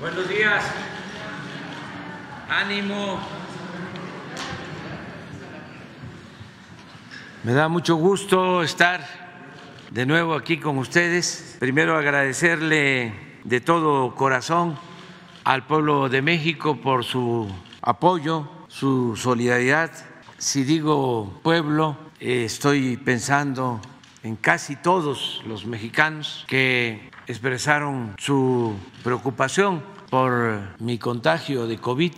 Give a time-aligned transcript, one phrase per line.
[0.00, 0.64] Buenos días.
[2.48, 3.18] Ánimo.
[7.42, 9.04] Me da mucho gusto estar
[9.90, 11.56] de nuevo aquí con ustedes.
[11.58, 14.78] Primero agradecerle de todo corazón
[15.42, 17.52] al pueblo de México por su
[17.82, 19.90] apoyo, su solidaridad.
[20.36, 23.80] Si digo pueblo, estoy pensando
[24.22, 28.74] en casi todos los mexicanos que expresaron su
[29.04, 32.12] preocupación por mi contagio de COVID.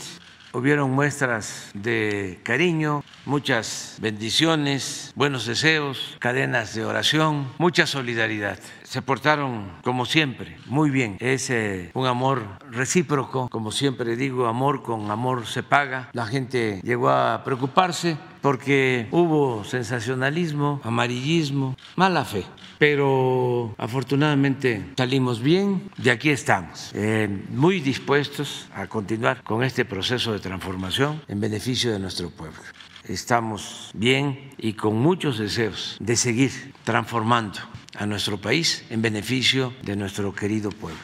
[0.52, 8.58] Hubieron muestras de cariño, muchas bendiciones, buenos deseos, cadenas de oración, mucha solidaridad.
[8.82, 11.16] Se portaron como siempre, muy bien.
[11.20, 16.08] Es eh, un amor recíproco, como siempre digo, amor con amor se paga.
[16.12, 22.44] La gente llegó a preocuparse porque hubo sensacionalismo, amarillismo, mala fe.
[22.78, 30.32] Pero afortunadamente salimos bien, de aquí estamos, eh, muy dispuestos a continuar con este proceso
[30.32, 32.58] de transformación en beneficio de nuestro pueblo.
[33.04, 36.52] Estamos bien y con muchos deseos de seguir
[36.84, 37.58] transformando
[37.98, 41.00] a nuestro país en beneficio de nuestro querido pueblo.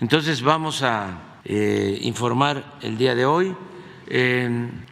[0.00, 3.54] Entonces vamos a eh, informar el día de hoy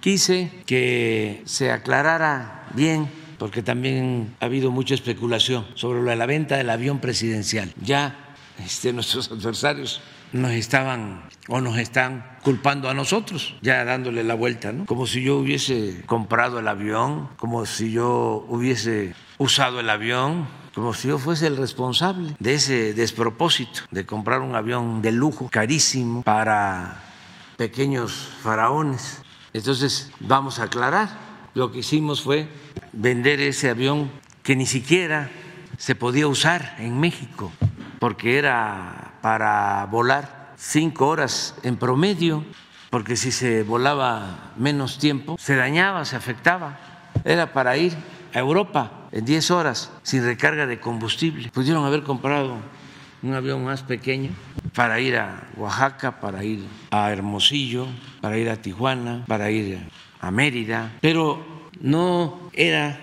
[0.00, 6.70] quise que se aclarara bien porque también ha habido mucha especulación sobre la venta del
[6.70, 7.72] avión presidencial.
[7.80, 10.00] Ya este, nuestros adversarios
[10.32, 14.84] nos estaban o nos están culpando a nosotros, ya dándole la vuelta, ¿no?
[14.84, 20.92] Como si yo hubiese comprado el avión, como si yo hubiese usado el avión, como
[20.92, 26.22] si yo fuese el responsable de ese despropósito de comprar un avión de lujo carísimo
[26.22, 27.07] para
[27.58, 29.20] pequeños faraones.
[29.52, 31.08] Entonces, vamos a aclarar.
[31.54, 32.48] Lo que hicimos fue
[32.92, 34.10] vender ese avión
[34.44, 35.28] que ni siquiera
[35.76, 37.52] se podía usar en México,
[37.98, 42.44] porque era para volar cinco horas en promedio,
[42.90, 46.78] porque si se volaba menos tiempo, se dañaba, se afectaba.
[47.24, 47.92] Era para ir
[48.34, 51.50] a Europa en diez horas sin recarga de combustible.
[51.50, 52.56] Pudieron haber comprado
[53.20, 54.30] un avión más pequeño
[54.74, 57.86] para ir a Oaxaca, para ir a Hermosillo,
[58.20, 59.78] para ir a Tijuana, para ir
[60.20, 61.44] a Mérida, pero
[61.80, 62.98] no era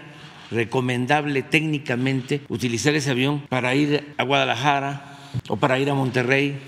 [0.51, 5.17] recomendable técnicamente utilizar ese avión para ir a Guadalajara
[5.47, 6.59] o para ir a Monterrey.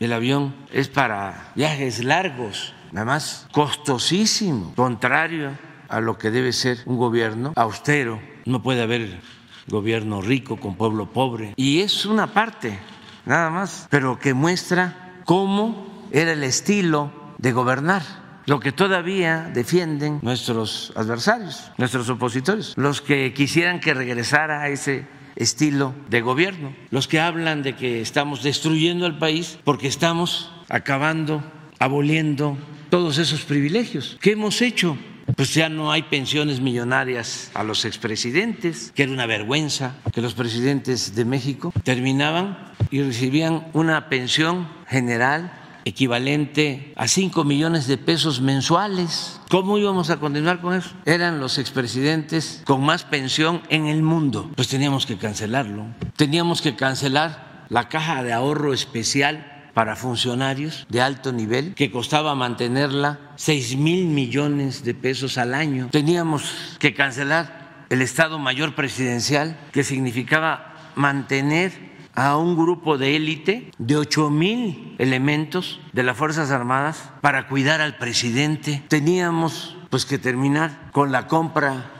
[0.00, 5.50] El avión es para viajes largos, nada más costosísimo, contrario
[5.88, 8.20] a lo que debe ser un gobierno austero.
[8.44, 9.20] No puede haber
[9.68, 11.54] gobierno rico con pueblo pobre.
[11.56, 12.78] Y es una parte
[13.26, 18.02] nada más, pero que muestra cómo era el estilo de gobernar
[18.46, 25.06] lo que todavía defienden nuestros adversarios, nuestros opositores, los que quisieran que regresara a ese
[25.34, 31.42] estilo de gobierno, los que hablan de que estamos destruyendo el país porque estamos acabando,
[31.80, 32.56] aboliendo
[32.88, 34.16] todos esos privilegios.
[34.20, 34.96] ¿Qué hemos hecho?
[35.34, 40.34] pues ya no hay pensiones millonarias a los expresidentes, que era una vergüenza que los
[40.34, 42.56] presidentes de México terminaban
[42.90, 45.52] y recibían una pensión general
[45.86, 49.40] equivalente a 5 millones de pesos mensuales.
[49.48, 50.90] ¿Cómo íbamos a continuar con eso?
[51.04, 54.50] Eran los expresidentes con más pensión en el mundo.
[54.56, 55.86] Pues teníamos que cancelarlo.
[56.16, 62.34] Teníamos que cancelar la caja de ahorro especial para funcionarios de alto nivel, que costaba
[62.34, 65.88] mantenerla 6 mil millones de pesos al año.
[65.92, 73.70] Teníamos que cancelar el Estado Mayor Presidencial, que significaba mantener a un grupo de élite
[73.78, 78.82] de 8 mil elementos de las Fuerzas Armadas para cuidar al presidente.
[78.88, 81.90] Teníamos pues que terminar con la compra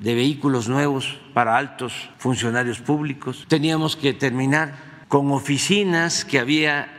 [0.00, 3.44] de vehículos nuevos para altos funcionarios públicos.
[3.48, 6.92] Teníamos que terminar con oficinas que había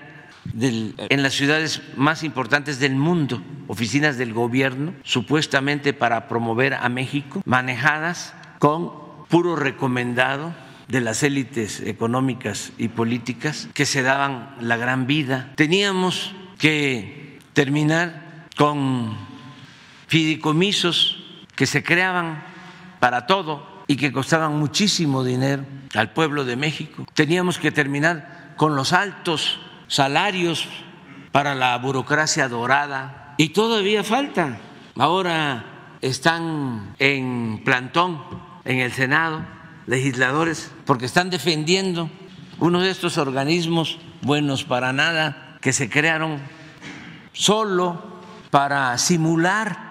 [0.54, 7.42] en las ciudades más importantes del mundo, oficinas del gobierno, supuestamente para promover a México,
[7.44, 8.92] manejadas con
[9.28, 10.54] puro recomendado
[10.88, 15.52] de las élites económicas y políticas que se daban la gran vida.
[15.56, 19.18] Teníamos que terminar con
[20.08, 21.24] fideicomisos
[21.56, 22.44] que se creaban
[23.00, 27.06] para todo y que costaban muchísimo dinero al pueblo de México.
[27.14, 30.68] Teníamos que terminar con los altos salarios
[31.32, 34.60] para la burocracia dorada y todavía falta.
[34.96, 38.22] Ahora están en plantón
[38.66, 39.57] en el Senado
[39.88, 40.72] legisladores.
[40.86, 42.10] porque están defendiendo
[42.60, 46.40] uno de estos organismos buenos para nada que se crearon
[47.34, 48.18] solo
[48.50, 49.88] para simular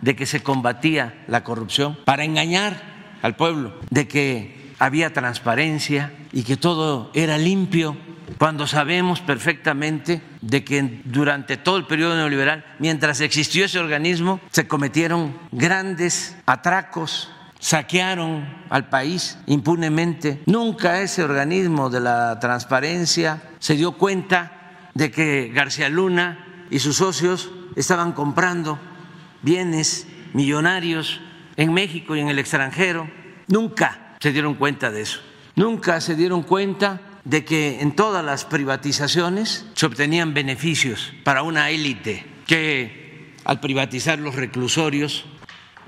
[0.00, 2.82] de que se combatía la corrupción, para engañar
[3.22, 7.96] al pueblo, de que había transparencia y que todo era limpio
[8.38, 14.66] cuando sabemos perfectamente de que durante todo el periodo neoliberal, mientras existió ese organismo, se
[14.66, 17.30] cometieron grandes atracos,
[17.60, 20.42] saquearon al país impunemente.
[20.46, 26.96] Nunca ese organismo de la transparencia se dio cuenta de que García Luna y sus
[26.96, 28.78] socios estaban comprando
[29.42, 31.20] bienes millonarios
[31.56, 33.08] en México y en el extranjero.
[33.46, 35.20] Nunca se dieron cuenta de eso.
[35.54, 41.70] Nunca se dieron cuenta de que en todas las privatizaciones se obtenían beneficios para una
[41.70, 45.26] élite que al privatizar los reclusorios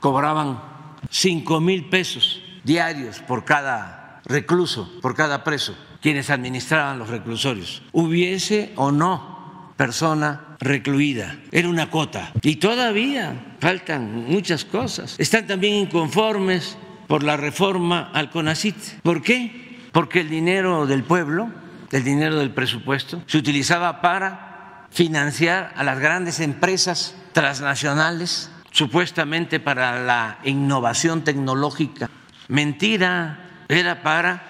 [0.01, 0.72] cobraban
[1.13, 8.73] cinco mil pesos diarios por cada recluso, por cada preso, quienes administraban los reclusorios, hubiese
[8.77, 11.39] o no persona recluida.
[11.51, 12.33] Era una cota.
[12.43, 15.17] Y todavía faltan muchas cosas.
[15.19, 16.77] Están también inconformes
[17.09, 18.77] por la reforma al CONACIT.
[19.03, 19.81] ¿Por qué?
[19.93, 21.51] Porque el dinero del pueblo,
[21.91, 30.03] el dinero del presupuesto, se utilizaba para financiar a las grandes empresas transnacionales, supuestamente para
[30.03, 32.11] la innovación tecnológica.
[32.49, 34.43] Mentira, era para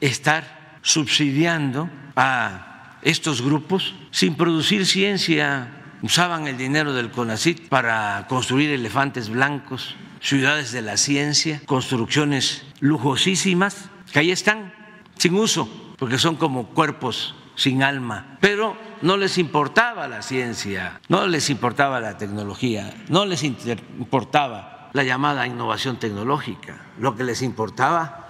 [0.00, 5.68] estar subsidiando a estos grupos sin producir ciencia.
[6.02, 13.88] Usaban el dinero del CONACIT para construir elefantes blancos, ciudades de la ciencia, construcciones lujosísimas,
[14.12, 14.74] que ahí están,
[15.16, 18.36] sin uso, porque son como cuerpos sin alma.
[18.40, 25.04] Pero no les importaba la ciencia, no les importaba la tecnología, no les importaba la
[25.04, 26.86] llamada innovación tecnológica.
[26.98, 28.28] Lo que les importaba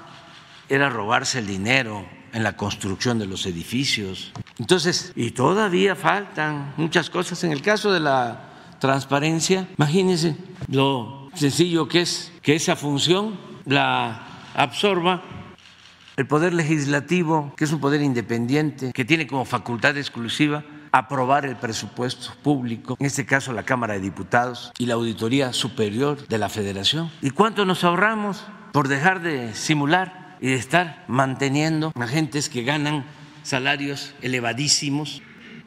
[0.68, 4.32] era robarse el dinero en la construcción de los edificios.
[4.58, 7.44] Entonces, y todavía faltan muchas cosas.
[7.44, 10.36] En el caso de la transparencia, imagínense
[10.66, 14.26] lo sencillo que es que esa función la
[14.56, 15.22] absorba
[16.16, 21.56] el Poder Legislativo, que es un poder independiente, que tiene como facultad exclusiva aprobar el
[21.56, 26.48] presupuesto público, en este caso la Cámara de Diputados y la Auditoría Superior de la
[26.48, 27.10] Federación.
[27.20, 33.04] ¿Y cuánto nos ahorramos por dejar de simular y de estar manteniendo agentes que ganan
[33.42, 35.20] salarios elevadísimos?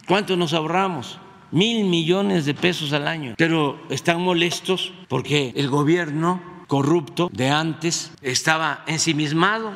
[0.07, 1.19] ¿Cuánto nos ahorramos?
[1.51, 3.35] Mil millones de pesos al año.
[3.37, 9.71] Pero están molestos porque el gobierno corrupto de antes estaba ensimismado,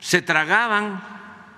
[0.00, 1.02] se tragaban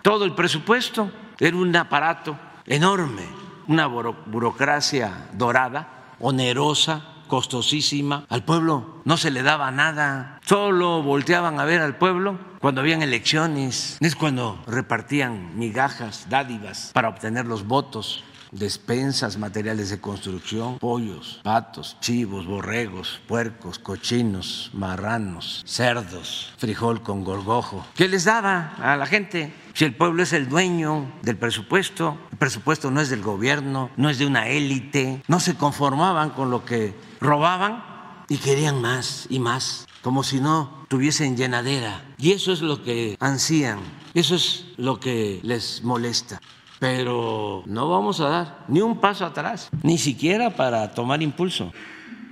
[0.03, 3.23] todo el presupuesto, era un aparato enorme,
[3.67, 8.27] una burocracia dorada, onerosa, costosísima.
[8.29, 13.03] Al pueblo no se le daba nada, solo volteaban a ver al pueblo cuando habían
[13.03, 21.41] elecciones, es cuando repartían migajas, dádivas para obtener los votos despensas, materiales de construcción, pollos,
[21.43, 27.85] patos, chivos, borregos, puercos, cochinos, marranos, cerdos, frijol con gorgojo.
[27.95, 29.53] ¿Qué les daba a la gente?
[29.75, 34.09] Si el pueblo es el dueño del presupuesto, el presupuesto no es del gobierno, no
[34.09, 37.85] es de una élite, no se conformaban con lo que robaban
[38.29, 42.05] y querían más y más, como si no tuviesen llenadera.
[42.19, 43.81] Y eso es lo que ansían,
[44.15, 46.41] eso es lo que les molesta
[46.79, 51.73] pero no vamos a dar ni un paso atrás, ni siquiera para tomar impulso.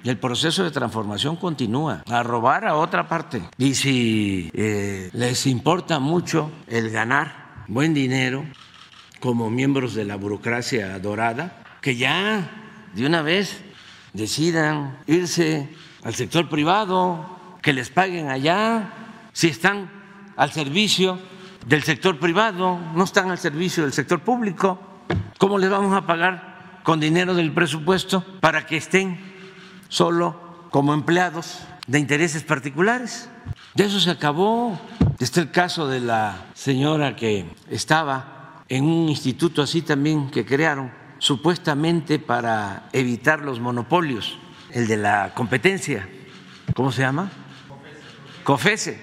[0.05, 3.41] El proceso de transformación continúa, a robar a otra parte.
[3.57, 8.45] Y si eh, les importa mucho el ganar buen dinero
[9.21, 12.51] como miembros de la burocracia dorada, que ya
[12.95, 13.63] de una vez
[14.13, 15.69] decidan irse
[16.03, 18.93] al sector privado, que les paguen allá,
[19.33, 19.89] si están
[20.37, 21.19] al servicio
[21.67, 24.79] del sector privado, no están al servicio del sector público.
[25.39, 29.19] ¿Cómo les vamos a pagar con dinero del presupuesto para que estén
[29.89, 33.29] solo como empleados de intereses particulares?
[33.75, 34.79] De eso se acabó.
[35.19, 40.91] Está el caso de la señora que estaba en un instituto así también que crearon,
[41.19, 44.39] supuestamente para evitar los monopolios,
[44.71, 46.09] el de la competencia.
[46.75, 47.31] ¿Cómo se llama?
[48.43, 48.99] COFESE,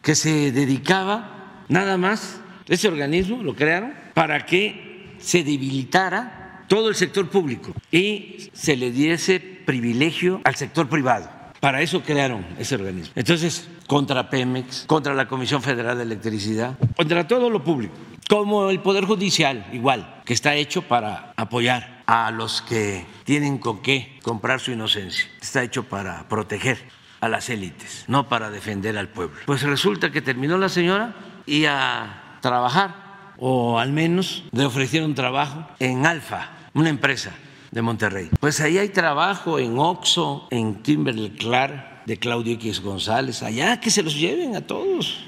[0.00, 1.37] que se dedicaba
[1.68, 8.50] nada más ese organismo lo crearon para que se debilitara todo el sector público y
[8.52, 11.30] se le diese privilegio al sector privado.
[11.60, 13.12] Para eso crearon ese organismo.
[13.16, 17.94] Entonces, contra Pemex, contra la Comisión Federal de Electricidad, contra todo lo público,
[18.28, 23.82] como el Poder Judicial, igual, que está hecho para apoyar a los que tienen con
[23.82, 26.78] qué comprar su inocencia, está hecho para proteger
[27.20, 29.36] a las élites, no para defender al pueblo.
[29.46, 31.14] Pues resulta que terminó la señora
[31.48, 37.32] y a trabajar, o al menos le ofrecieron trabajo en Alfa, una empresa
[37.70, 38.30] de Monterrey.
[38.38, 43.90] Pues ahí hay trabajo en Oxo, en Kimberly Clark, de Claudio X González, allá que
[43.90, 45.24] se los lleven a todos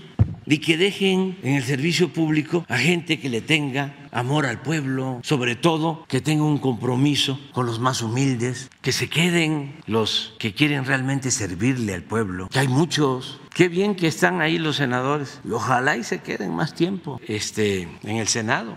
[0.51, 5.21] y que dejen en el servicio público a gente que le tenga amor al pueblo,
[5.23, 10.53] sobre todo que tenga un compromiso con los más humildes, que se queden los que
[10.53, 13.41] quieren realmente servirle al pueblo, que hay muchos.
[13.55, 15.41] Qué bien que están ahí los senadores.
[15.49, 18.75] Ojalá y se queden más tiempo este, en el Senado,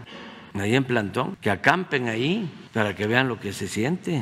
[0.53, 4.21] ahí en plantón, que acampen ahí para que vean lo que se siente.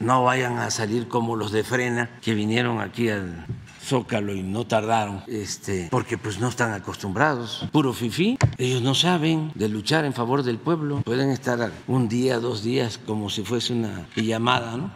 [0.00, 3.44] No vayan a salir como los de frena que vinieron aquí al
[3.88, 7.66] Zócalo y no tardaron, este, porque pues no están acostumbrados.
[7.72, 11.00] Puro fifí, ellos no saben de luchar en favor del pueblo.
[11.02, 14.90] Pueden estar un día, dos días, como si fuese una llamada, ¿no?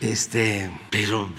[0.00, 1.30] Este, pero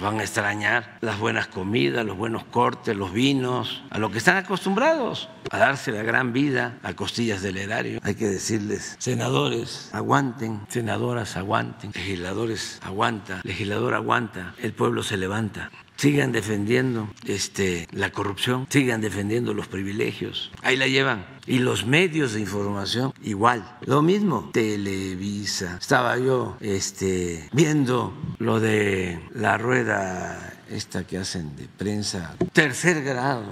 [0.00, 4.36] van a extrañar las buenas comidas, los buenos cortes, los vinos, a lo que están
[4.36, 8.00] acostumbrados, a darse la gran vida a costillas del erario.
[8.02, 15.70] Hay que decirles, senadores, aguanten, senadoras, aguanten, legisladores, aguanta, legislador aguanta, el pueblo se levanta
[15.96, 20.50] sigan defendiendo este, la corrupción, sigan defendiendo los privilegios.
[20.62, 21.24] Ahí la llevan.
[21.46, 23.78] Y los medios de información igual.
[23.86, 25.78] Lo mismo, Televisa.
[25.80, 33.44] Estaba yo este, viendo lo de la rueda esta que hacen de prensa, tercer grado.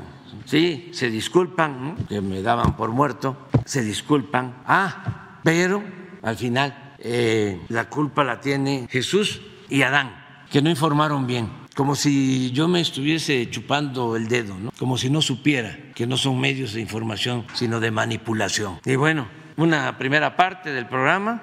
[0.47, 4.63] Sí, se disculpan, que me daban por muerto, se disculpan.
[4.67, 5.83] Ah, pero
[6.23, 10.15] al final eh, la culpa la tiene Jesús y Adán,
[10.51, 14.73] que no informaron bien como si yo me estuviese chupando el dedo, ¿no?
[14.79, 18.79] como si no supiera que no son medios de información, sino de manipulación.
[18.85, 19.27] Y bueno,
[19.57, 21.43] una primera parte del programa,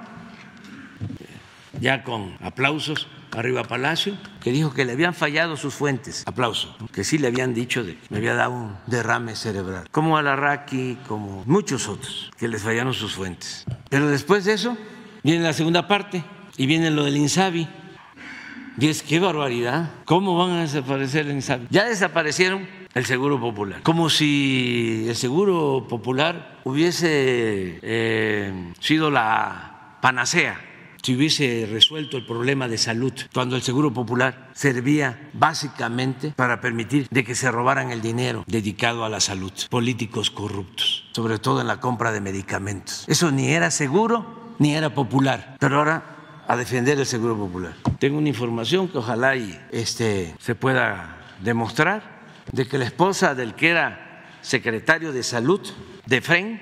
[1.79, 6.23] ya con aplausos arriba Palacio, que dijo que le habían fallado sus fuentes.
[6.25, 6.75] Aplauso.
[6.93, 9.87] Que sí le habían dicho de me había dado un derrame cerebral.
[9.91, 13.65] Como Alarraqui, como muchos otros, que les fallaron sus fuentes.
[13.89, 14.77] Pero después de eso,
[15.23, 16.23] viene la segunda parte
[16.57, 17.67] y viene lo del Insabi
[18.79, 19.91] y es qué barbaridad.
[20.05, 21.67] ¿Cómo van a desaparecer el INSABI?
[21.69, 23.81] Ya desaparecieron el Seguro Popular.
[23.83, 30.61] Como si el Seguro Popular hubiese eh, sido la panacea
[31.01, 37.07] si hubiese resuelto el problema de salud, cuando el Seguro Popular servía básicamente para permitir
[37.09, 41.67] de que se robaran el dinero dedicado a la salud, políticos corruptos, sobre todo en
[41.67, 43.05] la compra de medicamentos.
[43.07, 47.75] Eso ni era seguro ni era popular, pero ahora a defender el Seguro Popular.
[47.99, 52.19] Tengo una información que ojalá y este, se pueda demostrar
[52.51, 55.61] de que la esposa del que era secretario de salud
[56.07, 56.59] de FREN,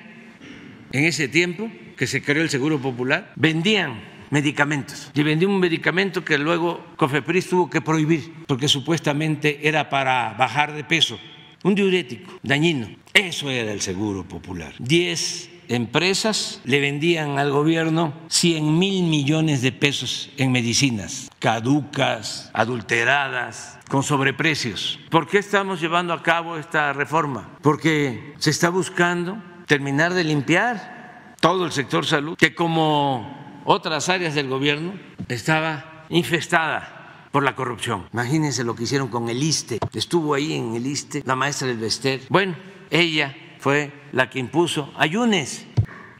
[0.91, 6.24] en ese tiempo que se creó el Seguro Popular, vendían medicamentos y vendía un medicamento
[6.24, 11.19] que luego Cofepris tuvo que prohibir porque supuestamente era para bajar de peso,
[11.63, 12.89] un diurético dañino.
[13.13, 14.74] Eso era el Seguro Popular.
[14.79, 23.77] Diez empresas le vendían al gobierno 100 mil millones de pesos en medicinas caducas, adulteradas,
[23.89, 25.00] con sobreprecios.
[25.10, 27.57] ¿Por qué estamos llevando a cabo esta reforma?
[27.62, 33.37] Porque se está buscando terminar de limpiar todo el sector salud, que como
[33.67, 34.93] otras áreas del gobierno
[35.27, 38.07] estaba infestada por la corrupción.
[38.13, 39.79] Imagínense lo que hicieron con el ISTE.
[39.93, 42.21] Estuvo ahí en el ISTE la maestra del Bester.
[42.29, 42.55] Bueno,
[42.89, 45.65] ella fue la que impuso ayunes,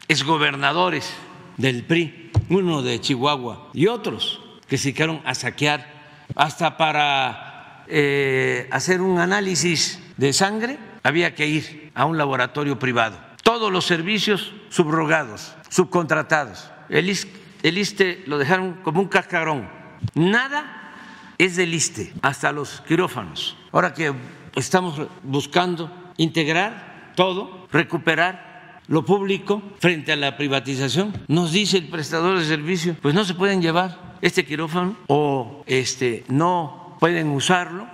[0.08, 1.10] exgobernadores
[1.56, 5.90] del PRI, uno de Chihuahua y otros que se quedaron a saquear
[6.36, 13.18] hasta para eh, hacer un análisis de sangre había que ir a un laboratorio privado.
[13.42, 16.70] Todos los servicios subrogados, subcontratados.
[16.88, 17.16] El,
[17.62, 19.68] el ISTE lo dejaron como un cascarón.
[20.14, 20.92] Nada
[21.38, 23.56] es del ISTE, hasta los quirófanos.
[23.72, 24.12] Ahora que
[24.56, 31.12] estamos buscando integrar todo, recuperar lo público frente a la privatización.
[31.28, 36.24] Nos dice el prestador de servicio, pues no se pueden llevar este quirófano o este
[36.28, 37.86] no pueden usarlo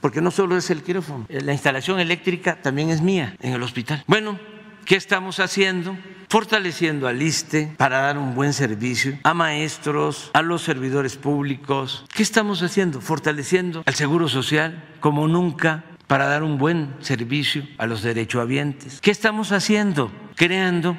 [0.00, 4.04] porque no solo es el quirófano, la instalación eléctrica también es mía en el hospital.
[4.06, 4.38] Bueno,
[4.84, 5.96] ¿qué estamos haciendo?
[6.28, 12.04] Fortaleciendo al ISTE para dar un buen servicio a maestros, a los servidores públicos.
[12.14, 13.00] ¿Qué estamos haciendo?
[13.00, 19.00] Fortaleciendo al Seguro Social como nunca para dar un buen servicio a los derechohabientes.
[19.00, 20.12] ¿Qué estamos haciendo?
[20.34, 20.98] Creando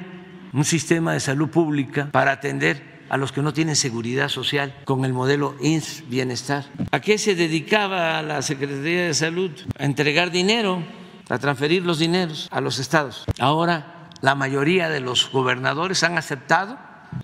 [0.52, 5.04] un sistema de salud pública para atender a los que no tienen seguridad social con
[5.04, 6.64] el modelo INS Bienestar.
[6.90, 9.52] ¿A qué se dedicaba la Secretaría de Salud?
[9.78, 10.82] A entregar dinero,
[11.28, 13.24] a transferir los dineros a los estados.
[13.38, 16.78] Ahora la mayoría de los gobernadores han aceptado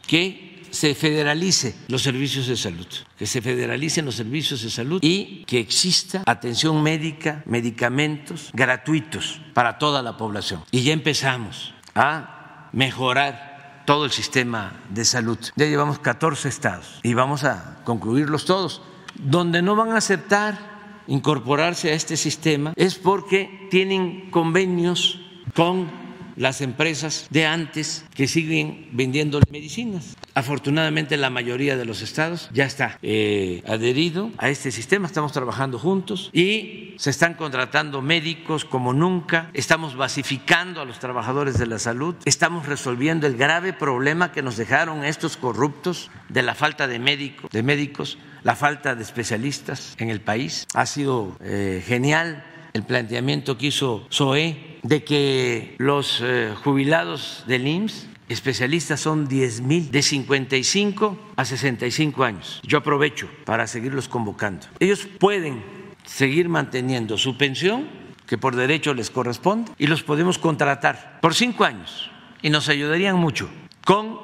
[0.06, 2.86] que se federalice los servicios de salud,
[3.18, 9.78] que se federalicen los servicios de salud y que exista atención médica, medicamentos gratuitos para
[9.78, 10.62] toda la población.
[10.70, 15.38] Y ya empezamos a mejorar todo el sistema de salud.
[15.56, 18.82] Ya llevamos 14 estados y vamos a concluirlos todos.
[19.14, 20.58] Donde no van a aceptar
[21.06, 25.20] incorporarse a este sistema es porque tienen convenios
[25.54, 26.05] con
[26.36, 30.16] las empresas de antes que siguen vendiendo medicinas.
[30.34, 35.78] Afortunadamente la mayoría de los estados ya está eh, adherido a este sistema, estamos trabajando
[35.78, 41.78] juntos y se están contratando médicos como nunca, estamos basificando a los trabajadores de la
[41.78, 46.98] salud, estamos resolviendo el grave problema que nos dejaron estos corruptos de la falta de
[46.98, 50.66] médicos, de médicos la falta de especialistas en el país.
[50.74, 57.66] Ha sido eh, genial el planteamiento que hizo SOE de que los eh, jubilados del
[57.66, 62.60] IMSS especialistas son 10 mil de 55 a 65 años.
[62.64, 64.66] Yo aprovecho para seguirlos convocando.
[64.80, 65.62] Ellos pueden
[66.04, 67.88] seguir manteniendo su pensión,
[68.26, 72.10] que por derecho les corresponde, y los podemos contratar por cinco años
[72.42, 73.48] y nos ayudarían mucho
[73.84, 74.18] con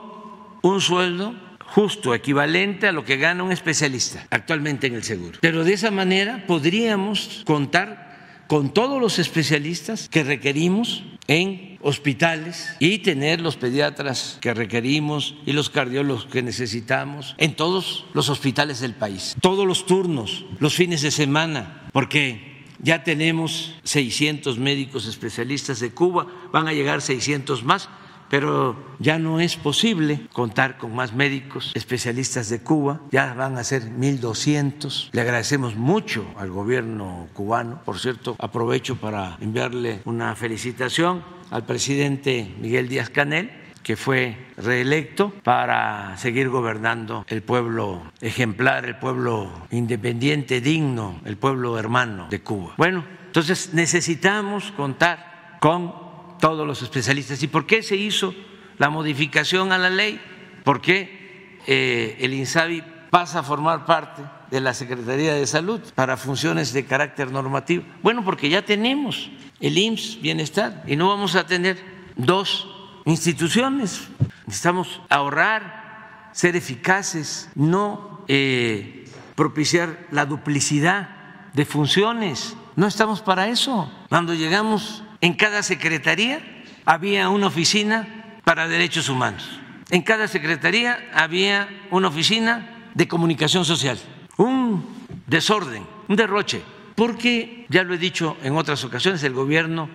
[0.63, 1.35] un sueldo
[1.67, 5.39] justo, equivalente a lo que gana un especialista actualmente en el seguro.
[5.41, 8.12] Pero de esa manera podríamos contar
[8.53, 15.53] con todos los especialistas que requerimos en hospitales y tener los pediatras que requerimos y
[15.53, 21.01] los cardiólogos que necesitamos en todos los hospitales del país, todos los turnos, los fines
[21.01, 27.89] de semana, porque ya tenemos 600 médicos especialistas de Cuba, van a llegar 600 más
[28.33, 33.63] pero ya no es posible contar con más médicos especialistas de Cuba, ya van a
[33.63, 35.11] ser 1.200.
[35.13, 37.83] Le agradecemos mucho al gobierno cubano.
[37.85, 43.51] Por cierto, aprovecho para enviarle una felicitación al presidente Miguel Díaz Canel
[43.83, 51.79] que fue reelecto para seguir gobernando el pueblo ejemplar, el pueblo independiente, digno, el pueblo
[51.79, 52.73] hermano de Cuba.
[52.79, 56.02] Bueno, entonces necesitamos contar con
[56.43, 57.41] todos los especialistas.
[57.45, 58.35] ¿Y por qué se hizo
[58.77, 60.21] la modificación a la ley?
[60.65, 66.17] ¿Por qué eh, el INSABI pasa a formar parte de la Secretaría de Salud para
[66.17, 67.85] funciones de carácter normativo?
[68.03, 69.31] Bueno, porque ya tenemos
[69.61, 71.79] el IMSS Bienestar y no vamos a tener
[72.17, 72.69] dos
[73.05, 74.09] instituciones.
[74.45, 79.05] Necesitamos ahorrar, ser eficaces, no eh,
[79.37, 81.09] propiciar la duplicidad
[81.53, 82.57] de funciones.
[82.75, 83.89] No estamos para eso.
[84.09, 86.43] Cuando llegamos en cada secretaría
[86.85, 89.49] había una oficina para derechos humanos.
[89.89, 93.99] En cada secretaría había una oficina de comunicación social.
[94.37, 94.85] Un
[95.29, 96.61] desorden, un derroche,
[96.97, 99.89] porque, ya lo he dicho en otras ocasiones, el gobierno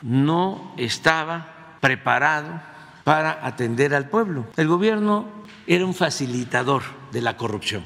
[0.00, 2.60] no estaba preparado
[3.04, 4.46] para atender al pueblo.
[4.56, 5.28] El gobierno
[5.66, 7.84] era un facilitador de la corrupción,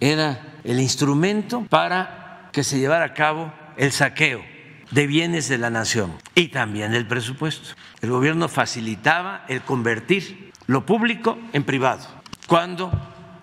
[0.00, 4.55] era el instrumento para que se llevara a cabo el saqueo
[4.90, 7.76] de bienes de la nación y también el presupuesto.
[8.00, 12.06] El gobierno facilitaba el convertir lo público en privado,
[12.46, 12.90] cuando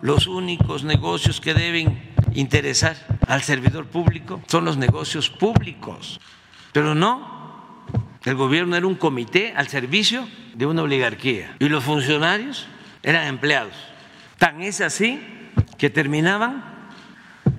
[0.02, 6.20] los únicos negocios que deben interesar al servidor público son los negocios públicos.
[6.72, 7.86] Pero no,
[8.24, 12.68] el gobierno era un comité al servicio de una oligarquía y los funcionarios
[13.04, 13.76] eran empleados.
[14.38, 15.22] Tan es así
[15.78, 16.73] que terminaban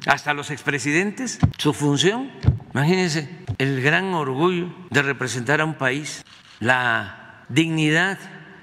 [0.07, 2.31] hasta los expresidentes su función.
[2.73, 6.25] Imagínense, el gran orgullo de representar a un país,
[6.61, 8.19] la dignidad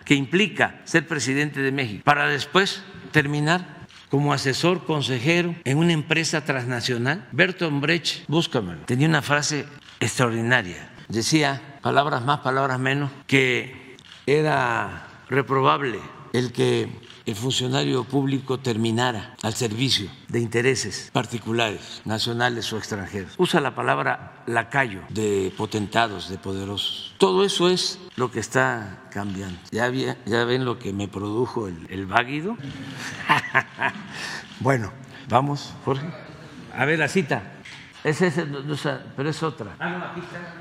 [0.06, 6.44] que implica ser presidente de México, para después terminar como asesor consejero en una empresa
[6.44, 7.28] transnacional.
[7.32, 9.66] Bertolt Brecht, búscamelo, tenía una frase
[10.00, 10.90] extraordinaria.
[11.08, 16.00] Decía, palabras más, palabras menos, que era reprobable
[16.34, 16.90] el que
[17.26, 23.34] el funcionario público terminara al servicio de intereses particulares, nacionales o extranjeros.
[23.38, 27.16] Usa la palabra lacayo de potentados, de poderosos.
[27.18, 29.60] Todo eso es lo que está cambiando.
[29.72, 32.58] Ya, ya ven lo que me produjo el, el váguido.
[34.60, 34.92] bueno,
[35.30, 36.08] vamos, Jorge.
[36.76, 37.44] A ver la cita.
[38.04, 38.48] Es ese,
[39.16, 39.76] pero es otra.
[39.80, 40.61] Ah, no, aquí está.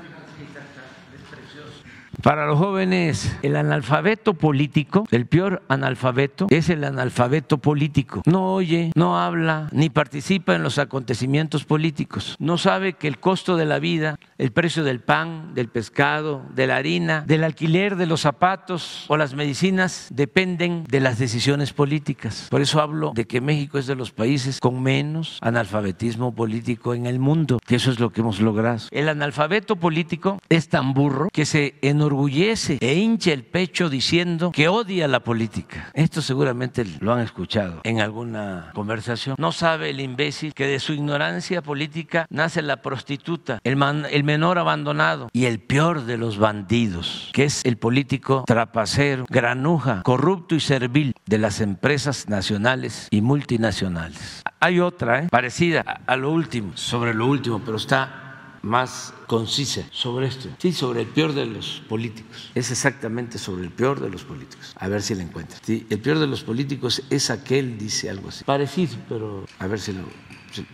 [2.21, 8.21] Para los jóvenes, el analfabeto político, el peor analfabeto, es el analfabeto político.
[8.27, 12.35] No oye, no habla, ni participa en los acontecimientos políticos.
[12.37, 16.67] No sabe que el costo de la vida, el precio del pan, del pescado, de
[16.67, 22.47] la harina, del alquiler de los zapatos o las medicinas dependen de las decisiones políticas.
[22.51, 27.07] Por eso hablo de que México es de los países con menos analfabetismo político en
[27.07, 28.61] el mundo, que eso es lo que hemos logrado.
[28.91, 34.51] El analfabeto político es tan burro que se enorgullece enorgullece e hincha el pecho diciendo
[34.51, 35.91] que odia la política.
[35.93, 39.35] Esto seguramente lo han escuchado en alguna conversación.
[39.39, 44.57] No sabe el imbécil que de su ignorancia política nace la prostituta, el, el menor
[44.57, 50.59] abandonado y el peor de los bandidos, que es el político trapacero, granuja, corrupto y
[50.59, 54.43] servil de las empresas nacionales y multinacionales.
[54.59, 55.27] Hay otra, ¿eh?
[55.31, 58.20] parecida a lo último, sobre lo último, pero está
[58.61, 60.49] más concisa sobre esto.
[60.59, 62.51] Sí, sobre el peor de los políticos.
[62.53, 64.73] Es exactamente sobre el peor de los políticos.
[64.77, 65.57] A ver si la encuentra.
[65.63, 68.43] Sí, el peor de los políticos es aquel, dice algo así.
[68.43, 70.03] Parecido, pero a ver si lo,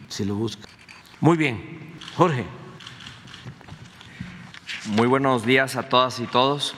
[0.09, 0.67] si, lo busca.
[1.21, 1.95] Muy bien.
[2.15, 2.45] Jorge.
[4.85, 6.73] Muy buenos días a todas y todos,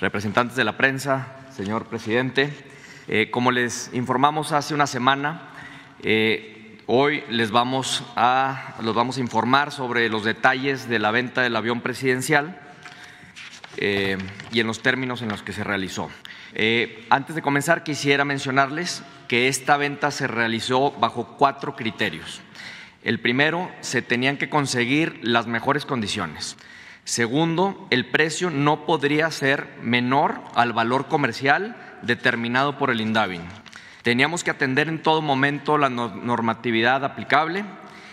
[0.00, 2.52] representantes de la prensa, señor presidente.
[3.06, 5.50] Eh, como les informamos hace una semana,
[6.02, 6.59] eh,
[6.92, 11.54] Hoy les vamos a, los vamos a informar sobre los detalles de la venta del
[11.54, 12.58] avión presidencial
[13.76, 14.18] eh,
[14.50, 16.10] y en los términos en los que se realizó.
[16.52, 22.40] Eh, antes de comenzar, quisiera mencionarles que esta venta se realizó bajo cuatro criterios.
[23.04, 26.56] El primero, se tenían que conseguir las mejores condiciones.
[27.04, 33.42] Segundo, el precio no podría ser menor al valor comercial determinado por el INDAVIN.
[34.02, 37.64] Teníamos que atender en todo momento la normatividad aplicable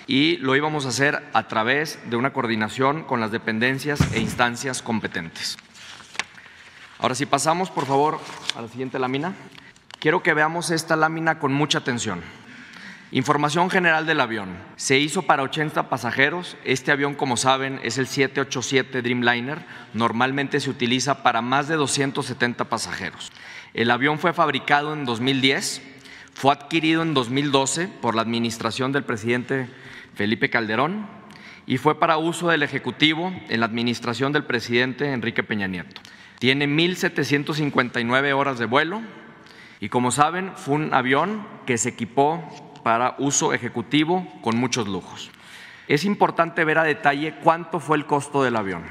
[0.05, 4.81] y lo íbamos a hacer a través de una coordinación con las dependencias e instancias
[4.81, 5.57] competentes.
[6.99, 8.19] Ahora si pasamos por favor
[8.55, 9.33] a la siguiente lámina.
[9.99, 12.21] Quiero que veamos esta lámina con mucha atención.
[13.11, 14.57] Información general del avión.
[14.75, 16.57] Se hizo para 80 pasajeros.
[16.65, 19.65] Este avión, como saben, es el 787 Dreamliner.
[19.93, 23.31] Normalmente se utiliza para más de 270 pasajeros.
[23.73, 25.81] El avión fue fabricado en 2010,
[26.33, 29.67] fue adquirido en 2012 por la administración del presidente
[30.15, 31.07] Felipe Calderón
[31.65, 36.01] y fue para uso del Ejecutivo en la administración del presidente Enrique Peña Nieto.
[36.39, 39.01] Tiene 1.759 horas de vuelo
[39.79, 42.43] y como saben fue un avión que se equipó
[42.83, 45.29] para uso ejecutivo con muchos lujos.
[45.87, 48.83] Es importante ver a detalle cuánto fue el costo del avión.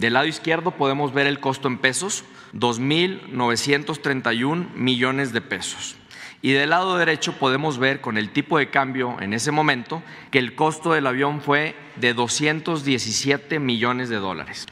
[0.00, 5.96] Del lado izquierdo podemos ver el costo en pesos, 2.931 millones de pesos.
[6.40, 10.38] Y del lado derecho podemos ver con el tipo de cambio en ese momento que
[10.38, 14.64] el costo del avión fue de 217 millones de dólares.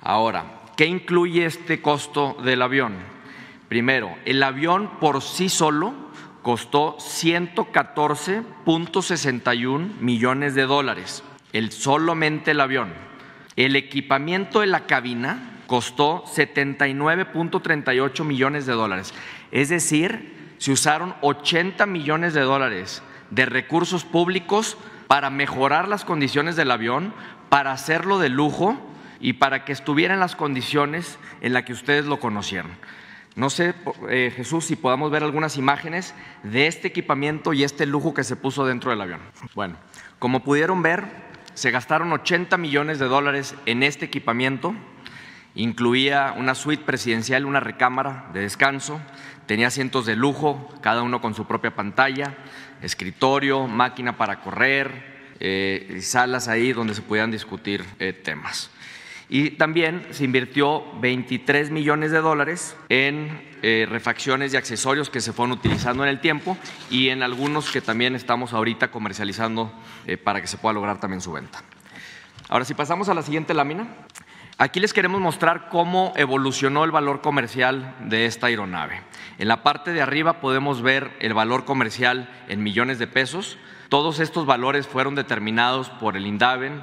[0.00, 2.94] Ahora, ¿qué incluye este costo del avión?
[3.68, 5.94] Primero, el avión por sí solo
[6.42, 13.05] costó 114.61 millones de dólares, el solamente el avión.
[13.56, 19.14] El equipamiento de la cabina costó 79.38 millones de dólares.
[19.50, 26.56] Es decir, se usaron 80 millones de dólares de recursos públicos para mejorar las condiciones
[26.56, 27.14] del avión,
[27.48, 28.76] para hacerlo de lujo
[29.20, 32.72] y para que estuviera en las condiciones en las que ustedes lo conocieron.
[33.34, 33.74] No sé,
[34.08, 38.34] eh, Jesús, si podamos ver algunas imágenes de este equipamiento y este lujo que se
[38.34, 39.20] puso dentro del avión.
[39.54, 39.76] Bueno,
[40.18, 41.04] como pudieron ver,
[41.56, 44.76] se gastaron 80 millones de dólares en este equipamiento
[45.56, 49.00] Incluía una suite presidencial, una recámara de descanso,
[49.46, 52.36] tenía asientos de lujo, cada uno con su propia pantalla,
[52.82, 58.70] escritorio, máquina para correr, eh, salas ahí donde se podían discutir eh, temas.
[59.28, 65.32] Y también se invirtió 23 millones de dólares en eh, refacciones y accesorios que se
[65.32, 66.56] fueron utilizando en el tiempo
[66.90, 69.72] y en algunos que también estamos ahorita comercializando
[70.22, 71.62] para que se pueda lograr también su venta.
[72.48, 73.88] Ahora, si pasamos a la siguiente lámina.
[74.58, 79.02] Aquí les queremos mostrar cómo evolucionó el valor comercial de esta aeronave.
[79.36, 83.58] En la parte de arriba podemos ver el valor comercial en millones de pesos.
[83.90, 86.82] Todos estos valores fueron determinados por el INDAVEN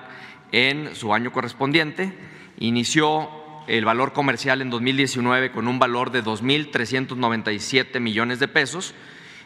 [0.52, 2.16] en su año correspondiente.
[2.60, 3.30] Inició
[3.68, 8.94] el valor comercial en 2019 con un valor de 2.397 millones de pesos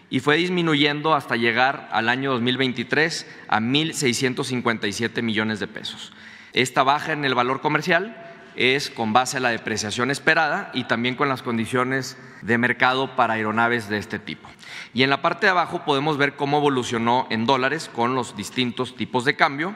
[0.10, 6.13] y fue disminuyendo hasta llegar al año 2023 a 1.657 millones de pesos.
[6.54, 8.24] Esta baja en el valor comercial
[8.56, 13.36] es con base a la depreciación esperada y también con las condiciones de mercado para
[13.36, 14.50] aeronaves de este tipo.
[14.93, 18.96] Y en la parte de abajo podemos ver cómo evolucionó en dólares con los distintos
[18.96, 19.76] tipos de cambio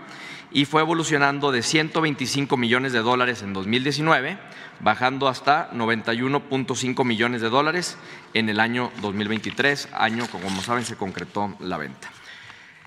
[0.51, 4.37] y fue evolucionando de 125 millones de dólares en 2019,
[4.81, 7.97] bajando hasta 91.5 millones de dólares
[8.33, 12.09] en el año 2023, año como saben se concretó la venta.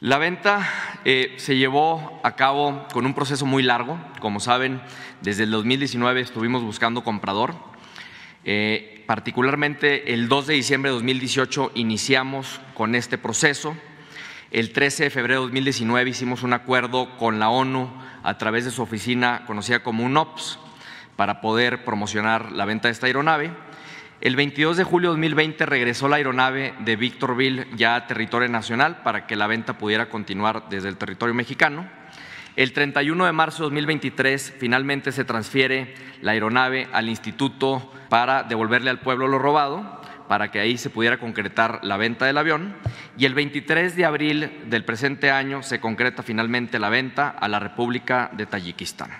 [0.00, 0.68] La venta
[1.07, 3.98] eh, se llevó a cabo con un proceso muy largo.
[4.20, 4.83] Como saben,
[5.22, 7.55] desde el 2019 estuvimos buscando comprador.
[8.44, 13.74] Eh, particularmente el 2 de diciembre de 2018 iniciamos con este proceso.
[14.55, 17.90] El 13 de febrero de 2019 hicimos un acuerdo con la ONU
[18.23, 20.61] a través de su oficina conocida como UNOPS
[21.17, 23.51] para poder promocionar la venta de esta aeronave.
[24.21, 29.03] El 22 de julio de 2020 regresó la aeronave de Victorville ya a territorio nacional
[29.03, 31.88] para que la venta pudiera continuar desde el territorio mexicano.
[32.55, 38.90] El 31 de marzo de 2023 finalmente se transfiere la aeronave al instituto para devolverle
[38.90, 40.01] al pueblo lo robado,
[40.35, 42.75] para que ahí se pudiera concretar la venta del avión.
[43.16, 47.61] Y el 23 de abril del presente año se concreta finalmente la venta a la
[47.61, 49.12] República de Tayikistán.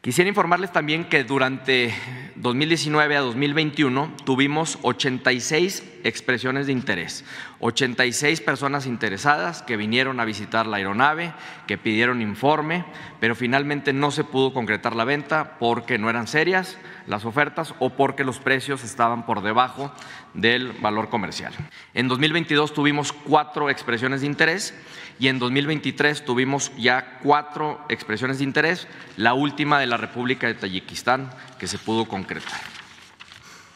[0.00, 1.94] Quisiera informarles también que durante
[2.34, 7.24] 2019 a 2021 tuvimos 86 expresiones de interés,
[7.60, 11.34] 86 personas interesadas que vinieron a visitar la aeronave,
[11.68, 12.84] que pidieron informe,
[13.20, 17.90] pero finalmente no se pudo concretar la venta porque no eran serias las ofertas o
[17.90, 19.90] porque los precios estaban por debajo
[20.34, 21.52] del valor comercial.
[21.94, 24.74] En 2022 tuvimos cuatro expresiones de interés
[25.18, 30.54] y en 2023 tuvimos ya cuatro expresiones de interés, la última de la República de
[30.54, 32.60] Tayikistán que se pudo concretar.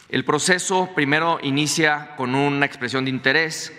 [0.09, 3.73] El proceso primero inicia con una expresión de interés,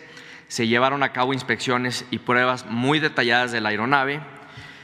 [0.47, 4.19] se llevaron a cabo inspecciones y pruebas muy detalladas de la aeronave,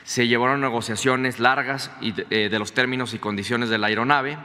[0.04, 4.38] se llevaron negociaciones largas eh, de los términos y condiciones de la aeronave,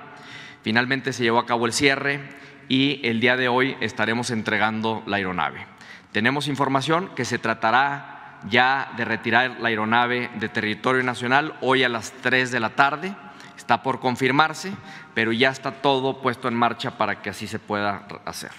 [0.65, 2.21] finalmente se llevó a cabo el cierre
[2.69, 5.67] y el día de hoy estaremos entregando la aeronave.
[6.11, 11.89] Tenemos información que se tratará ya de retirar la aeronave de territorio nacional hoy a
[11.89, 13.15] las 3 de la tarde.
[13.57, 14.73] Está por confirmarse,
[15.13, 18.51] pero ya está todo puesto en marcha para que así se pueda hacer.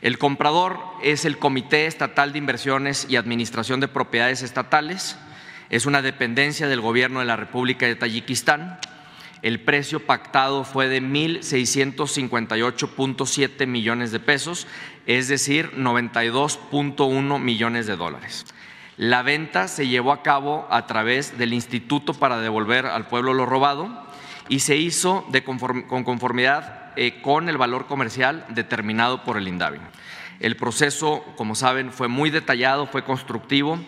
[0.00, 5.18] El comprador es el Comité Estatal de Inversiones y Administración de Propiedades Estatales.
[5.70, 8.78] Es una dependencia del Gobierno de la República de Tayikistán.
[9.42, 14.66] El precio pactado fue de 1.658.7 millones de pesos,
[15.06, 18.44] es decir, 92.1 millones de dólares.
[18.96, 23.46] La venta se llevó a cabo a través del Instituto para devolver al pueblo lo
[23.46, 24.08] robado
[24.48, 29.78] y se hizo con conformidad eh, con el valor comercial determinado por el INDAVI.
[30.40, 33.78] El proceso, como saben, fue muy detallado, fue constructivo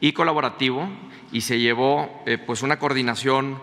[0.00, 0.88] y colaborativo
[1.32, 3.58] y se llevó eh, pues una coordinación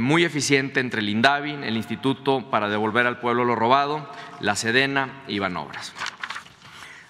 [0.00, 5.22] muy eficiente entre el INDAVI, el Instituto para devolver al pueblo lo robado, la Sedena
[5.28, 5.94] y Banobras.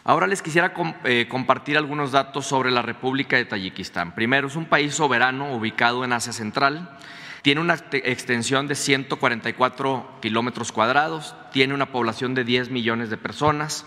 [0.09, 4.15] Ahora les quisiera eh, compartir algunos datos sobre la República de Tayikistán.
[4.15, 6.97] Primero, es un país soberano ubicado en Asia Central.
[7.43, 13.85] Tiene una extensión de 144 kilómetros cuadrados, tiene una población de 10 millones de personas,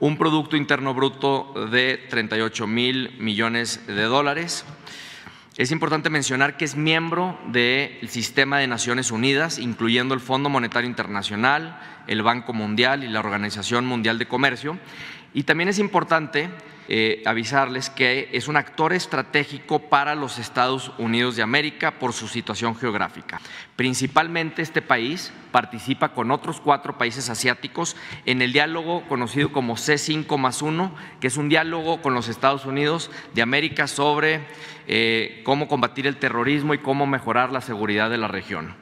[0.00, 4.64] un Producto Interno Bruto de 38 mil millones de dólares.
[5.56, 10.88] Es importante mencionar que es miembro del sistema de Naciones Unidas, incluyendo el Fondo Monetario
[10.88, 14.78] Internacional, el Banco Mundial y la Organización Mundial de Comercio,
[15.34, 16.50] y también es importante
[16.92, 22.26] eh, avisarles que es un actor estratégico para los Estados Unidos de América por su
[22.26, 23.40] situación geográfica.
[23.76, 27.94] Principalmente este país participa con otros cuatro países asiáticos
[28.26, 32.66] en el diálogo conocido como C5 más 1, que es un diálogo con los Estados
[32.66, 34.40] Unidos de América sobre
[34.88, 38.74] eh, cómo combatir el terrorismo y cómo mejorar la seguridad de la región.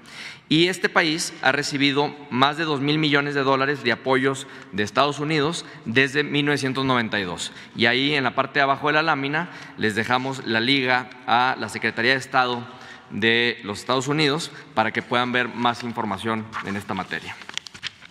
[0.48, 4.82] Y este país ha recibido más de 2 mil millones de dólares de apoyos de
[4.82, 7.52] Estados Unidos desde 1992.
[7.76, 11.54] Y ahí en la parte de abajo de la lámina les dejamos la liga a
[11.58, 12.66] la Secretaría de Estado
[13.10, 17.36] de los Estados Unidos para que puedan ver más información en esta materia.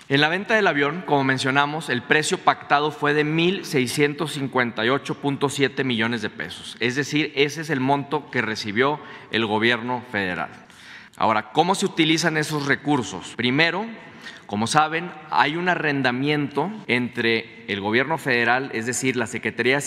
[0.10, 6.30] En la venta del avión, como mencionamos, el precio pactado fue de 1.658.7 millones de
[6.30, 6.78] pesos.
[6.80, 10.67] Es decir, ese es el monto que recibió el gobierno federal.
[11.20, 13.34] Ahora, ¿cómo se utilizan esos recursos?
[13.36, 13.88] Primero,
[14.46, 19.78] como saben, hay un arrendamiento entre el gobierno federal, es decir, la Secretaría de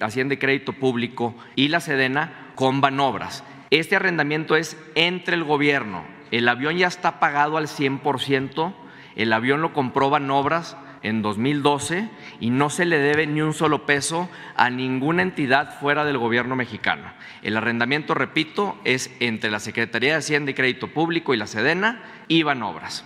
[0.00, 3.42] Hacienda y, Crédito Público y la Sedena con Banobras.
[3.70, 6.04] Este arrendamiento es entre el gobierno.
[6.30, 8.72] El avión ya está pagado al 100%,
[9.16, 12.08] el avión lo compró Banobras en 2012
[12.40, 16.56] y no se le debe ni un solo peso a ninguna entidad fuera del gobierno
[16.56, 17.12] mexicano.
[17.42, 22.02] El arrendamiento, repito, es entre la Secretaría de Hacienda y Crédito Público y la Sedena
[22.26, 23.04] y Banobras.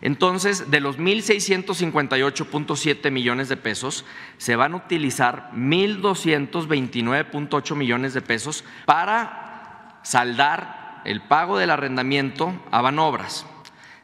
[0.00, 4.04] Entonces, de los 1.658.7 millones de pesos,
[4.38, 12.80] se van a utilizar 1.229.8 millones de pesos para saldar el pago del arrendamiento a
[12.80, 13.46] Banobras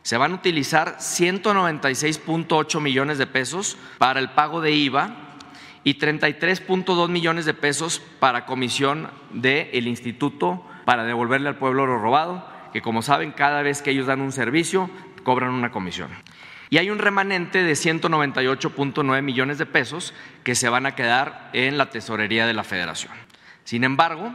[0.03, 5.15] se van a utilizar 196.8 millones de pesos para el pago de IVA
[5.85, 12.47] y 33.2 millones de pesos para comisión del instituto para devolverle al pueblo lo robado,
[12.73, 14.91] que como saben, cada vez que ellos dan un servicio,
[15.23, 16.11] cobran una comisión.
[16.71, 21.79] Y hay un remanente de 198.9 millones de pesos que se van a quedar en
[21.79, 23.13] la tesorería de la federación.
[23.65, 24.33] Sin embargo,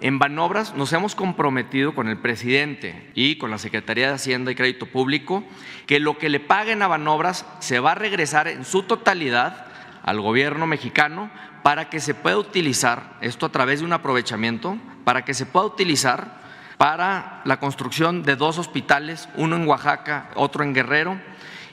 [0.00, 4.54] En Banobras nos hemos comprometido con el presidente y con la Secretaría de Hacienda y
[4.54, 5.44] Crédito Público
[5.86, 9.66] que lo que le paguen a Banobras se va a regresar en su totalidad
[10.02, 11.30] al gobierno mexicano
[11.62, 15.64] para que se pueda utilizar, esto a través de un aprovechamiento, para que se pueda
[15.66, 16.42] utilizar
[16.76, 21.18] para la construcción de dos hospitales, uno en Oaxaca, otro en Guerrero,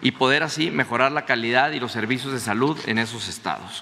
[0.01, 3.81] y poder así mejorar la calidad y los servicios de salud en esos estados.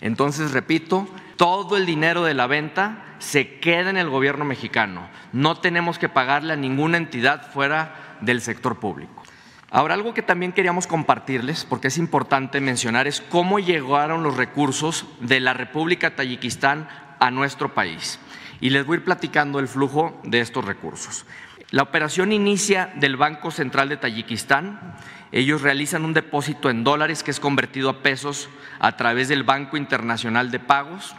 [0.00, 5.08] Entonces, repito, todo el dinero de la venta se queda en el gobierno mexicano.
[5.32, 9.22] No tenemos que pagarle a ninguna entidad fuera del sector público.
[9.70, 15.06] Ahora, algo que también queríamos compartirles, porque es importante mencionar, es cómo llegaron los recursos
[15.20, 18.20] de la República Tayikistán a nuestro país.
[18.60, 21.26] Y les voy a ir platicando el flujo de estos recursos.
[21.72, 24.96] La operación inicia del Banco Central de Tayikistán.
[25.32, 29.76] Ellos realizan un depósito en dólares que es convertido a pesos a través del Banco
[29.76, 31.16] Internacional de Pagos.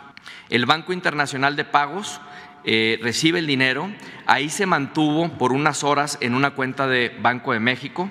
[0.49, 2.21] El Banco Internacional de Pagos
[2.63, 3.89] eh, recibe el dinero,
[4.25, 8.09] ahí se mantuvo por unas horas en una cuenta de Banco de México.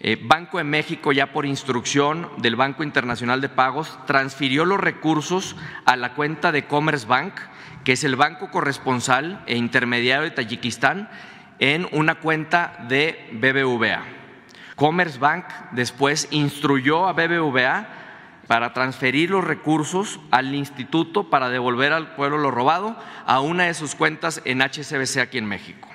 [0.00, 5.54] Eh, Banco de México, ya por instrucción del Banco Internacional de Pagos, transfirió los recursos
[5.84, 7.34] a la cuenta de Commerce Bank,
[7.84, 11.08] que es el banco corresponsal e intermediario de Tayikistán,
[11.60, 14.02] en una cuenta de BBVA.
[14.74, 18.01] Commerce Bank después instruyó a BBVA
[18.46, 23.74] para transferir los recursos al instituto para devolver al pueblo lo robado a una de
[23.74, 25.88] sus cuentas en HSBC aquí en México.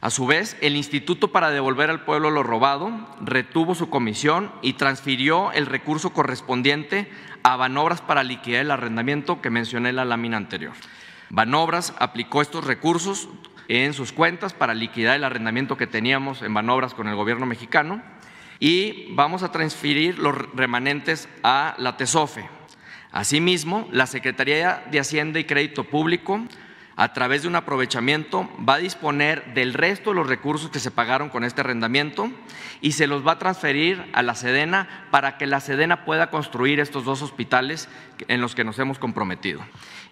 [0.00, 4.74] A su vez, el Instituto para devolver al pueblo lo robado retuvo su comisión y
[4.74, 7.10] transfirió el recurso correspondiente
[7.42, 10.74] a Banobras para liquidar el arrendamiento que mencioné en la lámina anterior.
[11.30, 13.28] Banobras aplicó estos recursos
[13.68, 18.02] en sus cuentas para liquidar el arrendamiento que teníamos en Banobras con el gobierno mexicano
[18.58, 22.48] y vamos a transferir los remanentes a la TESOFE.
[23.12, 26.42] Asimismo, la Secretaría de Hacienda y Crédito Público
[26.96, 30.90] a través de un aprovechamiento, va a disponer del resto de los recursos que se
[30.90, 32.30] pagaron con este arrendamiento
[32.80, 36.80] y se los va a transferir a la Sedena para que la Sedena pueda construir
[36.80, 37.90] estos dos hospitales
[38.28, 39.60] en los que nos hemos comprometido.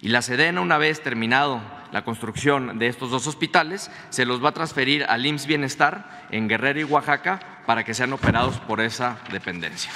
[0.02, 4.50] Y la Sedena, una vez terminado la construcción de estos dos hospitales, se los va
[4.50, 9.18] a transferir al IMSS Bienestar en Guerrero y Oaxaca para que sean operados por esa
[9.30, 9.90] dependencia.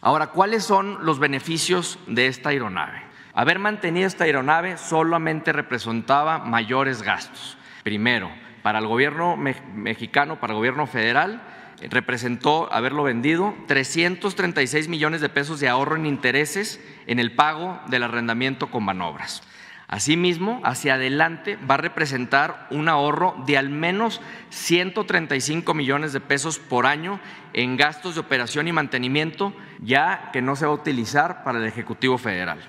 [0.00, 3.02] Ahora, ¿cuáles son los beneficios de esta aeronave?
[3.34, 7.56] Haber mantenido esta aeronave solamente representaba mayores gastos.
[7.82, 8.30] Primero,
[8.62, 11.42] para el gobierno mexicano, para el gobierno federal,
[11.88, 18.02] representó haberlo vendido 336 millones de pesos de ahorro en intereses en el pago del
[18.02, 19.42] arrendamiento con manobras.
[19.90, 26.60] Asimismo, hacia adelante va a representar un ahorro de al menos 135 millones de pesos
[26.60, 27.18] por año
[27.54, 31.64] en gastos de operación y mantenimiento, ya que no se va a utilizar para el
[31.64, 32.60] Ejecutivo Federal.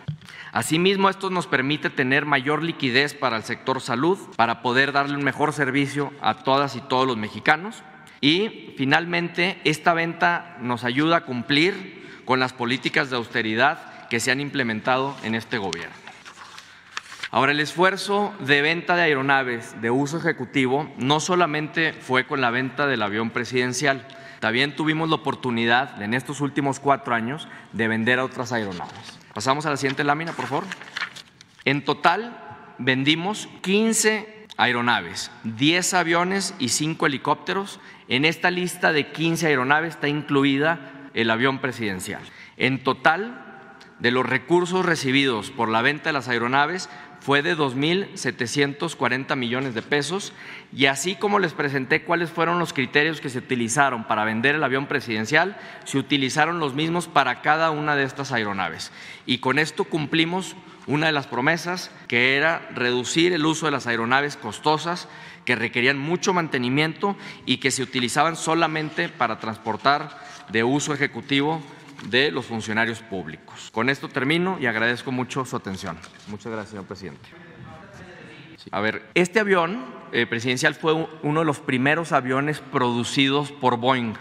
[0.51, 5.23] Asimismo, esto nos permite tener mayor liquidez para el sector salud, para poder darle un
[5.23, 7.83] mejor servicio a todas y todos los mexicanos.
[8.19, 14.31] Y finalmente, esta venta nos ayuda a cumplir con las políticas de austeridad que se
[14.31, 16.00] han implementado en este gobierno.
[17.33, 22.51] Ahora, el esfuerzo de venta de aeronaves de uso ejecutivo no solamente fue con la
[22.51, 24.05] venta del avión presidencial,
[24.41, 29.17] también tuvimos la oportunidad en estos últimos cuatro años de vender a otras aeronaves.
[29.33, 30.65] Pasamos a la siguiente lámina, por favor.
[31.63, 32.37] En total
[32.79, 37.79] vendimos 15 aeronaves, 10 aviones y 5 helicópteros.
[38.09, 42.23] En esta lista de 15 aeronaves está incluida el avión presidencial.
[42.57, 43.51] En total,
[43.99, 46.89] de los recursos recibidos por la venta de las aeronaves,
[47.21, 50.33] fue de 2.740 millones de pesos
[50.75, 54.63] y así como les presenté cuáles fueron los criterios que se utilizaron para vender el
[54.63, 55.55] avión presidencial,
[55.85, 58.91] se utilizaron los mismos para cada una de estas aeronaves.
[59.27, 60.55] Y con esto cumplimos
[60.87, 65.07] una de las promesas que era reducir el uso de las aeronaves costosas
[65.45, 71.61] que requerían mucho mantenimiento y que se utilizaban solamente para transportar de uso ejecutivo
[72.05, 73.69] de los funcionarios públicos.
[73.71, 75.97] Con esto termino y agradezco mucho su atención.
[76.27, 77.29] Muchas gracias, señor presidente.
[78.71, 84.13] A ver, este avión eh, presidencial fue uno de los primeros aviones producidos por Boeing.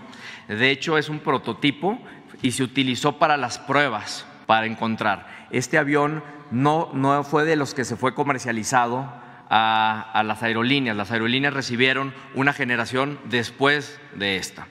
[0.48, 1.98] De hecho, es un prototipo
[2.42, 5.46] y se utilizó para las pruebas para encontrar.
[5.50, 9.12] Este avión no, no fue de los que se fue comercializado
[9.48, 10.96] a, a las aerolíneas.
[10.96, 14.66] Las aerolíneas recibieron una generación después de esta.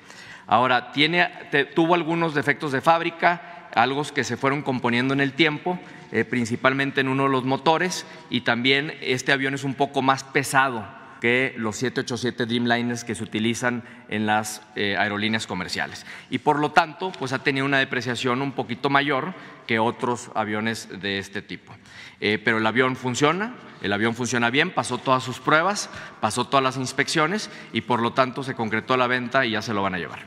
[0.49, 1.29] Ahora, tiene,
[1.75, 5.79] tuvo algunos defectos de fábrica, algo que se fueron componiendo en el tiempo,
[6.11, 10.23] eh, principalmente en uno de los motores, y también este avión es un poco más
[10.23, 16.05] pesado que los 787 Dreamliners que se utilizan en las eh, aerolíneas comerciales.
[16.29, 19.33] Y por lo tanto, pues ha tenido una depreciación un poquito mayor
[19.67, 21.73] que otros aviones de este tipo.
[22.21, 25.89] Eh, pero el avión funciona, el avión funciona bien, pasó todas sus pruebas,
[26.19, 29.73] pasó todas las inspecciones y por lo tanto se concretó la venta y ya se
[29.73, 30.19] lo van a llevar.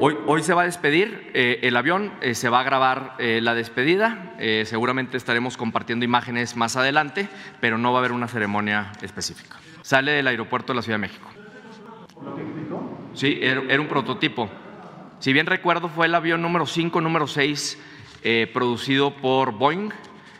[0.00, 3.54] Hoy, se va a despedir eh, el avión, eh, se va a grabar eh, la
[3.54, 7.28] despedida, seguramente estaremos compartiendo imágenes más adelante,
[7.60, 9.56] pero no va a haber una ceremonia específica.
[9.82, 11.28] Sale del aeropuerto de la Ciudad de México.
[13.12, 14.48] Sí, era, un prototipo.
[15.18, 17.78] Si bien recuerdo, fue el avión número 5, número 6,
[18.52, 19.90] producido por Boeing,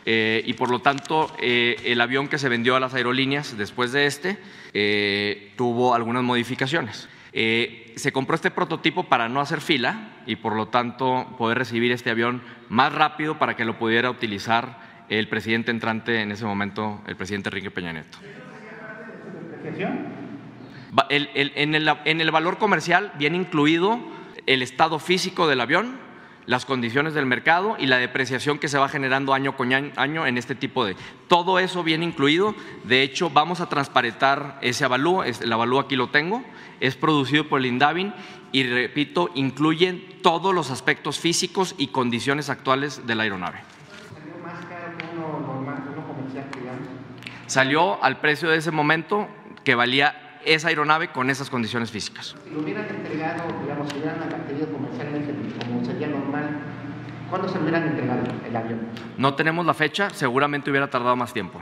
[0.05, 4.37] y por lo tanto el avión que se vendió a las aerolíneas después de este
[5.57, 7.09] tuvo algunas modificaciones.
[7.41, 11.93] Eh, se compró este prototipo para no hacer fila y por lo tanto poder recibir
[11.93, 17.01] este avión más rápido para que lo pudiera utilizar el presidente entrante en ese momento,
[17.07, 18.17] el presidente Enrique Peña Nieto.
[21.09, 24.01] en, el, en el valor comercial viene incluido
[24.45, 25.97] el estado físico del avión,
[26.49, 30.35] las condiciones del mercado y la depreciación que se va generando año con año en
[30.35, 30.95] este tipo de...
[31.27, 32.55] Todo eso viene incluido.
[32.85, 35.23] De hecho, vamos a transparentar ese avalúo.
[35.23, 36.43] El avalúo aquí lo tengo.
[36.79, 38.15] Es producido por el INDAVIN
[38.51, 43.59] y, repito, incluyen todos los aspectos físicos y condiciones actuales de la aeronave.
[47.45, 49.27] ¿Salió al precio de ese momento
[49.63, 52.35] que valía esa aeronave con esas condiciones físicas.
[52.43, 55.33] Si lo hubieran entregado, digamos, si hubieran adquirido comercialmente
[55.65, 56.61] como sería normal,
[57.29, 58.79] ¿cuándo se hubieran entregado el avión?
[59.17, 61.61] No tenemos la fecha, seguramente hubiera tardado más tiempo.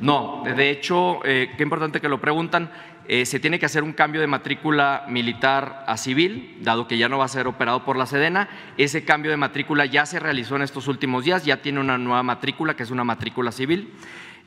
[0.00, 2.70] No, de hecho, eh, qué importante que lo preguntan,
[3.08, 7.08] eh, se tiene que hacer un cambio de matrícula militar a civil, dado que ya
[7.08, 8.48] no va a ser operado por la Sedena.
[8.76, 12.24] Ese cambio de matrícula ya se realizó en estos últimos días, ya tiene una nueva
[12.24, 13.94] matrícula, que es una matrícula civil.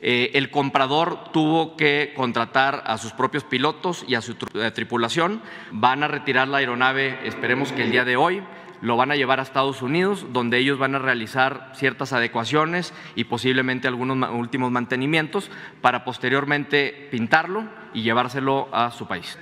[0.02, 5.42] Eh, el comprador tuvo que contratar a sus propios pilotos y a su eh, tripulación.
[5.72, 8.42] Van a retirar la aeronave, esperemos que el día de hoy
[8.80, 13.24] lo van a llevar a Estados Unidos, donde ellos van a realizar ciertas adecuaciones y
[13.24, 15.50] posiblemente algunos últimos mantenimientos
[15.82, 19.38] para posteriormente pintarlo y llevárselo a su país.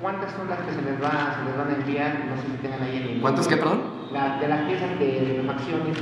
[0.00, 2.24] ¿Cuántas son las que se les, va, se les van a enviar?
[2.26, 3.82] No sé si tengan ahí el ¿Cuántas qué, perdón?
[4.12, 5.98] La, de las piezas de refacciones.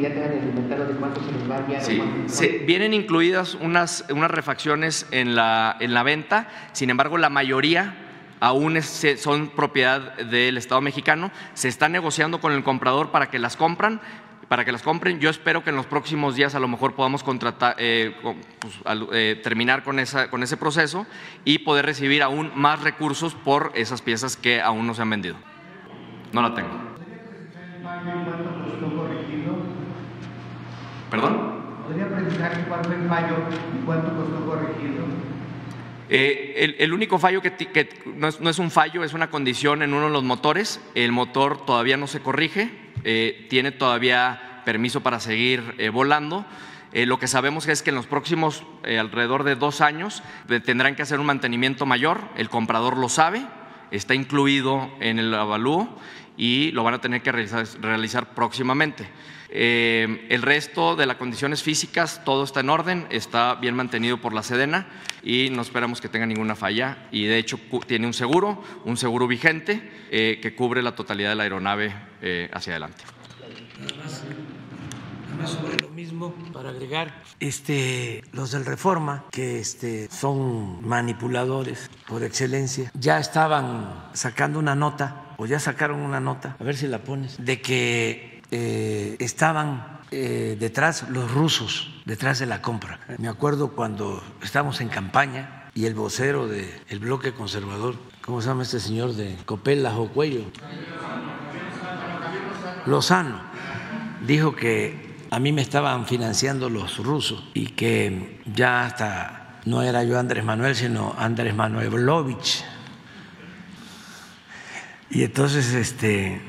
[0.00, 1.82] Ya tengan el inventario de cuánto se les va a enviar.
[2.26, 7.94] Sí, vienen incluidas unas, unas refacciones en la, en la venta, sin embargo, la mayoría
[8.40, 11.30] aún son propiedad del Estado mexicano.
[11.54, 14.00] Se está negociando con el comprador para que las compran,
[14.48, 15.20] para que las compren.
[15.20, 18.16] Yo espero que en los próximos días a lo mejor podamos contratar, eh,
[18.60, 18.74] pues,
[19.12, 21.06] eh, terminar con, esa, con ese proceso
[21.44, 25.36] y poder recibir aún más recursos por esas piezas que aún no se han vendido.
[26.32, 26.68] No la tengo.
[31.12, 31.84] ¿Perdón?
[31.86, 33.36] ¿Podría precisar cuál fue el fallo
[33.78, 35.04] y cuánto costó corregirlo?
[36.08, 37.52] Eh, el, único fallo que,
[38.16, 40.80] no, es, un fallo, es una condición en uno de los motores.
[40.94, 42.70] El motor todavía no se corrige,
[43.04, 46.46] eh, tiene todavía permiso para seguir eh, volando.
[46.94, 50.22] lo que sabemos es que en los próximos alrededor de dos años
[50.64, 52.22] tendrán que hacer un mantenimiento mayor.
[52.36, 53.44] El comprador lo sabe,
[53.90, 55.94] está incluido en el avalúo
[56.38, 59.06] y lo van a tener que realizar próximamente.
[59.54, 64.32] Eh, el resto de las condiciones físicas, todo está en orden, está bien mantenido por
[64.32, 64.86] la Sedena
[65.22, 67.06] y no esperamos que tenga ninguna falla.
[67.10, 71.36] Y de hecho tiene un seguro, un seguro vigente eh, que cubre la totalidad de
[71.36, 73.04] la aeronave eh, hacia adelante.
[73.78, 82.22] Nada sobre lo mismo, para agregar, este, los del Reforma, que este, son manipuladores por
[82.22, 86.98] excelencia, ya estaban sacando una nota, o ya sacaron una nota, a ver si la
[86.98, 93.00] pones, de que eh, estaban eh, detrás los rusos, detrás de la compra.
[93.16, 98.62] Me acuerdo cuando estábamos en campaña y el vocero del bloque conservador, ¿cómo se llama
[98.62, 100.44] este señor de Copela o Cuello?
[102.84, 103.40] Lozano,
[104.26, 110.04] dijo que a mí me estaban financiando los rusos y que ya hasta no era
[110.04, 112.62] yo Andrés Manuel, sino Andrés Manuel Manuelovich.
[115.08, 116.42] Y entonces este,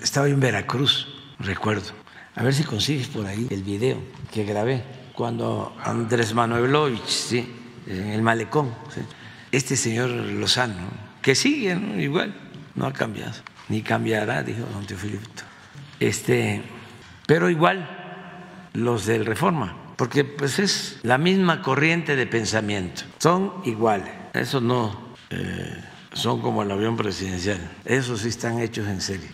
[0.00, 1.92] estaba en Veracruz recuerdo.
[2.36, 3.98] A ver si consigues por ahí el video
[4.32, 4.82] que grabé
[5.14, 7.48] cuando Andrés Manuelovich, ¿sí?
[7.86, 8.74] en el malecón,
[9.52, 10.88] este señor Lozano,
[11.22, 12.34] que sigue igual,
[12.74, 13.34] no ha cambiado,
[13.68, 15.44] ni cambiará, dijo don Teofilito.
[16.00, 16.62] Este,
[17.26, 17.88] pero igual
[18.72, 25.14] los del Reforma, porque pues es la misma corriente de pensamiento, son iguales, eso no
[25.30, 29.30] eh, son como el avión presidencial, esos sí están hechos en serie.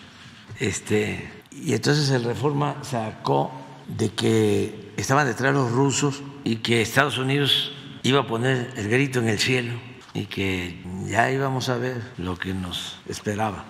[0.59, 3.53] Este, y entonces el Reforma sacó
[3.87, 7.73] de que estaban detrás los rusos y que Estados Unidos
[8.03, 9.73] iba a poner el grito en el cielo
[10.15, 13.65] y que ya íbamos a ver lo que nos esperaba.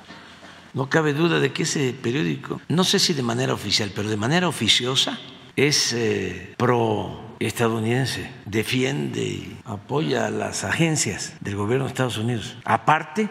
[0.73, 4.17] No cabe duda de que ese periódico, no sé si de manera oficial, pero de
[4.17, 5.19] manera oficiosa,
[5.57, 12.57] es eh, pro estadounidense, defiende y apoya a las agencias del gobierno de Estados Unidos,
[12.65, 13.29] aparte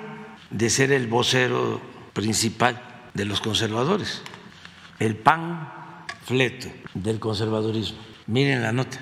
[0.50, 1.80] de ser el vocero
[2.14, 2.82] principal
[3.14, 4.22] de los conservadores,
[5.00, 7.98] el panfleto del conservadurismo.
[8.28, 9.00] Miren la nota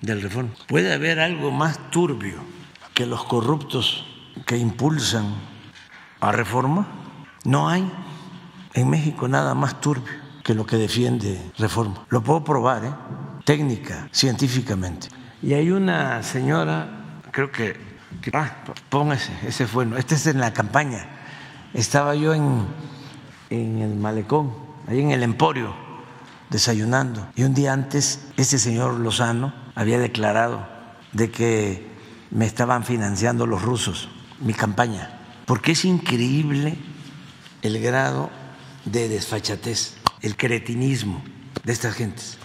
[0.00, 0.50] del reforma.
[0.68, 2.36] ¿Puede haber algo más turbio
[2.94, 4.06] que los corruptos
[4.46, 5.34] que impulsan
[6.20, 6.86] a reforma?
[7.44, 7.90] No hay
[8.74, 10.12] en México nada más turbio
[10.44, 12.04] que lo que defiende reforma.
[12.08, 12.92] Lo puedo probar, ¿eh?
[13.44, 15.08] técnica, científicamente.
[15.42, 17.76] Y hay una señora, creo que,
[18.32, 21.06] ah, póngase, ese fue, este es en la campaña.
[21.72, 22.66] Estaba yo en,
[23.48, 24.52] en el malecón,
[24.90, 25.72] ahí en el emporio,
[26.50, 27.28] desayunando.
[27.36, 30.66] Y un día antes, ese señor Lozano había declarado
[31.12, 31.86] de que
[32.30, 34.08] me estaban financiando los rusos
[34.40, 36.76] mi campaña, porque es increíble
[37.62, 38.30] el grado
[38.84, 41.22] de desfachatez, el cretinismo
[41.62, 42.38] de estas gentes.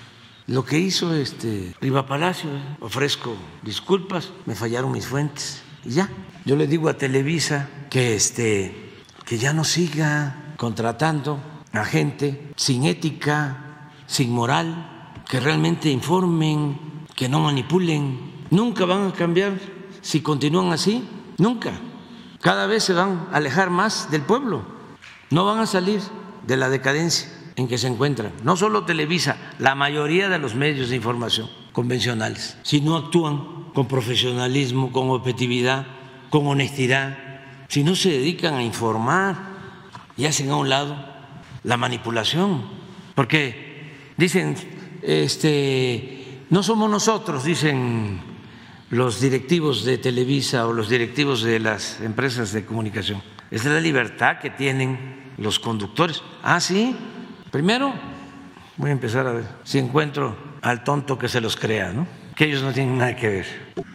[0.46, 2.78] Lo que hizo este Riva Palacio, ¿eh?
[2.82, 6.10] ofrezco disculpas, me fallaron mis fuentes y ya.
[6.46, 8.94] Yo le digo a Televisa que este
[9.26, 17.30] que ya no siga contratando a gente sin ética, sin moral, que realmente informen, que
[17.30, 18.46] no manipulen.
[18.52, 19.60] Nunca van a cambiar
[20.02, 21.04] si continúan así,
[21.38, 21.74] nunca.
[22.42, 24.64] Cada vez se van a alejar más del pueblo.
[25.32, 26.00] No van a salir
[26.46, 28.32] de la decadencia en que se encuentran.
[28.44, 33.88] No solo Televisa, la mayoría de los medios de información convencionales, si no actúan con
[33.88, 35.88] profesionalismo, con objetividad,
[36.30, 37.18] con honestidad,
[37.68, 39.36] si no se dedican a informar
[40.16, 41.15] y hacen a un lado
[41.66, 42.64] la manipulación,
[43.16, 44.56] porque dicen,
[45.02, 48.22] este, no somos nosotros, dicen
[48.92, 54.38] los directivos de Televisa o los directivos de las empresas de comunicación, es la libertad
[54.40, 56.22] que tienen los conductores.
[56.44, 56.96] Ah, sí,
[57.52, 57.94] primero
[58.78, 62.08] voy a empezar a ver si encuentro al tonto que se los crea, ¿no?
[62.36, 63.46] Que ellos no tienen nada que ver,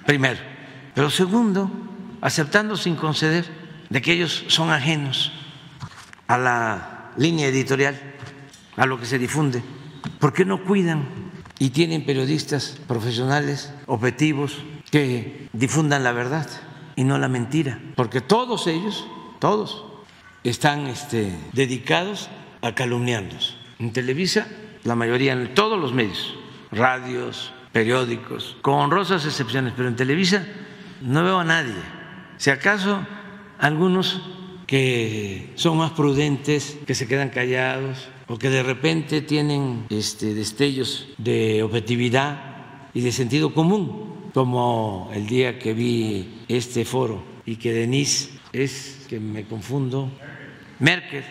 [0.07, 0.41] primero.
[0.95, 1.71] Pero segundo,
[2.21, 3.45] aceptando sin conceder
[3.89, 5.33] de que ellos son ajenos
[6.27, 8.01] a la línea editorial,
[8.77, 9.63] a lo que se difunde.
[10.19, 11.05] ¿Por qué no cuidan
[11.59, 16.49] y tienen periodistas profesionales, objetivos, que difundan la verdad
[16.97, 17.79] y no la mentira?
[17.95, 19.07] Porque todos ellos,
[19.39, 19.85] todos,
[20.45, 22.31] están este, dedicados
[22.63, 23.59] a calumniarnos.
[23.79, 24.47] En Televisa,
[24.85, 26.35] la mayoría, en todos los medios,
[26.73, 30.47] radios, periódicos, con honrosas excepciones, pero en Televisa
[31.03, 31.75] no veo a nadie.
[32.39, 33.07] Si acaso
[33.59, 34.23] algunos
[34.71, 41.09] que son más prudentes, que se quedan callados o que de repente tienen este, destellos
[41.19, 47.73] de objetividad y de sentido común, como el día que vi este foro y que
[47.73, 50.09] Denise es, que me confundo,
[50.79, 51.25] Merkel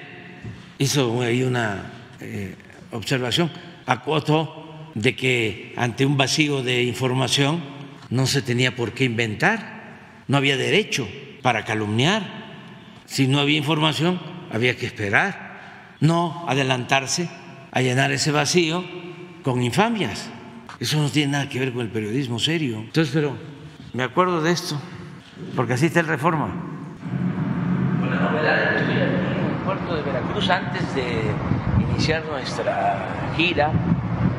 [0.78, 2.56] hizo ahí una eh,
[2.92, 3.50] observación,
[3.86, 7.64] acotó de que ante un vacío de información
[8.10, 11.08] no se tenía por qué inventar, no había derecho
[11.42, 12.39] para calumniar.
[13.10, 14.20] Si no había información,
[14.54, 17.28] había que esperar, no adelantarse
[17.72, 18.86] a llenar ese vacío
[19.42, 20.30] con infamias.
[20.80, 22.78] Eso no tiene nada que ver con el periodismo serio.
[22.78, 23.36] Entonces, pero
[23.94, 24.80] me acuerdo de esto,
[25.56, 26.50] porque así está el reforma.
[28.00, 29.10] Con novedad en el
[29.66, 31.24] puerto de Veracruz, antes de
[31.90, 33.72] iniciar nuestra gira,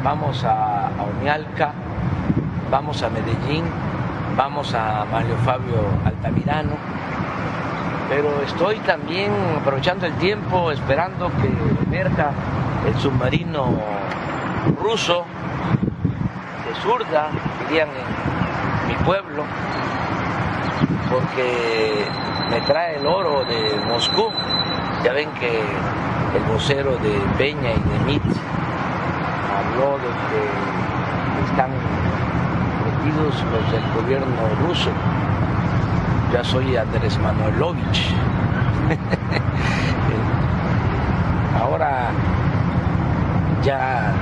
[0.04, 1.74] vamos a, a Omealca,
[2.70, 3.64] vamos a Medellín,
[4.36, 6.99] vamos a Mario Fabio Altamirano,
[8.10, 9.30] pero estoy también
[9.60, 11.48] aprovechando el tiempo, esperando que
[11.86, 12.32] emerja
[12.84, 13.72] el submarino
[14.82, 15.24] ruso
[16.66, 17.28] de zurda,
[17.68, 19.44] dirían en mi pueblo,
[21.08, 22.04] porque
[22.50, 24.28] me trae el oro de Moscú.
[25.04, 28.22] Ya ven que el vocero de Peña y de Mit
[29.56, 31.70] habló de que están
[33.22, 34.26] los del gobierno
[34.66, 34.90] ruso.
[36.32, 38.14] Ya soy Andrés Manuelovich.
[41.60, 42.10] Ahora
[43.64, 44.14] ya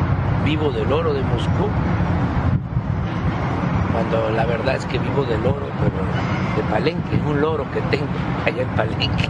[0.45, 1.69] vivo del oro de Moscú,
[3.93, 5.97] cuando la verdad es que vivo del oro, pero
[6.57, 8.07] de Palenque, un loro que tengo
[8.47, 9.29] allá en Palenque.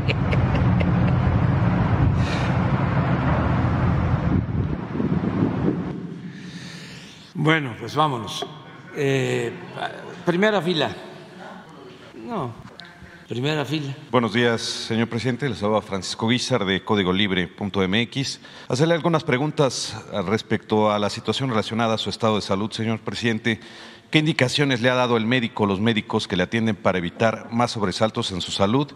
[7.34, 8.46] Bueno, pues vámonos.
[8.94, 9.52] Eh,
[10.24, 10.90] primera fila.
[12.26, 12.52] No,
[13.28, 13.94] primera fila.
[14.10, 15.46] Buenos días, señor presidente.
[15.50, 18.40] Les habla Francisco Guizar de Código Libre.mx.
[18.68, 19.94] Hacerle algunas preguntas
[20.26, 23.60] respecto a la situación relacionada a su estado de salud, señor presidente.
[24.10, 27.72] ¿Qué indicaciones le ha dado el médico, los médicos que le atienden para evitar más
[27.72, 28.90] sobresaltos en su salud?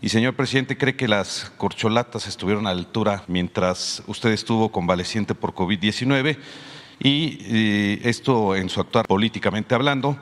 [0.00, 5.34] Y señor presidente, ¿cree que las corcholatas estuvieron a la altura mientras usted estuvo convaleciente
[5.34, 6.38] por COVID-19?
[7.00, 10.16] Y, esto en su actuar políticamente hablando.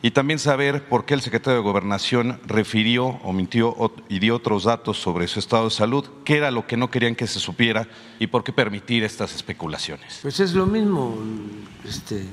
[0.00, 3.74] Y también saber por qué el secretario de Gobernación refirió o mintió
[4.08, 7.16] y dio otros datos sobre su estado de salud, qué era lo que no querían
[7.16, 7.88] que se supiera
[8.20, 10.20] y por qué permitir estas especulaciones.
[10.22, 11.18] Pues es lo mismo,
[11.84, 12.26] este,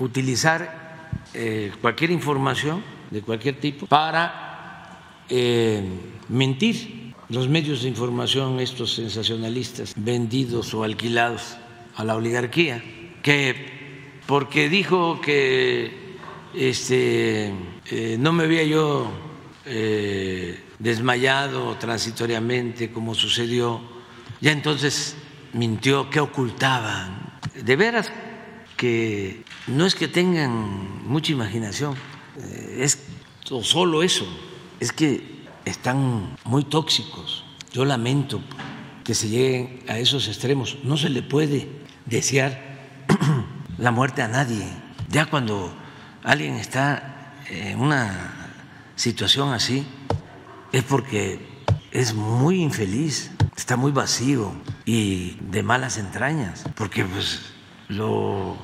[0.00, 5.82] utilizar eh, cualquier información de cualquier tipo para eh,
[6.28, 7.06] mentir.
[7.28, 11.58] Los medios de información, estos sensacionalistas, vendidos o alquilados
[11.94, 12.82] a la oligarquía,
[13.22, 13.77] que
[14.28, 16.18] porque dijo que
[16.52, 17.50] este,
[17.86, 19.10] eh, no me había yo
[19.64, 23.80] eh, desmayado transitoriamente como sucedió,
[24.42, 25.16] ya entonces
[25.54, 27.38] mintió, que ocultaban.
[27.54, 28.12] De veras
[28.76, 31.94] que no es que tengan mucha imaginación,
[32.36, 32.98] eh, es
[33.44, 34.26] solo eso,
[34.78, 35.22] es que
[35.64, 37.46] están muy tóxicos.
[37.72, 38.42] Yo lamento
[39.04, 40.76] que se lleguen a esos extremos.
[40.84, 41.66] No se le puede
[42.04, 42.67] desear
[43.78, 44.66] la muerte a nadie.
[45.08, 45.72] Ya cuando
[46.24, 48.52] alguien está en una
[48.96, 49.86] situación así,
[50.72, 54.52] es porque es muy infeliz, está muy vacío
[54.84, 57.52] y de malas entrañas, porque pues
[57.88, 58.56] lo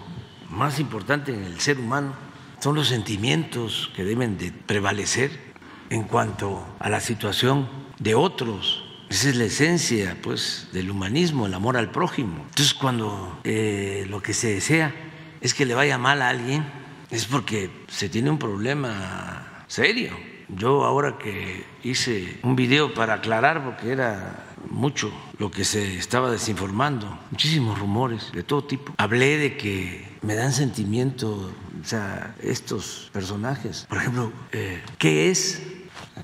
[0.51, 2.13] más importante en el ser humano
[2.61, 5.55] son los sentimientos que deben de prevalecer
[5.91, 8.84] en cuanto a la situación de otros.
[9.15, 12.35] Esa es la esencia pues, del humanismo, el amor al prójimo.
[12.49, 14.93] Entonces cuando eh, lo que se desea
[15.41, 16.65] es que le vaya mal a alguien,
[17.13, 20.11] es porque se tiene un problema serio.
[20.49, 26.29] Yo ahora que hice un video para aclarar, porque era mucho lo que se estaba
[26.29, 28.95] desinformando, muchísimos rumores de todo tipo.
[28.97, 33.87] Hablé de que me dan sentimiento, o sea, estos personajes.
[33.89, 35.63] Por ejemplo, eh, ¿qué es?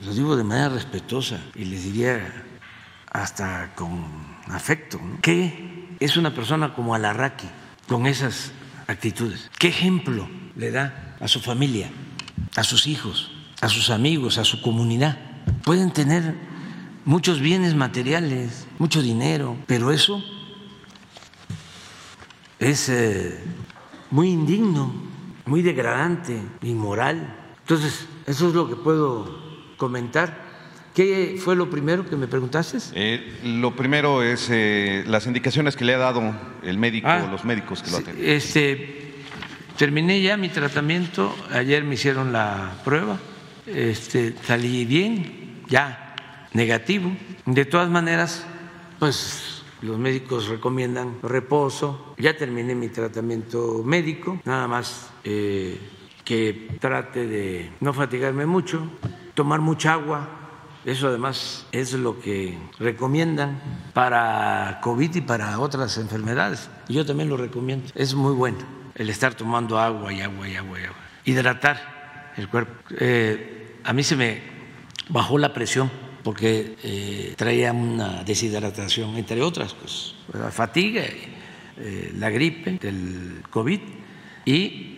[0.04, 2.46] Lo digo de manera respetuosa y les diría
[3.10, 4.04] hasta con
[4.48, 5.00] afecto.
[5.20, 7.48] ¿Qué es una persona como Alarraqui
[7.88, 8.52] con esas
[8.86, 9.50] actitudes?
[9.58, 11.90] ¿Qué ejemplo le da a su familia,
[12.56, 15.18] a sus hijos, a sus amigos, a su comunidad?
[15.64, 16.34] Pueden tener
[17.04, 20.22] muchos bienes materiales, mucho dinero, pero eso
[22.58, 23.42] es eh,
[24.10, 24.92] muy indigno,
[25.46, 27.36] muy degradante, inmoral.
[27.60, 30.49] Entonces, eso es lo que puedo comentar.
[30.94, 32.78] ¿Qué fue lo primero que me preguntaste?
[32.94, 37.44] Eh, lo primero es eh, las indicaciones que le ha dado el médico, ah, los
[37.44, 38.28] médicos que lo atienden.
[38.28, 39.12] Este,
[39.76, 43.18] terminé ya mi tratamiento, ayer me hicieron la prueba,
[43.66, 46.16] este, salí bien, ya
[46.52, 47.12] negativo.
[47.46, 48.44] De todas maneras,
[48.98, 52.14] pues los médicos recomiendan reposo.
[52.18, 55.78] Ya terminé mi tratamiento médico, nada más eh,
[56.24, 58.90] que trate de no fatigarme mucho,
[59.34, 60.39] tomar mucha agua.
[60.84, 63.60] Eso además es lo que recomiendan
[63.92, 66.70] para COVID y para otras enfermedades.
[66.88, 67.90] Yo también lo recomiendo.
[67.94, 68.58] Es muy bueno
[68.94, 70.98] el estar tomando agua y agua y agua y agua.
[71.24, 72.72] Hidratar el cuerpo.
[72.98, 74.42] Eh, a mí se me
[75.08, 75.90] bajó la presión
[76.22, 83.80] porque eh, traía una deshidratación, entre otras cosas, la fatiga, eh, la gripe del COVID
[84.44, 84.96] y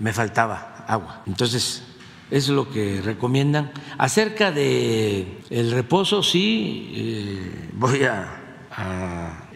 [0.00, 1.22] me faltaba agua.
[1.26, 1.93] Entonces,
[2.34, 3.70] es lo que recomiendan.
[3.96, 8.40] Acerca de el reposo, sí, voy a,
[8.72, 9.48] a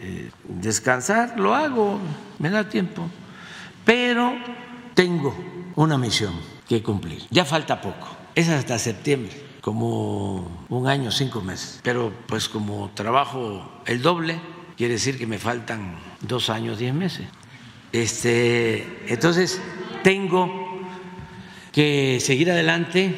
[0.47, 1.99] descansar, lo hago,
[2.39, 3.09] me da tiempo,
[3.83, 4.33] pero
[4.93, 5.35] tengo
[5.75, 6.33] una misión
[6.69, 7.23] que cumplir.
[7.31, 11.81] Ya falta poco, es hasta septiembre como un año, cinco meses.
[11.83, 14.39] Pero pues como trabajo el doble,
[14.77, 17.27] quiere decir que me faltan dos años, diez meses.
[17.91, 19.61] Este, entonces,
[20.01, 20.68] tengo
[21.71, 23.13] que seguir adelante,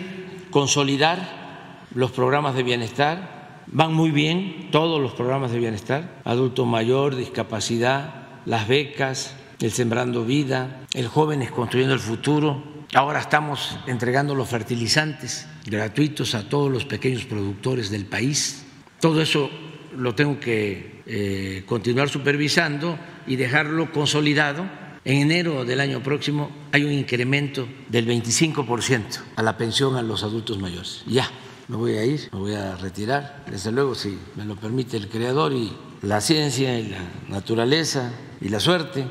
[0.49, 3.61] consolidar los programas de bienestar.
[3.67, 10.25] Van muy bien todos los programas de bienestar, adulto mayor, discapacidad, las becas, el Sembrando
[10.25, 12.63] Vida, el Jóvenes Construyendo el Futuro.
[12.93, 18.65] Ahora estamos entregando los fertilizantes gratuitos a todos los pequeños productores del país.
[18.99, 19.49] Todo eso
[19.95, 22.97] lo tengo que eh, continuar supervisando
[23.27, 24.65] y dejarlo consolidado.
[25.03, 29.03] En enero del año próximo hay un incremento del 25%
[29.35, 31.01] a la pensión a los adultos mayores.
[31.07, 31.27] Ya,
[31.67, 35.07] me voy a ir, me voy a retirar, desde luego si me lo permite el
[35.07, 35.73] creador y
[36.03, 36.99] la ciencia y la
[37.29, 39.07] naturaleza y la suerte,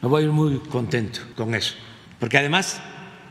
[0.00, 1.74] me voy a ir muy contento con eso.
[2.18, 2.80] Porque además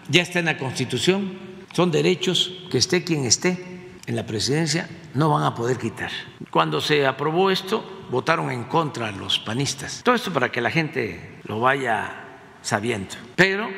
[0.08, 1.34] ya está en la Constitución,
[1.74, 6.12] son derechos que esté quien esté en la presidencia, no van a poder quitar.
[6.52, 10.02] Cuando se aprobó esto, votaron en contra los panistas.
[10.04, 12.24] Todo esto para que la gente lo vaya
[12.62, 13.16] sabiendo.
[13.36, 13.70] Pero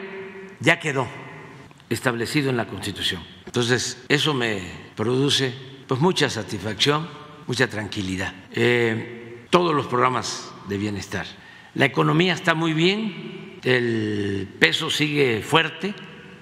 [0.60, 1.08] ya quedó
[1.90, 3.24] establecido en la Constitución.
[3.46, 4.62] Entonces, eso me
[4.96, 5.54] produce
[5.88, 7.08] pues mucha satisfacción,
[7.48, 8.34] mucha tranquilidad.
[8.52, 11.26] Eh, todos los programas de bienestar.
[11.74, 15.96] La economía está muy bien, el peso sigue fuerte,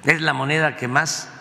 [0.04, 1.32] es la moneda que más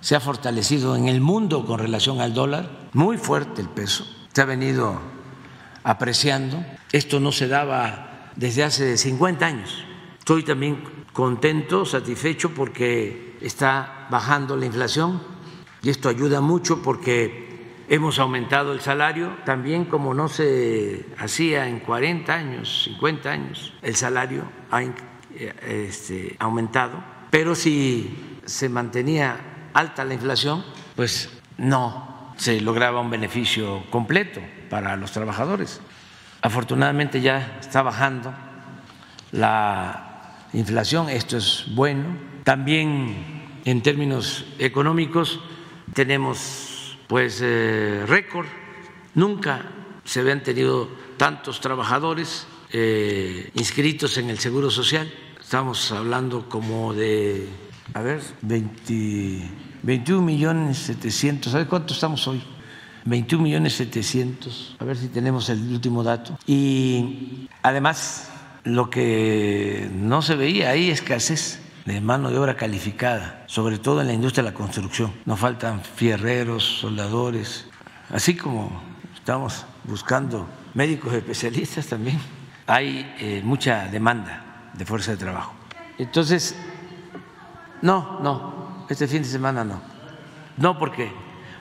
[0.00, 4.42] se ha fortalecido en el mundo con relación al dólar, muy fuerte el peso, se
[4.42, 5.00] ha venido
[5.84, 6.64] apreciando.
[6.92, 9.84] Esto no se daba desde hace 50 años.
[10.18, 15.22] Estoy también contento, satisfecho porque está bajando la inflación
[15.82, 21.80] y esto ayuda mucho porque hemos aumentado el salario también como no se hacía en
[21.80, 23.74] 40 años, 50 años.
[23.82, 24.82] El salario ha
[25.66, 30.64] este, aumentado, pero si se mantenía alta la inflación,
[30.94, 34.40] pues no se lograba un beneficio completo
[34.72, 35.82] para los trabajadores.
[36.40, 38.32] Afortunadamente ya está bajando
[39.30, 42.16] la inflación, esto es bueno.
[42.42, 45.40] También en términos económicos
[45.92, 48.46] tenemos pues eh, récord,
[49.14, 49.60] nunca
[50.04, 57.46] se habían tenido tantos trabajadores eh, inscritos en el Seguro Social, estamos hablando como de,
[57.92, 62.42] a ver, 21 millones 700, ¿sabes cuánto estamos hoy?
[63.04, 66.38] 21 millones 700, a ver si tenemos el último dato.
[66.46, 68.28] Y además,
[68.64, 74.06] lo que no se veía ahí, escasez de mano de obra calificada, sobre todo en
[74.06, 75.12] la industria de la construcción.
[75.24, 77.66] Nos faltan fierreros, soldadores,
[78.10, 78.80] así como
[79.14, 82.18] estamos buscando médicos especialistas también.
[82.66, 85.54] Hay eh, mucha demanda de fuerza de trabajo.
[85.98, 86.54] Entonces,
[87.82, 89.80] no, no, este fin de semana no.
[90.56, 91.12] No porque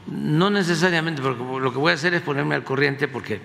[0.07, 3.41] no necesariamente, porque lo que voy a hacer es ponerme al corriente porque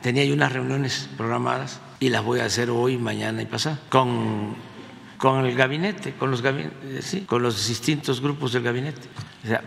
[0.00, 3.78] tenía yo unas reuniones programadas y las voy a hacer hoy, mañana y pasado.
[3.88, 4.54] Con,
[5.16, 6.42] con el gabinete, con los,
[7.00, 9.02] sí, con los distintos grupos del gabinete,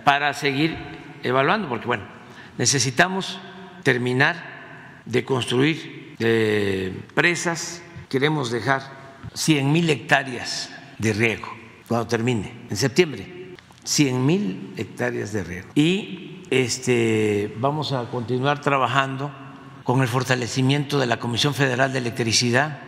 [0.04, 0.78] para seguir
[1.24, 2.04] evaluando, porque bueno,
[2.58, 3.40] necesitamos
[3.84, 11.48] terminar de construir eh, presas, queremos dejar 100 mil hectáreas de riego
[11.88, 13.41] cuando termine, en septiembre
[13.84, 15.68] 100 mil hectáreas de riego.
[15.76, 19.32] Y este, vamos a continuar trabajando
[19.84, 22.80] con el fortalecimiento de la Comisión Federal de Electricidad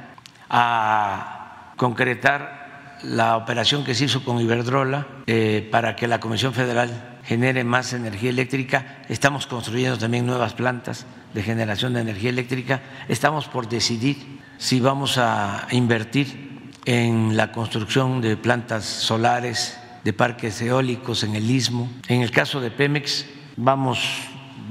[0.49, 7.17] a concretar la operación que se hizo con Iberdrola eh, para que la Comisión Federal
[7.23, 9.03] genere más energía eléctrica.
[9.09, 12.81] Estamos construyendo también nuevas plantas de generación de energía eléctrica.
[13.07, 20.61] Estamos por decidir si vamos a invertir en la construcción de plantas solares de parques
[20.61, 21.89] eólicos en el istmo.
[22.07, 23.25] En el caso de Pemex
[23.57, 23.99] vamos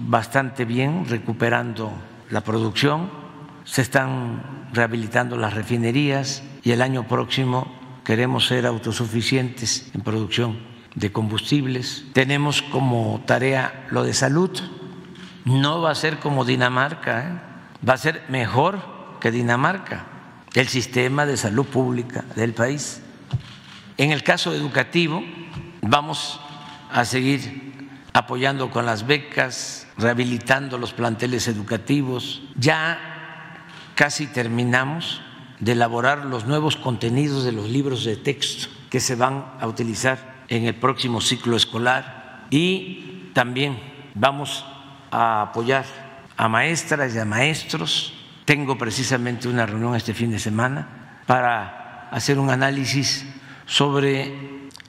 [0.07, 1.93] bastante bien recuperando
[2.31, 3.11] la producción,
[3.65, 7.73] se están rehabilitando las refinerías y el año próximo
[8.05, 10.59] queremos ser autosuficientes en producción
[10.95, 12.05] de combustibles.
[12.13, 14.51] Tenemos como tarea lo de salud.
[15.45, 17.89] No va a ser como Dinamarca, ¿eh?
[17.89, 18.81] va a ser mejor
[19.21, 20.07] que Dinamarca,
[20.55, 23.03] el sistema de salud pública del país.
[24.03, 25.23] En el caso educativo,
[25.81, 26.41] vamos
[26.91, 32.43] a seguir apoyando con las becas, rehabilitando los planteles educativos.
[32.57, 32.99] Ya
[33.95, 35.23] casi terminamos
[35.61, 40.43] de elaborar los nuevos contenidos de los libros de texto que se van a utilizar
[40.49, 43.79] en el próximo ciclo escolar y también
[44.17, 44.65] vamos
[45.13, 45.85] a apoyar
[46.37, 48.15] a maestras y a maestros.
[48.47, 53.25] Tengo precisamente una reunión este fin de semana para hacer un análisis
[53.73, 54.31] sobre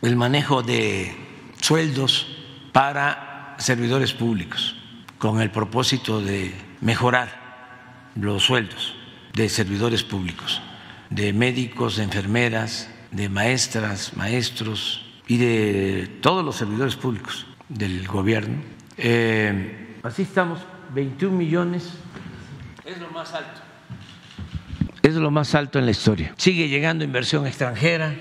[0.02, 1.16] el manejo de
[1.62, 2.28] sueldos
[2.74, 4.76] para servidores públicos,
[5.18, 8.94] con el propósito de mejorar los sueldos
[9.32, 10.62] de servidores públicos,
[11.10, 18.62] de médicos, de enfermeras, de maestras, maestros y de todos los servidores públicos del gobierno.
[18.98, 20.60] Eh, así estamos,
[20.94, 21.90] 21 millones,
[22.84, 23.62] es lo más alto.
[25.02, 26.34] Es lo más alto en la historia.
[26.36, 28.14] Sigue llegando inversión extranjera,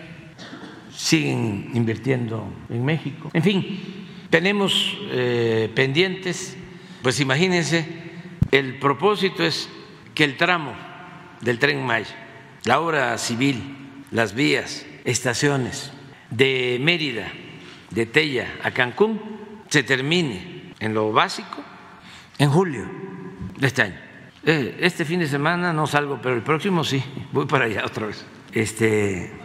[1.02, 3.28] siguen invirtiendo en México.
[3.32, 6.56] En fin, tenemos eh, pendientes,
[7.02, 7.84] pues imagínense,
[8.52, 9.68] el propósito es
[10.14, 10.74] que el tramo
[11.40, 12.14] del tren Maya,
[12.66, 15.92] la obra civil, las vías, estaciones
[16.30, 17.32] de Mérida,
[17.90, 19.20] de Tella a Cancún,
[19.68, 21.64] se termine en lo básico
[22.38, 22.88] en julio
[23.58, 23.98] de este año.
[24.44, 28.06] Eh, este fin de semana no salgo, pero el próximo sí, voy para allá otra
[28.06, 28.24] vez.
[28.52, 29.41] Este,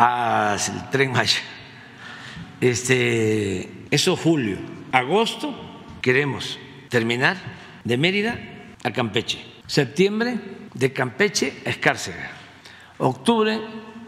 [0.00, 1.40] al tren Maya.
[2.60, 4.56] Este, eso julio.
[4.92, 5.54] Agosto
[6.00, 7.36] queremos terminar
[7.84, 8.38] de Mérida
[8.82, 9.44] a Campeche.
[9.66, 10.40] Septiembre
[10.72, 12.30] de Campeche a Escárcega.
[12.98, 13.60] Octubre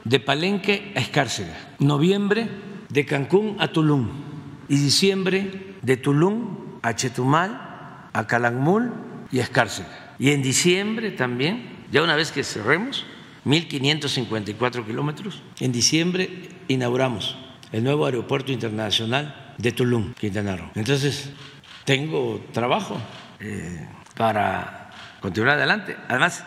[0.04, 1.56] de Palenque a Escárcega.
[1.78, 2.48] Noviembre
[2.88, 4.08] de Cancún a Tulum.
[4.68, 8.92] Y diciembre de Tulum a Chetumal, a Calakmul
[9.30, 10.14] y a Escárcega.
[10.18, 13.04] Y en diciembre también, ya una vez que cerremos,
[13.44, 17.36] 1.554 kilómetros, en diciembre inauguramos
[17.72, 20.70] el nuevo aeropuerto internacional de Tulum, Quintana Roo.
[20.74, 21.30] Entonces,
[21.84, 23.00] tengo trabajo
[23.40, 24.90] eh, para
[25.20, 25.96] continuar adelante.
[26.08, 26.44] Además,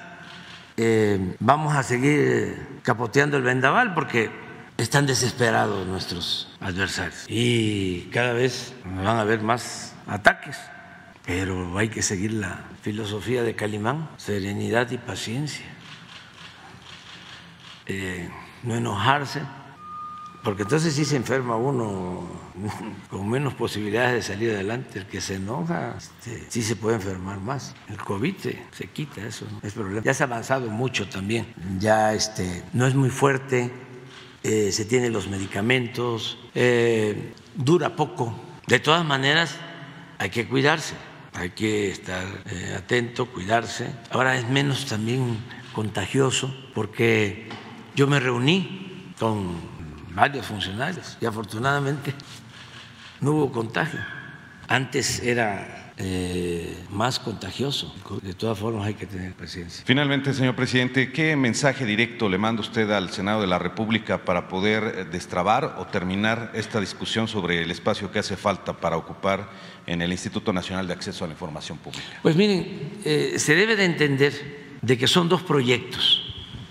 [0.77, 4.29] eh, vamos a seguir capoteando el vendaval porque
[4.77, 10.57] están desesperados nuestros adversarios y cada vez van a haber más ataques,
[11.25, 15.65] pero hay que seguir la filosofía de Calimán, serenidad y paciencia,
[17.87, 18.29] eh,
[18.63, 19.41] no enojarse
[20.45, 22.23] porque entonces sí se enferma uno
[23.09, 24.99] con menos posibilidades de salir adelante.
[24.99, 27.73] El que se enoja este, sí se puede enfermar más.
[27.89, 28.35] El COVID
[28.71, 30.03] se, quita, eso no es problema.
[30.03, 31.47] Ya se ha avanzado mucho también.
[31.79, 33.71] Ya este, no es muy fuerte,
[34.43, 38.39] eh, se tienen los medicamentos, eh, dura poco.
[38.67, 39.55] De todas maneras,
[40.19, 40.93] hay que cuidarse,
[41.33, 42.23] hay que estar
[42.77, 43.89] atento, cuidarse.
[44.11, 45.39] Ahora es menos también
[45.73, 47.49] contagioso porque
[47.95, 49.55] yo me reuní con
[50.13, 52.13] varios funcionarios y afortunadamente
[53.21, 53.99] no hubo contagio.
[54.67, 57.95] Antes era eh, más contagioso.
[58.21, 59.83] De todas formas hay que tener paciencia.
[59.85, 64.47] Finalmente, señor presidente, ¿qué mensaje directo le manda usted al Senado de la República para
[64.47, 69.49] poder destrabar o terminar esta discusión sobre el espacio que hace falta para ocupar
[69.85, 72.19] en el Instituto Nacional de Acceso a la Información Pública?
[72.21, 76.23] Pues miren, eh, se debe de entender de que son dos proyectos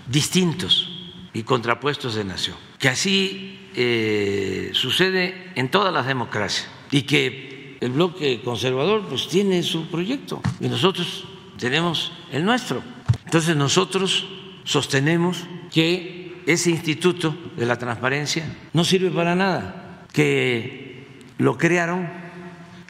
[0.07, 0.94] distintos
[1.35, 6.69] y contrapuestos de nación, que así eh, sucede en todas las democracias.
[6.91, 10.41] Y que el bloque conservador pues tiene su proyecto.
[10.61, 11.27] Y nosotros
[11.59, 12.81] tenemos el nuestro.
[13.25, 14.25] Entonces nosotros
[14.63, 21.05] sostenemos que ese instituto de la transparencia no sirve para nada, que
[21.37, 22.07] lo crearon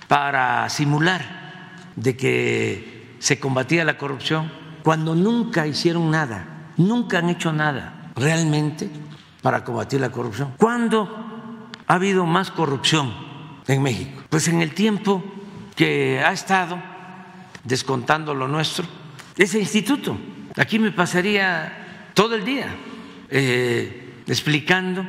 [0.07, 4.51] para simular de que se combatía la corrupción
[4.83, 8.89] cuando nunca hicieron nada, nunca han hecho nada realmente
[9.41, 10.53] para combatir la corrupción.
[10.57, 13.13] ¿Cuándo ha habido más corrupción
[13.67, 14.23] en México?
[14.29, 15.23] Pues en el tiempo
[15.75, 16.81] que ha estado
[17.63, 18.85] descontando lo nuestro
[19.37, 20.17] ese instituto.
[20.55, 22.67] Aquí me pasaría todo el día
[23.29, 25.05] eh, explicando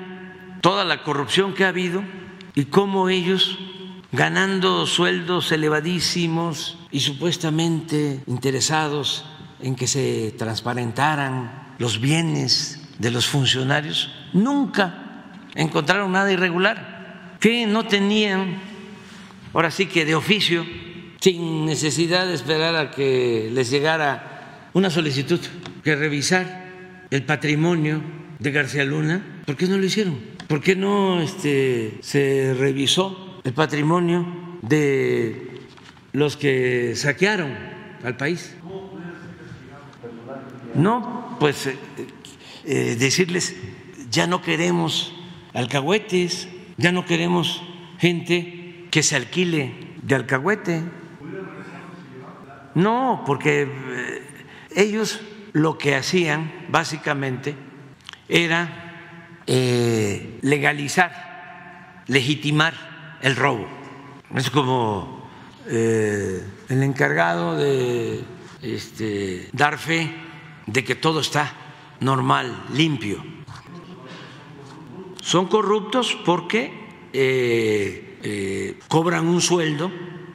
[0.61, 2.03] toda la corrupción que ha habido
[2.55, 3.59] y cómo ellos
[4.13, 9.25] ganando sueldos elevadísimos y supuestamente interesados
[9.61, 15.25] en que se transparentaran los bienes de los funcionarios nunca
[15.55, 18.59] encontraron nada irregular, que no tenían,
[19.53, 20.65] ahora sí que de oficio,
[21.21, 25.41] sin necesidad de esperar a que les llegara una solicitud,
[25.83, 26.67] que revisar
[27.11, 28.03] el patrimonio
[28.39, 30.19] de García Luna, ¿por qué no lo hicieron?
[30.47, 35.61] ¿Por qué no este, se revisó el patrimonio de
[36.13, 37.53] los que saquearon
[38.05, 38.55] al país?
[40.75, 41.71] No, pues
[42.69, 43.55] eh, decirles,
[44.11, 45.15] ya no queremos
[45.55, 47.63] alcahuetes, ya no queremos
[48.01, 50.83] gente que se alquile de alcahuete.
[52.75, 54.23] No, porque eh,
[54.75, 55.21] ellos
[55.53, 57.55] lo que hacían básicamente
[58.29, 63.69] era eh, legalizar, legitimar el robo.
[64.35, 65.31] Es como
[65.69, 68.25] el encargado de
[68.63, 70.13] este, dar fe
[70.67, 71.66] de que todo está
[72.01, 73.23] normal, limpio.
[75.21, 76.73] Son corruptos porque
[77.13, 79.91] eh, eh, cobran un sueldo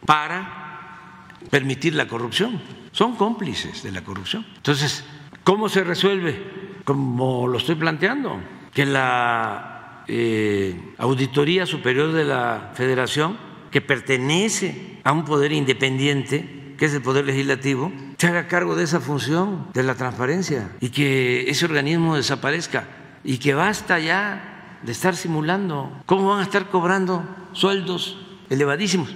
[0.06, 2.62] para permitir la corrupción.
[2.92, 4.46] Son cómplices de la corrupción.
[4.56, 5.06] Entonces,
[5.44, 6.82] ¿cómo se resuelve?
[6.84, 8.42] Como lo estoy planteando,
[8.74, 13.38] que la eh, Auditoría Superior de la Federación,
[13.70, 18.86] que pertenece a un poder independiente, que es el Poder Legislativo, se haga cargo de
[18.86, 22.88] esa función de la transparencia y que ese organismo desaparezca
[23.24, 26.02] y que basta ya de estar simulando.
[26.08, 27.24] ¿Cómo van a estar cobrando
[27.54, 28.18] sueldos
[28.50, 29.14] elevadísimos?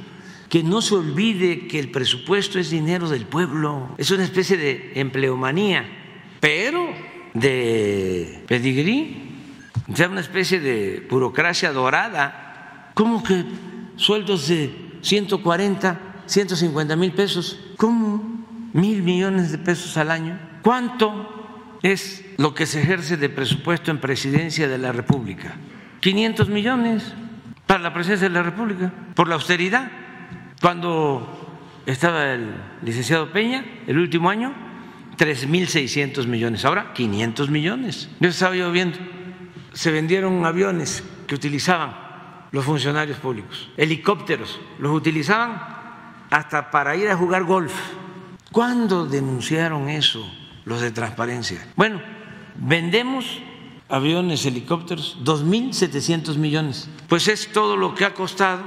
[0.48, 4.92] Que no se olvide que el presupuesto es dinero del pueblo, es una especie de
[4.94, 5.88] empleomanía,
[6.40, 6.88] pero
[7.34, 9.40] de pedigrí,
[9.92, 12.92] o sea, una especie de burocracia dorada.
[12.94, 13.44] ¿Cómo que
[13.96, 17.60] sueldos de 140 150 mil pesos.
[17.78, 18.46] ¿Cómo?
[18.74, 20.40] Mil millones de pesos al año.
[20.62, 21.36] ¿Cuánto
[21.86, 25.54] es lo que se ejerce de presupuesto en presidencia de la República.
[26.00, 27.14] 500 millones
[27.68, 29.92] para la presidencia de la República, por la austeridad.
[30.62, 34.52] Cuando estaba el licenciado Peña, el último año,
[35.18, 38.10] 3.600 millones, ahora 500 millones.
[38.20, 38.98] Yo estaba yo viendo,
[39.74, 41.96] se vendieron aviones que utilizaban
[42.52, 45.75] los funcionarios públicos, helicópteros, los utilizaban
[46.36, 47.74] hasta para ir a jugar golf.
[48.52, 50.30] ¿Cuándo denunciaron eso
[50.66, 51.66] los de transparencia?
[51.78, 52.02] Bueno,
[52.56, 53.40] vendemos
[53.88, 56.90] aviones, helicópteros, 2.700 millones.
[57.08, 58.64] Pues es todo lo que ha costado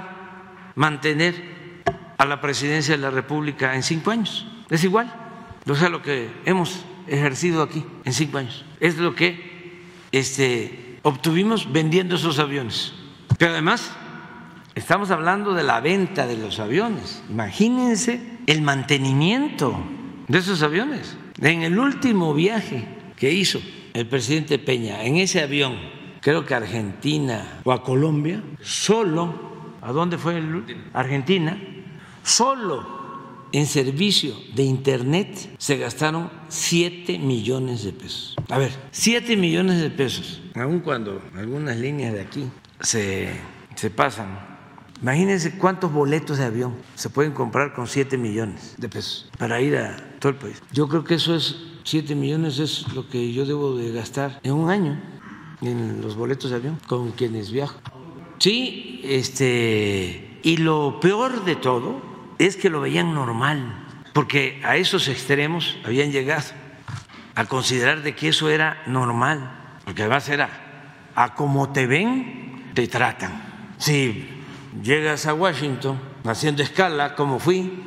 [0.77, 1.83] mantener
[2.17, 4.47] a la presidencia de la República en cinco años.
[4.71, 5.13] Es igual,
[5.69, 8.65] o sea, lo que hemos ejercido aquí en cinco años.
[8.81, 12.95] Es lo que este, obtuvimos vendiendo esos aviones.
[13.37, 13.93] Pero además,
[14.79, 17.23] estamos hablando de la venta de los aviones.
[17.29, 19.77] Imagínense el mantenimiento
[20.29, 21.17] de esos aviones.
[21.41, 22.85] En el último viaje
[23.17, 23.61] que hizo
[23.93, 25.77] el presidente Peña en ese avión,
[26.21, 31.61] creo que a Argentina o a Colombia, solo, ¿a dónde fue el Argentina?
[32.23, 32.99] Solo
[33.53, 38.37] en servicio de Internet se gastaron 7 millones de pesos.
[38.49, 42.45] A ver, 7 millones de pesos, aun cuando algunas líneas de aquí
[42.81, 43.31] se,
[43.75, 44.48] se pasan.
[45.01, 49.77] Imagínense cuántos boletos de avión se pueden comprar con 7 millones de pesos para ir
[49.77, 50.61] a todo el país.
[50.73, 54.53] Yo creo que eso es 7 millones es lo que yo debo de gastar en
[54.53, 55.01] un año
[55.63, 57.79] en los boletos de avión con quienes viajo.
[58.39, 62.03] Sí, este, y lo peor de todo
[62.39, 66.53] es que lo veían normal, porque a esos extremos habían llegado
[67.35, 72.87] a considerar de que eso era normal, porque además era a como te ven, te
[72.87, 73.75] tratan.
[73.79, 74.38] Si
[74.83, 77.83] llegas a Washington haciendo escala, como fui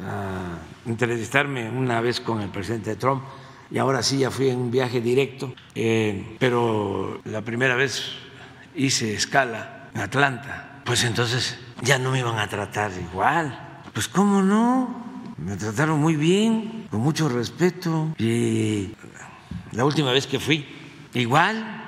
[0.00, 3.22] a entrevistarme una vez con el presidente Trump,
[3.70, 8.12] y ahora sí ya fui en un viaje directo, eh, pero la primera vez
[8.74, 13.82] hice escala en Atlanta, pues entonces ya no me iban a tratar igual.
[13.92, 18.92] Pues cómo no, me trataron muy bien, con mucho respeto, y
[19.72, 20.66] la última vez que fui,
[21.14, 21.82] igual,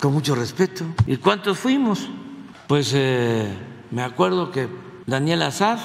[0.00, 0.84] con mucho respeto.
[1.06, 2.08] ¿Y cuántos fuimos?
[2.68, 3.48] Pues eh,
[3.92, 4.68] me acuerdo que
[5.06, 5.80] Daniel Azaf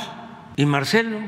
[0.55, 1.19] y Marcelo,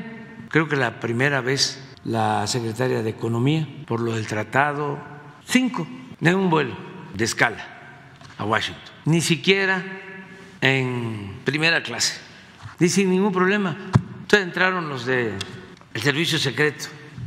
[0.48, 4.98] creo que la primera vez la secretaria de Economía por lo del tratado,
[5.44, 5.86] cinco
[6.18, 6.74] de un vuelo
[7.14, 7.64] de escala
[8.38, 9.84] a Washington, ni siquiera
[10.62, 12.18] en primera clase,
[12.78, 13.76] ni sin ningún problema.
[14.22, 15.34] Entonces entraron los del
[15.94, 16.86] servicio secreto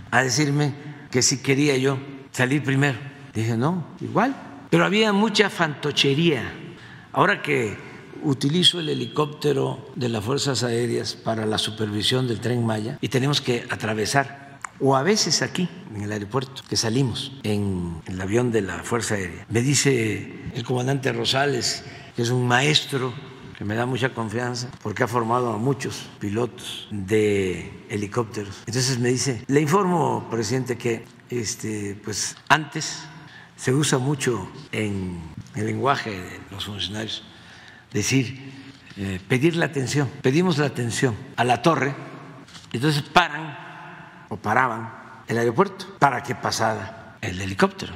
[0.10, 0.74] a decirme
[1.12, 2.00] que si quería yo
[2.32, 2.98] salir primero.
[3.34, 4.36] Dije, no, igual.
[4.72, 6.42] Pero había mucha fantochería.
[7.12, 7.93] Ahora que
[8.24, 13.42] utilizo el helicóptero de las Fuerzas Aéreas para la supervisión del tren Maya y tenemos
[13.42, 14.44] que atravesar
[14.80, 19.16] o a veces aquí, en el aeropuerto, que salimos en el avión de la Fuerza
[19.16, 19.46] Aérea.
[19.50, 21.84] Me dice el comandante Rosales,
[22.16, 23.14] que es un maestro
[23.58, 28.64] que me da mucha confianza porque ha formado a muchos pilotos de helicópteros.
[28.66, 33.04] Entonces me dice, le informo, presidente, que este, pues antes
[33.56, 35.22] se usa mucho en
[35.56, 37.24] el lenguaje de los funcionarios
[37.94, 38.52] decir,
[38.98, 40.10] eh, pedir la atención.
[40.22, 41.96] Pedimos la atención a la torre,
[42.72, 43.58] entonces paran
[44.30, 44.94] o paraban
[45.28, 47.94] el aeropuerto para que pasara el helicóptero.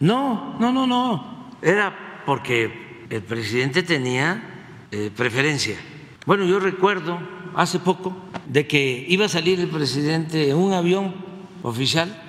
[0.00, 1.50] No, no, no, no.
[1.60, 5.76] Era porque el presidente tenía eh, preferencia.
[6.24, 7.18] Bueno, yo recuerdo
[7.56, 8.16] hace poco
[8.46, 11.14] de que iba a salir el presidente en un avión
[11.62, 12.22] oficial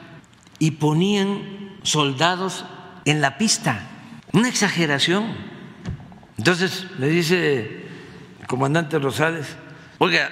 [0.57, 2.65] y ponían soldados
[3.05, 3.87] en la pista.
[4.33, 5.49] Una exageración.
[6.39, 7.83] Entonces me dice
[8.39, 9.57] el comandante Rosales,
[9.97, 10.31] oiga,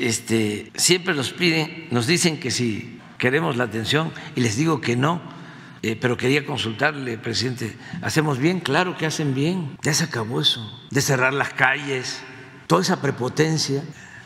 [0.00, 4.96] este, siempre nos piden, nos dicen que si queremos la atención y les digo que
[4.96, 5.20] no,
[5.82, 8.60] eh, pero quería consultarle, presidente, ¿hacemos bien?
[8.60, 12.22] Claro que hacen bien, ya se acabó eso, de cerrar las calles,
[12.66, 13.82] toda esa prepotencia,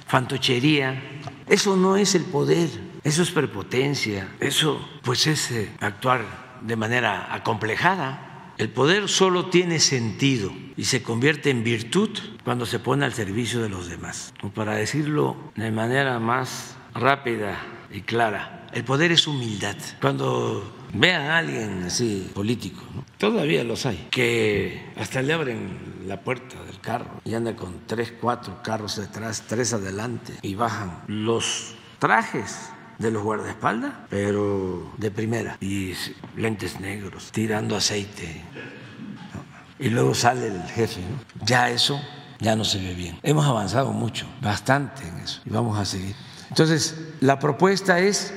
[0.07, 1.03] fantochería,
[1.49, 2.69] eso no es el poder,
[3.03, 8.32] eso es prepotencia, eso pues es eh, actuar de manera acomplejada.
[8.63, 12.11] El poder solo tiene sentido y se convierte en virtud
[12.45, 14.33] cuando se pone al servicio de los demás.
[14.41, 17.59] O para decirlo de manera más rápida
[17.91, 19.75] y clara, el poder es humildad.
[20.01, 22.85] Cuando vean a alguien así político,
[23.19, 28.13] todavía los hay, que hasta le abren la puerta del carro y anda con tres,
[28.21, 32.71] cuatro carros detrás, tres adelante y bajan los trajes
[33.03, 35.93] de los guardaespaldas, pero de primera, y
[36.37, 38.43] lentes negros, tirando aceite.
[39.79, 41.01] Y luego sale el jefe.
[41.45, 42.01] Ya eso
[42.39, 43.19] ya no se ve bien.
[43.23, 46.15] Hemos avanzado mucho, bastante en eso, y vamos a seguir.
[46.49, 48.35] Entonces, la propuesta es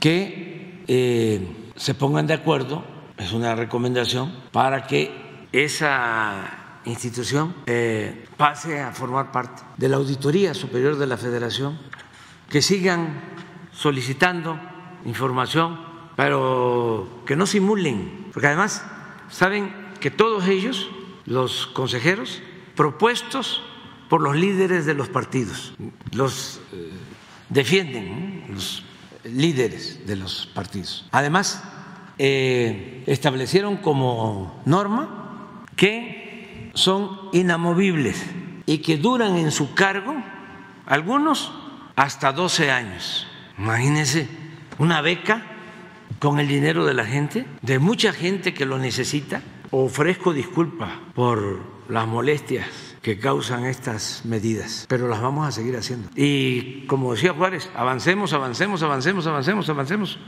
[0.00, 2.84] que eh, se pongan de acuerdo,
[3.16, 10.52] es una recomendación, para que esa institución eh, pase a formar parte de la Auditoría
[10.52, 11.78] Superior de la Federación,
[12.50, 13.33] que sigan
[13.76, 14.58] solicitando
[15.04, 15.78] información,
[16.16, 18.84] pero que no simulen, porque además
[19.28, 20.88] saben que todos ellos,
[21.26, 22.42] los consejeros,
[22.76, 23.62] propuestos
[24.08, 25.74] por los líderes de los partidos,
[26.12, 26.90] los eh,
[27.48, 28.84] defienden los
[29.24, 31.06] líderes de los partidos.
[31.10, 31.62] Además,
[32.18, 38.24] eh, establecieron como norma que son inamovibles
[38.66, 40.14] y que duran en su cargo
[40.86, 41.52] algunos
[41.96, 43.26] hasta 12 años.
[43.58, 44.28] Imagínense
[44.78, 45.42] una beca
[46.18, 49.42] con el dinero de la gente, de mucha gente que lo necesita.
[49.70, 52.66] Ofrezco disculpa por las molestias
[53.02, 56.08] que causan estas medidas, pero las vamos a seguir haciendo.
[56.16, 60.18] Y como decía Juárez, avancemos, avancemos, avancemos, avancemos, avancemos.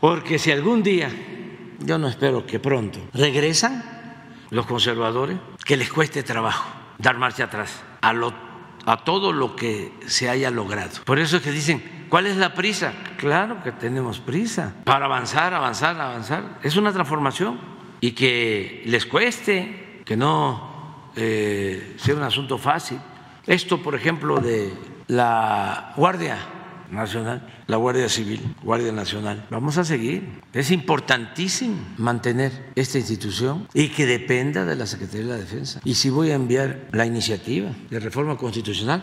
[0.00, 1.10] Porque si algún día,
[1.78, 3.84] yo no espero que pronto, regresan
[4.50, 8.34] los conservadores, que les cueste trabajo dar marcha atrás a, lo,
[8.84, 11.04] a todo lo que se haya logrado.
[11.04, 12.92] Por eso es que dicen, ¿cuál es la prisa?
[13.16, 16.58] Claro que tenemos prisa para avanzar, avanzar, avanzar.
[16.62, 17.58] Es una transformación
[18.02, 22.98] y que les cueste, que no eh, sea un asunto fácil.
[23.46, 24.74] Esto, por ejemplo, de
[25.06, 26.36] la Guardia
[26.90, 30.42] Nacional, la Guardia Civil, Guardia Nacional, vamos a seguir.
[30.52, 35.80] Es importantísimo mantener esta institución y que dependa de la Secretaría de la Defensa.
[35.82, 39.02] Y si voy a enviar la iniciativa de reforma constitucional,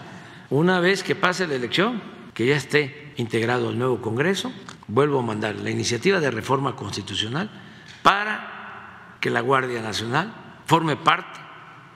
[0.51, 4.49] una vez que pase la elección, que ya esté integrado el nuevo Congreso,
[4.87, 7.51] vuelvo a mandar la iniciativa de reforma constitucional
[8.01, 10.33] para que la Guardia Nacional
[10.65, 11.37] forme parte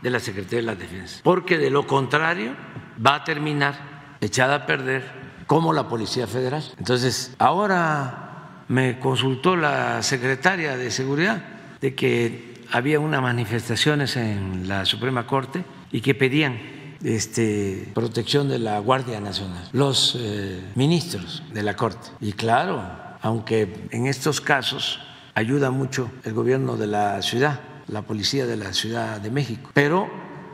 [0.02, 2.58] de la Secretaría de la Defensa, porque de lo contrario
[3.00, 5.06] va a terminar echada a perder
[5.48, 6.62] como la Policía Federal.
[6.78, 11.42] Entonces, ahora me consultó la secretaria de Seguridad
[11.80, 16.60] de que había unas manifestaciones en la Suprema Corte y que pedían
[17.04, 22.10] este, protección de la Guardia Nacional, los eh, ministros de la Corte.
[22.22, 22.82] Y claro,
[23.22, 25.00] aunque en estos casos
[25.36, 29.72] ayuda mucho el gobierno de la ciudad, la policía de la Ciudad de México.
[29.74, 30.10] Pero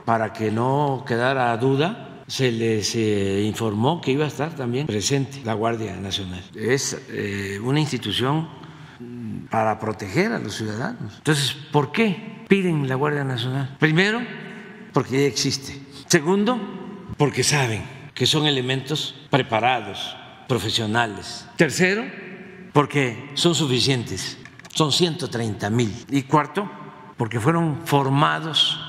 [0.05, 5.41] para que no quedara duda, se les eh, informó que iba a estar también presente
[5.43, 6.43] la Guardia Nacional.
[6.55, 8.47] Es eh, una institución
[9.49, 11.15] para proteger a los ciudadanos.
[11.17, 13.75] Entonces, ¿por qué piden la Guardia Nacional?
[13.79, 14.21] Primero,
[14.93, 15.79] porque ya existe.
[16.09, 16.59] Segundo,
[17.17, 17.83] porque saben
[18.15, 21.45] que son elementos preparados, profesionales.
[21.55, 22.03] Tercero,
[22.73, 24.39] porque son suficientes.
[24.73, 25.93] Son 130 mil.
[26.09, 26.67] Y cuarto,
[27.15, 28.79] porque fueron formados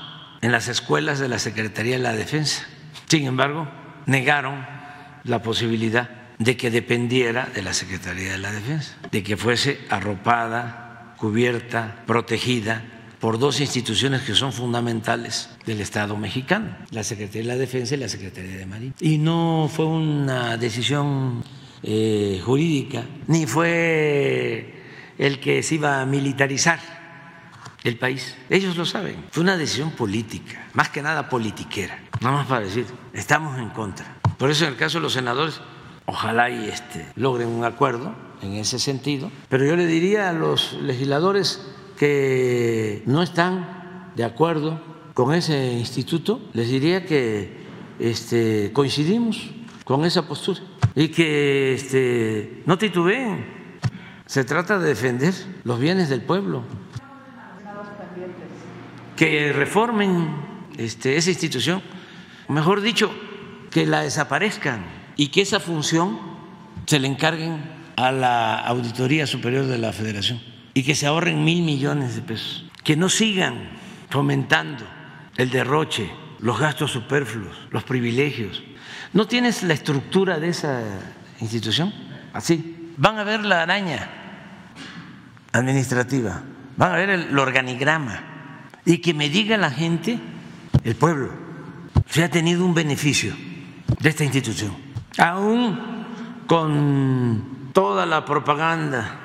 [0.41, 2.65] en las escuelas de la Secretaría de la Defensa.
[3.07, 3.69] Sin embargo,
[4.07, 4.65] negaron
[5.23, 6.09] la posibilidad
[6.39, 12.81] de que dependiera de la Secretaría de la Defensa, de que fuese arropada, cubierta, protegida
[13.21, 17.99] por dos instituciones que son fundamentales del Estado mexicano, la Secretaría de la Defensa y
[17.99, 18.93] la Secretaría de Marina.
[18.99, 21.43] Y no fue una decisión
[21.83, 24.73] eh, jurídica, ni fue
[25.19, 26.79] el que se iba a militarizar
[27.83, 28.35] el país.
[28.49, 29.25] Ellos lo saben.
[29.29, 31.99] Fue una decisión política, más que nada politiquera.
[32.21, 34.17] Nada más para decir, estamos en contra.
[34.39, 35.61] Por eso en el caso de los senadores,
[36.07, 39.31] ojalá y este, logren un acuerdo en ese sentido.
[39.47, 41.61] Pero yo le diría a los legisladores
[42.01, 44.81] que no están de acuerdo
[45.13, 47.61] con ese instituto, les diría que
[47.99, 49.51] este, coincidimos
[49.85, 50.61] con esa postura
[50.95, 53.45] y que este, no titubeen.
[54.25, 56.63] Se trata de defender los bienes del pueblo.
[59.15, 60.27] Que reformen
[60.79, 61.83] este, esa institución,
[62.47, 63.11] mejor dicho,
[63.69, 64.83] que la desaparezcan
[65.17, 66.19] y que esa función
[66.87, 67.61] se le encarguen
[67.95, 72.65] a la Auditoría Superior de la Federación y que se ahorren mil millones de pesos,
[72.83, 73.69] que no sigan
[74.09, 74.85] fomentando
[75.37, 78.63] el derroche, los gastos superfluos, los privilegios.
[79.13, 80.81] ¿No tienes la estructura de esa
[81.39, 81.93] institución?
[82.33, 82.93] Así.
[82.97, 84.09] Van a ver la araña
[85.53, 86.43] administrativa,
[86.77, 88.21] van a ver el organigrama
[88.85, 90.19] y que me diga la gente,
[90.83, 91.31] el pueblo,
[92.07, 93.33] si ha tenido un beneficio
[93.99, 94.75] de esta institución,
[95.17, 95.79] aún
[96.47, 99.19] con toda la propaganda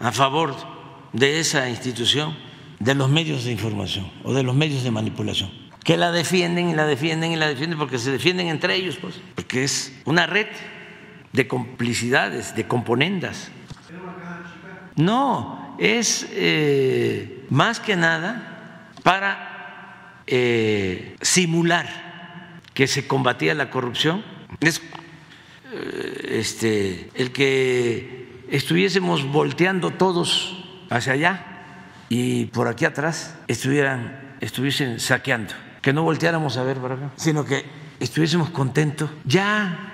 [0.00, 0.77] a favor
[1.12, 2.36] de esa institución,
[2.78, 5.50] de los medios de información o de los medios de manipulación,
[5.84, 9.20] que la defienden y la defienden y la defienden porque se defienden entre ellos, pues,
[9.34, 10.46] porque es una red
[11.32, 13.50] de complicidades, de componendas.
[14.96, 21.88] No, es eh, más que nada para eh, simular
[22.74, 24.24] que se combatía la corrupción
[24.60, 24.82] es
[25.72, 30.57] eh, este, el que estuviésemos volteando todos
[30.90, 31.44] hacia allá
[32.08, 37.44] y por aquí atrás estuvieran, estuviesen saqueando, que no volteáramos a ver para acá, sino
[37.44, 37.64] que
[38.00, 39.10] estuviésemos contentos.
[39.24, 39.88] Ya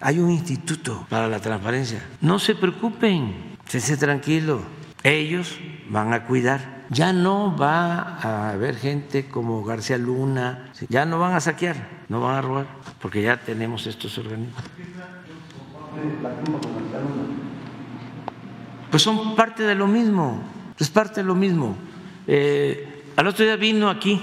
[0.00, 2.02] hay un instituto para la transparencia.
[2.20, 4.62] No se preocupen, esténse tranquilos.
[5.02, 5.58] Ellos
[5.88, 6.78] van a cuidar.
[6.90, 11.76] Ya no va a haber gente como García Luna, ya no van a saquear,
[12.08, 12.66] no van a robar,
[12.98, 14.64] porque ya tenemos estos organismos.
[18.90, 20.42] Pues son parte de lo mismo,
[20.78, 21.76] es parte de lo mismo.
[22.26, 24.20] Eh, al otro día vino aquí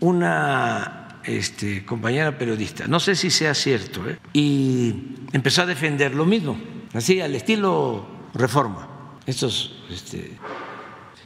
[0.00, 4.18] una este, compañera periodista, no sé si sea cierto, ¿eh?
[4.32, 4.94] y
[5.32, 6.56] empezó a defender lo mismo,
[6.94, 8.88] así al estilo reforma.
[9.26, 10.32] Estos este,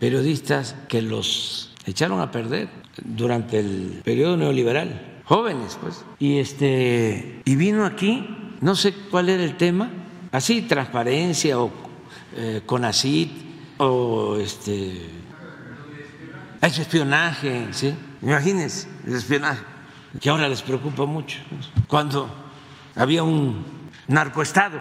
[0.00, 2.68] periodistas que los echaron a perder
[3.02, 8.26] durante el periodo neoliberal, jóvenes, pues, y este, y vino aquí,
[8.60, 9.90] no sé cuál era el tema,
[10.32, 11.70] así transparencia o
[12.36, 13.30] eh, CONACIT
[13.78, 15.10] o este
[16.62, 17.94] hecho espionaje, ¿sí?
[18.22, 19.62] Imagínense, el espionaje,
[20.20, 21.38] que ahora les preocupa mucho.
[21.86, 22.28] Cuando
[22.96, 23.64] había un
[24.08, 24.80] narcoestado,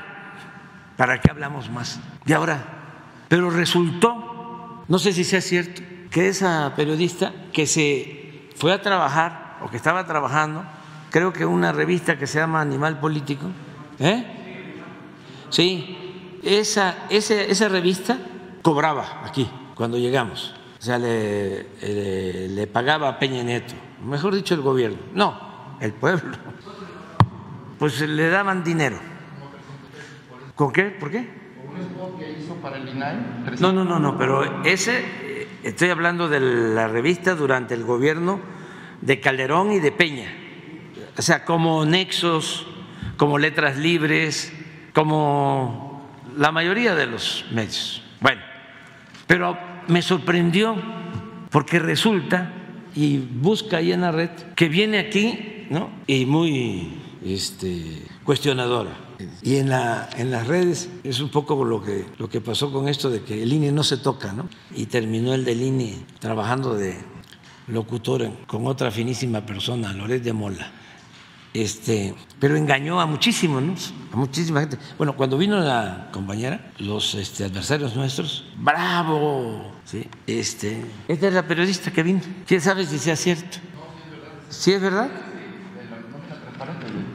[0.95, 1.99] ¿para qué hablamos más?
[2.26, 2.64] Y ahora,
[3.27, 9.57] pero resultó, no sé si sea cierto, que esa periodista que se fue a trabajar
[9.61, 10.64] o que estaba trabajando,
[11.10, 13.47] creo que una revista que se llama Animal Político,
[13.99, 14.23] ¿eh?
[15.49, 15.97] Sí,
[16.43, 18.19] esa, esa revista
[18.61, 20.55] cobraba aquí cuando llegamos.
[20.79, 23.73] O sea, le, le, le, pagaba a Peña Nieto,
[24.05, 26.37] mejor dicho el gobierno, no, el pueblo.
[27.79, 28.97] Pues le daban dinero.
[30.55, 30.83] ¿Con qué?
[30.85, 31.27] ¿Por qué?
[33.59, 38.39] No, no, no, no, pero ese, estoy hablando de la revista durante el gobierno
[39.01, 40.31] de Calderón y de Peña.
[41.17, 42.67] O sea, como nexos,
[43.17, 44.53] como letras libres,
[44.93, 45.92] como
[46.38, 48.01] la mayoría de los medios.
[48.19, 48.41] Bueno,
[49.27, 49.57] pero
[49.88, 50.76] me sorprendió
[51.49, 52.51] porque resulta,
[52.95, 55.89] y busca ahí en la red, que viene aquí, ¿no?
[56.07, 58.91] Y muy este, cuestionadora.
[59.41, 63.22] Y en, la, en las redes es un poco lo que, pasó con esto de
[63.22, 64.49] que el INE no se toca, ¿no?
[64.76, 66.97] Y terminó el del INE trabajando de
[67.68, 70.82] locutor con otra finísima persona, Loret de Mola
[71.53, 73.75] este, pero engañó a muchísimos, ¿no?
[74.11, 74.77] a muchísima gente.
[74.97, 80.07] Bueno, cuando vino la compañera, los este, adversarios nuestros, bravo, ¿sí?
[80.25, 82.21] Este, esta es la periodista que vino.
[82.47, 83.59] ¿Quién sabe si sea cierto?
[84.49, 85.09] ¿Sí es verdad?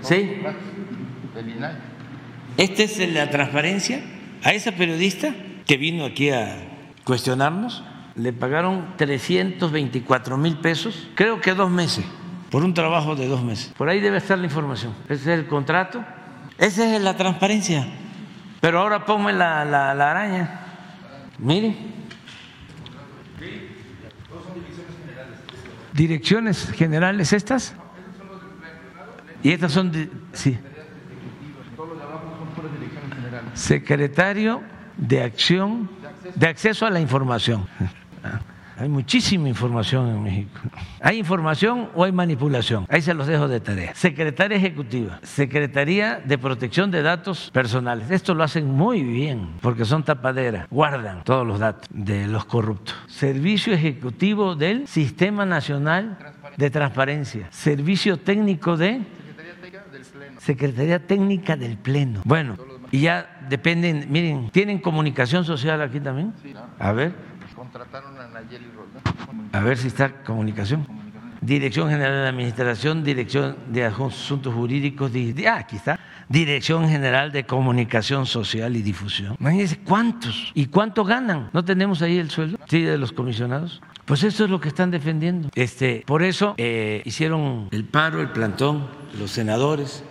[0.03, 0.41] Sí.
[2.57, 4.03] Esta es la transparencia.
[4.45, 5.35] A esa periodista
[5.67, 6.57] que vino aquí a
[7.05, 7.83] cuestionarnos,
[8.15, 12.05] le pagaron 324 mil pesos, creo que dos meses
[12.51, 13.73] por un trabajo de dos meses.
[13.77, 14.95] Por ahí debe estar la información.
[15.05, 16.05] Ese es el contrato.
[16.57, 17.87] Esa es la transparencia.
[18.61, 20.61] Pero ahora ponme la, la, la araña.
[21.39, 21.77] Miren.
[25.93, 27.75] Direcciones generales estas.
[29.43, 30.59] Y estas son, de, sí.
[33.55, 34.63] Secretario
[34.97, 35.91] de Acción,
[36.35, 37.69] de Acceso a la Información.
[38.79, 40.61] Hay muchísima información en México.
[41.01, 42.87] ¿Hay información o hay manipulación?
[42.89, 43.93] Ahí se los dejo de tarea.
[43.97, 48.09] Secretaría Ejecutiva, Secretaría de Protección de Datos Personales.
[48.13, 52.95] Esto lo hacen muy bien porque son tapaderas, guardan todos los datos de los corruptos.
[53.09, 56.17] Servicio Ejecutivo del Sistema Nacional
[56.57, 57.49] de Transparencia.
[57.51, 59.01] Servicio Técnico de...
[60.39, 62.21] Secretaría Técnica del Pleno.
[62.25, 62.57] Bueno,
[62.93, 66.33] y ya dependen, miren, ¿tienen comunicación social aquí también?
[66.79, 67.28] A ver
[67.71, 68.67] contrataron a Nayeli
[69.53, 70.87] A ver si está comunicación.
[71.41, 75.13] Dirección General de Administración, Dirección de Asuntos Jurídicos,
[75.47, 79.37] ah, aquí está, Dirección General de Comunicación Social y Difusión.
[79.39, 81.51] Imagínense cuántos y cuánto ganan.
[81.53, 82.59] ¿No tenemos ahí el sueldo?
[82.67, 83.81] Sí, de los comisionados.
[84.05, 85.51] Pues eso es lo que están defendiendo.
[85.55, 90.03] Este, por eso eh, hicieron el paro, el plantón, los senadores.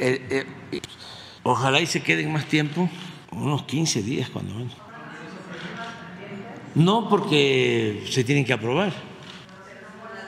[0.00, 0.80] Eh, eh,
[1.42, 2.90] ojalá y se queden más tiempo,
[3.30, 4.83] unos 15 días cuando menos.
[6.74, 8.92] No porque se tienen que aprobar.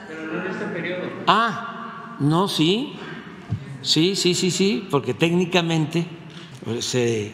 [0.07, 1.09] Pero no en este periodo.
[1.27, 2.93] Ah, no, sí.
[3.81, 6.05] Sí, sí, sí, sí, porque técnicamente
[6.63, 7.31] pues, se,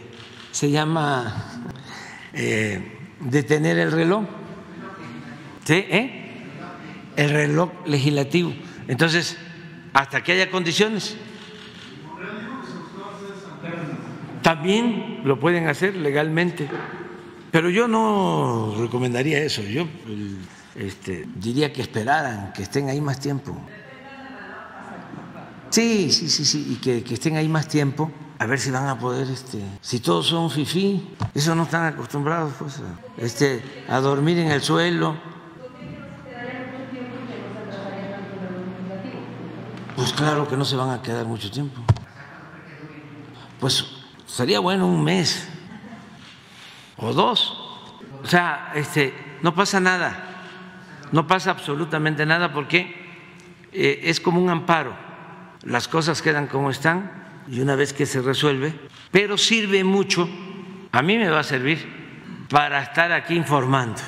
[0.51, 1.63] se llama
[2.33, 4.25] eh, detener el reloj.
[5.63, 5.73] ¿Sí?
[5.73, 6.45] ¿Eh?
[7.15, 8.53] El reloj legislativo.
[8.87, 9.37] Entonces,
[9.93, 11.15] hasta que haya condiciones.
[14.41, 16.67] También lo pueden hacer legalmente.
[17.53, 19.61] Pero yo no recomendaría eso.
[19.61, 19.85] Yo
[20.73, 23.55] este, diría que esperaran, que estén ahí más tiempo.
[25.69, 28.97] Sí, sí, sí, sí, y que, estén ahí más tiempo a ver si van a
[28.97, 32.81] poder, este, si todos son fifí, eso no están acostumbrados pues,
[33.17, 35.15] este, a dormir en el suelo.
[39.95, 41.81] Pues claro que no se van a quedar mucho tiempo.
[43.59, 43.85] Pues
[44.25, 45.47] sería bueno un mes
[47.03, 47.59] o dos.
[48.23, 52.95] O sea, este, no pasa nada, no pasa absolutamente nada porque
[53.71, 54.95] eh, es como un amparo.
[55.63, 58.73] Las cosas quedan como están y una vez que se resuelve,
[59.11, 60.29] pero sirve mucho,
[60.91, 64.01] a mí me va a servir para estar aquí informando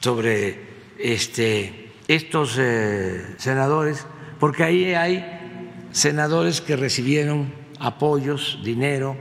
[0.00, 4.06] sobre este, estos eh, senadores,
[4.38, 9.16] porque ahí hay senadores que recibieron apoyos, dinero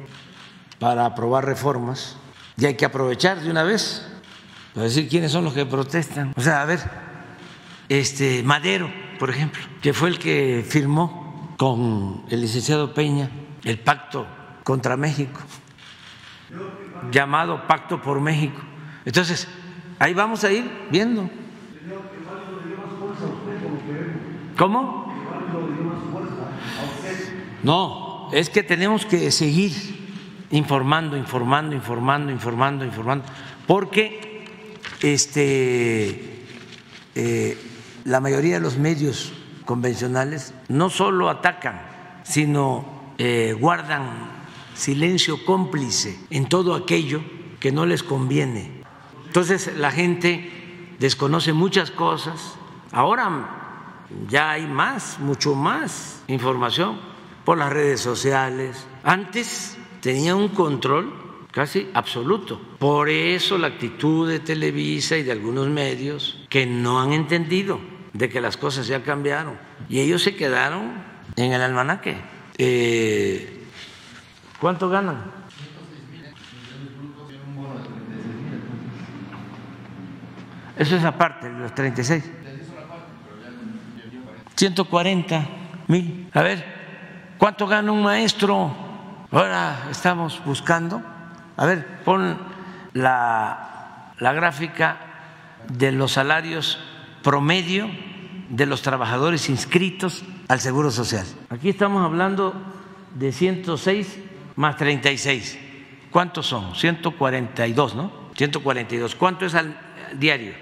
[0.80, 2.18] para aprobar reformas
[2.58, 4.06] y hay que aprovechar de una vez
[4.74, 6.34] para decir quiénes son los que protestan.
[6.36, 6.80] O sea, a ver,
[7.90, 13.30] este Madero, por ejemplo, que fue el que firmó con el licenciado Peña
[13.64, 14.28] el pacto
[14.64, 15.40] contra México,
[17.12, 18.62] llamado Pacto por México.
[19.06, 19.48] Entonces,
[20.00, 21.30] ahí vamos a ir viendo.
[24.58, 25.14] ¿Cómo?
[27.64, 30.05] No, es que tenemos que seguir
[30.52, 33.26] informando, informando, informando, informando, informando,
[33.68, 34.46] porque
[35.02, 36.46] este,
[37.16, 37.58] eh,
[38.06, 39.34] la mayoría de los medios
[39.66, 41.82] convencionales no solo atacan,
[42.24, 44.36] sino eh, guardan
[44.74, 47.22] silencio cómplice en todo aquello
[47.60, 48.84] que no les conviene.
[49.26, 52.56] Entonces la gente desconoce muchas cosas.
[52.92, 57.00] Ahora ya hay más, mucho más información
[57.44, 58.86] por las redes sociales.
[59.04, 61.12] Antes tenía un control
[61.50, 62.62] casi absoluto.
[62.78, 67.80] Por eso la actitud de Televisa y de algunos medios que no han entendido
[68.14, 69.58] de que las cosas ya cambiaron
[69.90, 70.94] y ellos se quedaron
[71.36, 72.18] en el almanaque.
[72.60, 73.64] Eh,
[74.62, 75.24] ¿Cuánto ganan?
[80.78, 82.32] Eso es aparte los 36.
[84.56, 85.50] 140
[85.88, 86.30] mil.
[86.32, 86.64] A ver,
[87.40, 88.85] ¿cuánto gana un maestro?
[89.36, 91.02] Ahora estamos buscando.
[91.58, 92.38] A ver, pon
[92.94, 94.96] la, la gráfica
[95.68, 96.80] de los salarios
[97.22, 97.90] promedio
[98.48, 101.26] de los trabajadores inscritos al Seguro Social.
[101.50, 102.54] Aquí estamos hablando
[103.14, 104.20] de 106
[104.56, 105.60] más 36.
[106.12, 106.74] ¿Cuántos son?
[106.74, 108.14] 142, ¿no?
[108.38, 109.16] 142.
[109.16, 109.78] ¿Cuánto es al
[110.14, 110.54] diario?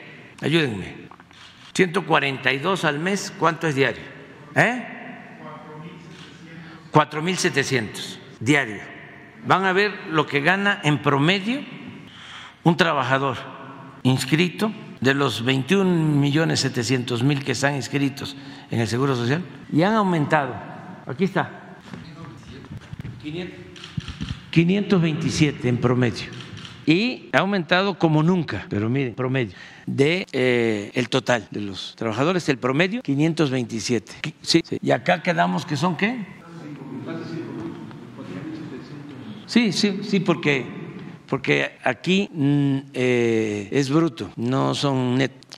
[0.42, 1.10] Ayúdenme.
[1.76, 4.02] 142 al mes, ¿cuánto es diario?
[4.56, 4.88] ¿Eh?
[6.92, 8.82] 4.700 diario.
[9.46, 11.62] Van a ver lo que gana en promedio
[12.64, 13.38] un trabajador
[14.04, 14.72] inscrito
[15.02, 15.84] de los 21
[16.20, 18.38] millones 700 mil que están inscritos
[18.72, 20.56] en el Seguro Social y han aumentado.
[21.06, 21.76] Aquí está.
[24.52, 26.44] 527 en promedio.
[26.86, 29.54] Y ha aumentado como nunca, pero miren, promedio,
[29.86, 34.12] de eh, el total de los trabajadores, el promedio, 527.
[34.42, 34.62] Sí.
[34.82, 36.43] Y acá quedamos que son qué?
[39.54, 40.66] Sí, sí, sí, porque
[41.28, 45.16] porque aquí mm, eh, es bruto, no son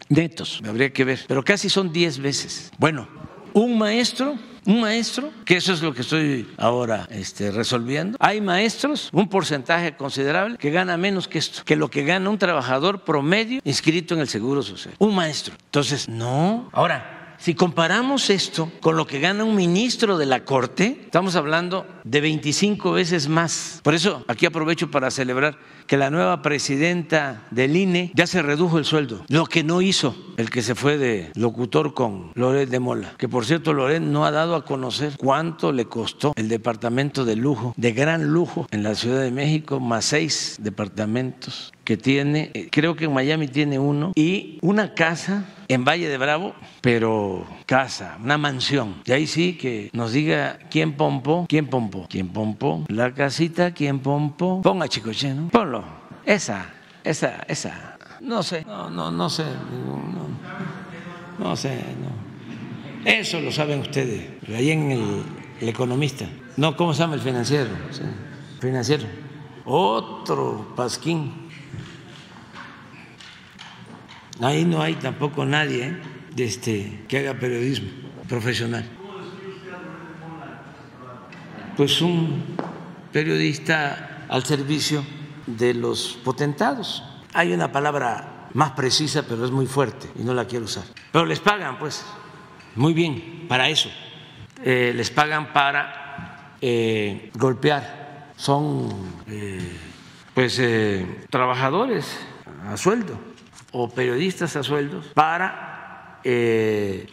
[0.09, 2.71] netos, habría que ver, pero casi son 10 veces.
[2.77, 3.07] Bueno,
[3.53, 8.17] un maestro un maestro, que eso es lo que estoy ahora este, resolviendo.
[8.19, 12.39] Hay maestros, un porcentaje considerable, que gana menos que esto, que lo que gana un
[12.39, 14.95] trabajador promedio inscrito en el Seguro Social.
[14.97, 15.53] Un maestro.
[15.65, 16.67] Entonces, no.
[16.73, 21.85] Ahora, si comparamos esto con lo que gana un ministro de la Corte, estamos hablando
[22.03, 23.81] de 25 veces más.
[23.83, 28.79] Por eso aquí aprovecho para celebrar que la nueva presidenta del INE ya se redujo
[28.79, 32.79] el sueldo, lo que no hizo el que se fue de locutor con Loret de
[32.79, 37.25] Mola, que por cierto Loret no ha dado a conocer cuánto le costó el departamento
[37.25, 42.51] de lujo, de gran lujo en la Ciudad de México, más seis departamentos que tiene,
[42.53, 47.45] eh, creo que en Miami tiene uno, y una casa en Valle de Bravo, pero
[47.65, 48.95] casa, una mansión.
[49.05, 53.99] Y ahí sí que nos diga quién pompó, quién pompó, quién pompó, la casita, quién
[53.99, 54.61] pompó.
[54.61, 55.49] Ponga Chicoche, ¿no?
[55.49, 55.83] Ponlo.
[56.25, 57.97] Esa, esa, esa.
[58.19, 59.45] No sé, no, no, no sé.
[61.37, 63.09] No, sé, no.
[63.09, 65.23] Eso lo saben ustedes, ahí en el,
[65.61, 66.25] economista.
[66.57, 67.69] No, ¿cómo se llama el financiero?
[68.59, 69.05] financiero.
[69.65, 71.44] Otro pasquín.
[74.41, 75.97] Ahí no hay tampoco nadie ¿eh?
[76.37, 77.89] este, que haga periodismo
[78.27, 78.85] profesional.
[81.77, 82.43] Pues un
[83.11, 85.03] periodista al servicio
[85.45, 87.03] de los potentados.
[87.33, 90.85] Hay una palabra más precisa, pero es muy fuerte y no la quiero usar.
[91.11, 92.05] Pero les pagan, pues,
[92.75, 93.89] muy bien para eso.
[94.63, 98.89] Eh, les pagan para eh, golpear son
[100.33, 100.61] pues
[101.29, 102.19] trabajadores
[102.67, 103.17] a sueldo
[103.75, 107.07] o periodistas a sueldos para eh,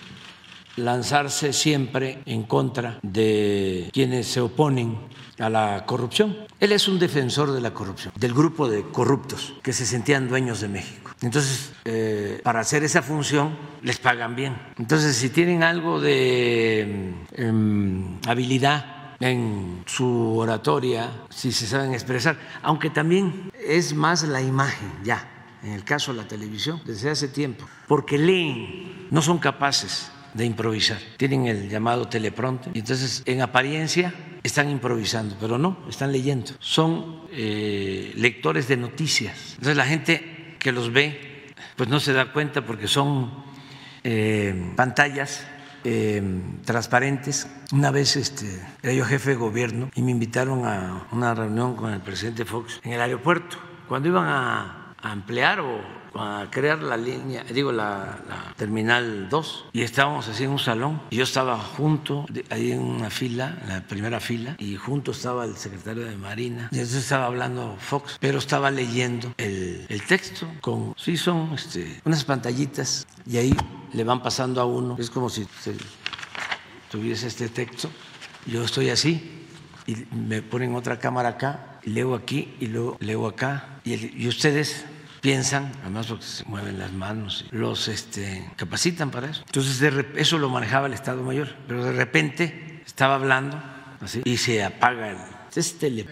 [0.76, 4.96] lanzarse siempre en contra de quienes se oponen
[5.38, 6.36] a la corrupción.
[6.60, 10.60] Él es un defensor de la corrupción, del grupo de corruptos que se sentían dueños
[10.60, 11.10] de México.
[11.20, 14.56] Entonces, eh, para hacer esa función les pagan bien.
[14.78, 22.90] Entonces, si tienen algo de em, habilidad en su oratoria, si se saben expresar, aunque
[22.90, 25.31] también es más la imagen ya,
[25.62, 30.44] en el caso de la televisión, desde hace tiempo, porque leen, no son capaces de
[30.44, 30.98] improvisar.
[31.16, 36.52] Tienen el llamado telepronte y entonces en apariencia están improvisando, pero no, están leyendo.
[36.58, 39.52] Son eh, lectores de noticias.
[39.52, 43.30] Entonces la gente que los ve, pues no se da cuenta porque son
[44.04, 45.46] eh, pantallas
[45.84, 46.22] eh,
[46.64, 47.48] transparentes.
[47.72, 51.92] Una vez este, era yo jefe de gobierno y me invitaron a una reunión con
[51.92, 53.58] el presidente Fox en el aeropuerto.
[53.88, 55.80] Cuando iban a, a emplear o
[56.14, 58.18] a crear la línea, digo, la,
[58.56, 63.10] terminal 2, y estábamos así en un salón, y yo estaba junto, ahí en una
[63.10, 67.26] fila, en la primera fila, y junto estaba el secretario de Marina, y entonces estaba
[67.26, 73.38] hablando Fox, pero estaba leyendo el, el texto con, sí, son este, unas pantallitas, y
[73.38, 73.56] ahí
[73.92, 75.46] le van pasando a uno, es como si
[76.90, 77.90] tuviese este texto,
[78.46, 79.46] yo estoy así,
[79.86, 84.84] y me ponen otra cámara acá, leo aquí, y luego leo acá, y, y ustedes
[85.22, 89.42] piensan, además porque se mueven las manos, los este, capacitan para eso.
[89.46, 89.80] Entonces
[90.16, 93.62] eso lo manejaba el Estado Mayor, pero de repente estaba hablando
[94.00, 95.16] así y se apaga el
[95.54, 96.06] es tele,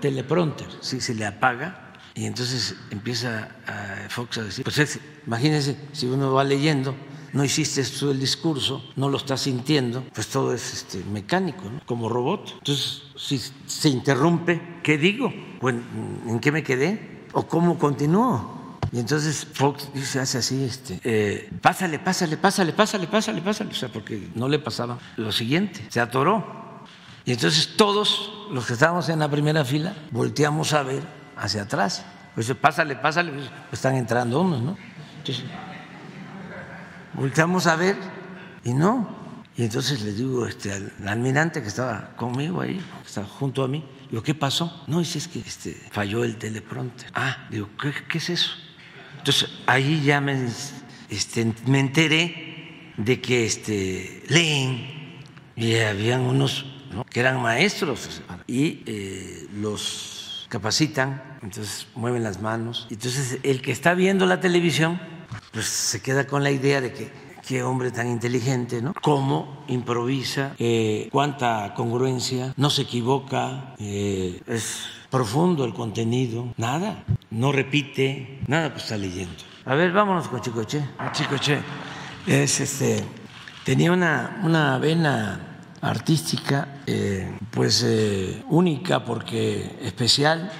[0.00, 6.06] teleprompter, sí, se le apaga y entonces empieza a Fox a decir, pues imagínense si
[6.06, 6.96] uno va leyendo
[7.32, 12.08] no hiciste esto el discurso, no lo estás sintiendo, pues todo es este, mecánico, como
[12.08, 12.54] robot.
[12.58, 15.30] Entonces, si se interrumpe, ¿qué digo?
[15.60, 15.82] Bueno,
[16.26, 17.17] ¿En qué me quedé?
[17.32, 18.58] O cómo continúo.
[18.90, 23.74] Y entonces Fox dice, hace así, este, eh, pásale, pásale, pásale, pásale, pásale, pásale, o
[23.74, 26.58] sea, porque no le pasaba lo siguiente, se atoró.
[27.24, 31.02] Y entonces todos los que estábamos en la primera fila volteamos a ver
[31.36, 32.04] hacia atrás.
[32.34, 34.76] Pues pásale, pásale, pues están entrando unos, ¿no?
[35.18, 35.44] Entonces,
[37.12, 37.96] volteamos a ver
[38.64, 39.08] y no.
[39.56, 43.68] Y entonces le digo este, al almirante que estaba conmigo ahí, que estaba junto a
[43.68, 44.84] mí, Digo, ¿qué pasó?
[44.86, 47.10] No, dice, es que este, falló el teleprompter.
[47.14, 48.50] Ah, digo, ¿qué, es eso?
[49.18, 50.48] Entonces, ahí ya me,
[51.10, 55.20] este, me enteré de que este, leen
[55.56, 56.64] y habían unos
[57.10, 62.86] que eran maestros y eh, los capacitan, entonces mueven las manos.
[62.90, 65.00] Entonces, el que está viendo la televisión,
[65.52, 68.92] pues se queda con la idea de que qué hombre tan inteligente, ¿no?
[69.00, 77.50] Cómo improvisa, eh, cuánta congruencia, no se equivoca, eh, es profundo el contenido, nada, no
[77.50, 79.34] repite, nada, pues está leyendo.
[79.64, 80.84] A ver, vámonos con Chicoche.
[81.12, 81.60] Chicoche
[82.26, 83.02] es este,
[83.64, 87.86] tenía una, una vena artística, eh, pues
[88.50, 90.52] única porque especial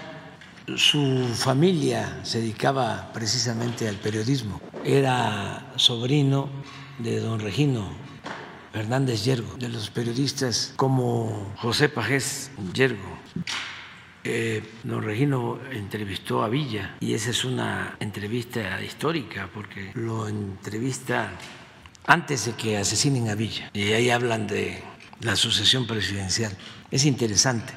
[0.77, 4.61] su familia se dedicaba precisamente al periodismo.
[4.85, 6.49] Era sobrino
[6.99, 7.89] de don Regino
[8.73, 13.19] Fernández Yergo, de los periodistas como José Pajés Yergo.
[14.25, 21.31] Eh, don Regino entrevistó a Villa y esa es una entrevista histórica porque lo entrevista
[22.07, 24.83] antes de que asesinen a Villa y ahí hablan de
[25.21, 26.57] la sucesión presidencial.
[26.91, 27.73] Es interesante.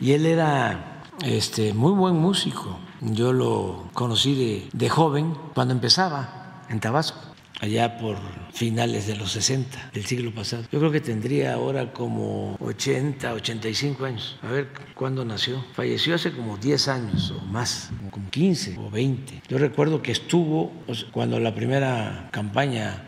[0.00, 2.78] Y él era este, muy buen músico.
[3.00, 7.31] Yo lo conocí de, joven cuando empezaba en Tabasco,
[7.62, 8.18] allá por
[8.52, 10.64] finales de los 60 del siglo pasado.
[10.70, 14.36] Yo creo que tendría ahora como 80, 85 años.
[14.42, 15.64] A ver cuándo nació.
[15.72, 19.42] Falleció hace como 10 años o más, como 15 o 20.
[19.48, 20.72] Yo recuerdo que estuvo
[21.12, 23.04] cuando la primera campaña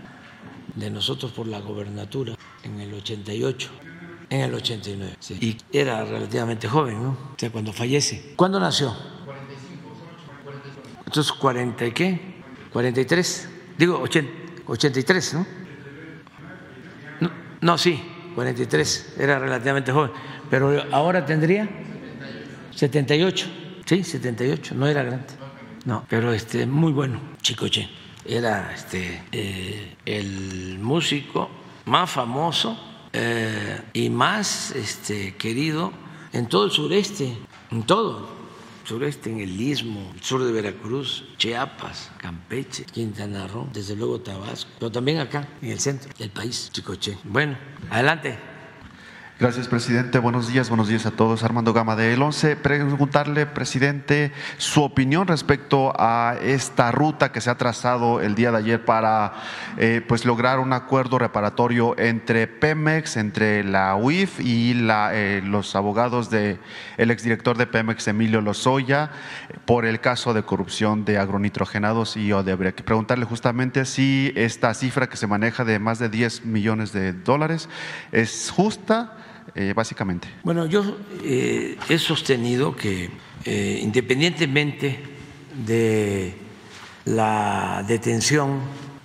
[0.76, 3.70] de nosotros por la gobernatura en el 88
[4.30, 5.16] en el 89.
[5.20, 5.38] Sí.
[5.40, 7.10] Y era relativamente joven, ¿no?
[7.10, 8.32] O sea, cuando fallece.
[8.36, 8.96] ¿Cuándo nació?
[9.24, 9.82] 45,
[10.44, 11.02] 45.
[11.06, 12.20] Entonces, ¿40 y qué?
[12.72, 13.48] 43.
[13.76, 15.46] Digo, 80, 83, ¿no?
[17.20, 17.30] ¿no?
[17.60, 18.00] No, sí,
[18.34, 19.14] 43.
[19.18, 20.10] Era relativamente joven.
[20.50, 21.68] Pero ahora tendría
[22.74, 23.46] 78.
[23.84, 24.74] Sí, 78.
[24.74, 25.26] No era grande.
[25.84, 27.88] No, pero este, muy bueno, Chicoche.
[28.24, 31.50] Era este, eh, el músico
[31.84, 32.78] más famoso
[33.12, 35.92] eh, y más este, querido
[36.32, 37.36] en todo el sureste,
[37.70, 38.33] en todo
[38.84, 44.92] sureste, en el Istmo, sur de Veracruz, Chiapas, Campeche, Quintana Roo, desde luego Tabasco, pero
[44.92, 47.18] también acá, en el centro del país, Chicoche.
[47.24, 47.56] Bueno,
[47.90, 48.53] adelante.
[49.40, 50.20] Gracias, presidente.
[50.20, 51.42] Buenos días, buenos días a todos.
[51.42, 52.54] Armando Gama de El 11.
[52.54, 58.58] Preguntarle, presidente, su opinión respecto a esta ruta que se ha trazado el día de
[58.58, 59.32] ayer para
[59.76, 65.74] eh, pues lograr un acuerdo reparatorio entre Pemex, entre la UIF y la, eh, los
[65.74, 66.60] abogados del
[66.96, 69.10] el exdirector de Pemex, Emilio Lozoya,
[69.64, 72.82] por el caso de corrupción de agronitrogenados y Odebrecht.
[72.82, 77.68] Preguntarle justamente si esta cifra que se maneja de más de 10 millones de dólares
[78.12, 79.16] es justa
[79.54, 80.28] eh, básicamente?
[80.42, 83.10] Bueno, yo eh, he sostenido que
[83.44, 84.98] eh, independientemente
[85.66, 86.34] de
[87.04, 88.60] la detención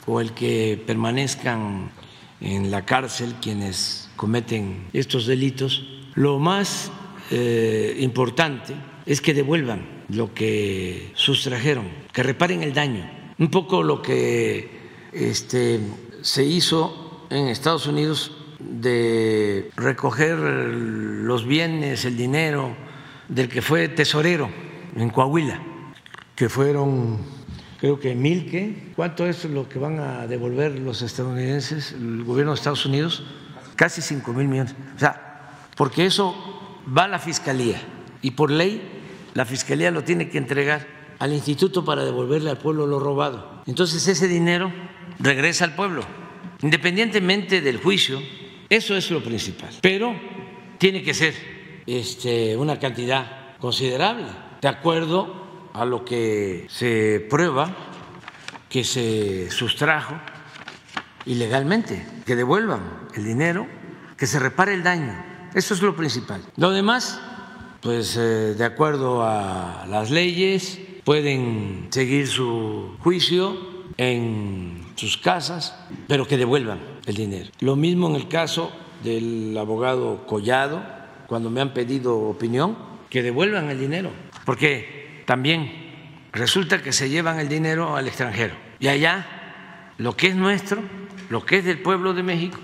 [0.05, 1.91] o el que permanezcan
[2.41, 5.85] en la cárcel quienes cometen estos delitos,
[6.15, 6.91] lo más
[7.99, 8.73] importante
[9.05, 13.07] es que devuelvan lo que sustrajeron, que reparen el daño.
[13.37, 14.67] Un poco lo que
[15.13, 15.79] este,
[16.23, 22.75] se hizo en Estados Unidos de recoger los bienes, el dinero
[23.27, 24.49] del que fue tesorero
[24.95, 25.61] en Coahuila,
[26.35, 27.19] que fueron
[27.79, 32.51] creo que mil que, ¿cuánto es lo que van a devolver los estadounidenses, el gobierno
[32.51, 33.23] de Estados Unidos?
[33.75, 34.75] Casi cinco mil millones.
[34.95, 36.35] O sea, porque eso
[36.85, 37.79] va a la fiscalía
[38.21, 38.81] y por ley
[39.33, 40.85] la fiscalía lo tiene que entregar
[41.19, 43.63] al instituto para devolverle al pueblo lo robado.
[43.65, 44.71] Entonces ese dinero
[45.19, 46.03] regresa al pueblo,
[46.61, 48.19] independientemente del juicio
[48.69, 49.69] eso es lo principal.
[49.81, 50.15] Pero
[50.77, 51.33] tiene que ser
[51.85, 54.27] este, una cantidad considerable,
[54.61, 57.75] de acuerdo a lo que se prueba
[58.69, 60.13] que se sustrajo
[61.25, 63.67] ilegalmente, que devuelvan el dinero,
[64.15, 65.25] que se repare el daño.
[65.53, 66.41] Eso es lo principal.
[66.55, 67.19] Lo demás,
[67.81, 73.57] pues eh, de acuerdo a las leyes, pueden seguir su juicio
[73.97, 75.75] en sus casas,
[76.07, 77.49] pero que devuelvan dinero.
[77.59, 78.71] Lo mismo en el caso
[79.03, 80.83] del abogado Collado,
[81.27, 82.77] cuando me han pedido opinión,
[83.09, 84.11] que devuelvan el dinero,
[84.45, 85.71] porque también
[86.31, 90.81] resulta que se llevan el dinero al extranjero y allá lo que es nuestro,
[91.29, 92.59] lo que es del pueblo de México,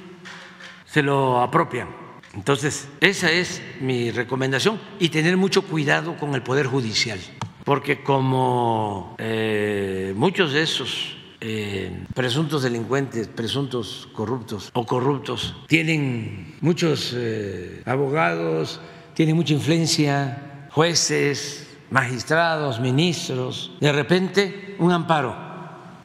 [0.85, 1.89] se lo apropian.
[2.33, 7.19] Entonces, esa es mi recomendación y tener mucho cuidado con el Poder Judicial,
[7.63, 11.17] porque como eh, muchos de esos
[11.47, 18.81] eh, presuntos delincuentes, presuntos corruptos o corruptos, tienen muchos eh, abogados,
[19.13, 25.35] tienen mucha influencia, jueces, magistrados, ministros, de repente un amparo.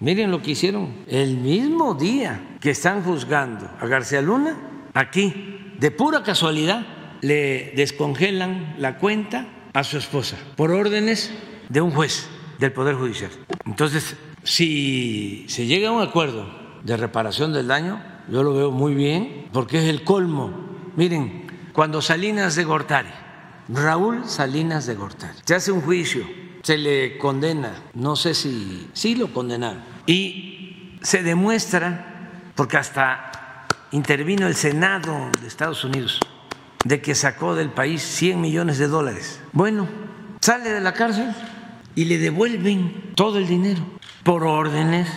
[0.00, 4.58] Miren lo que hicieron el mismo día que están juzgando a García Luna,
[4.92, 6.84] aquí, de pura casualidad,
[7.22, 11.32] le descongelan la cuenta a su esposa por órdenes
[11.70, 13.30] de un juez del Poder Judicial.
[13.64, 16.46] Entonces, si se llega a un acuerdo
[16.84, 20.52] de reparación del daño, yo lo veo muy bien, porque es el colmo.
[20.96, 23.10] Miren, cuando Salinas de Gortari,
[23.68, 26.24] Raúl Salinas de Gortari, se hace un juicio,
[26.62, 34.46] se le condena, no sé si sí lo condenaron, y se demuestra, porque hasta intervino
[34.46, 36.20] el Senado de Estados Unidos,
[36.84, 39.40] de que sacó del país 100 millones de dólares.
[39.52, 39.88] Bueno,
[40.40, 41.34] sale de la cárcel
[41.94, 43.82] y le devuelven todo el dinero
[44.22, 45.08] por órdenes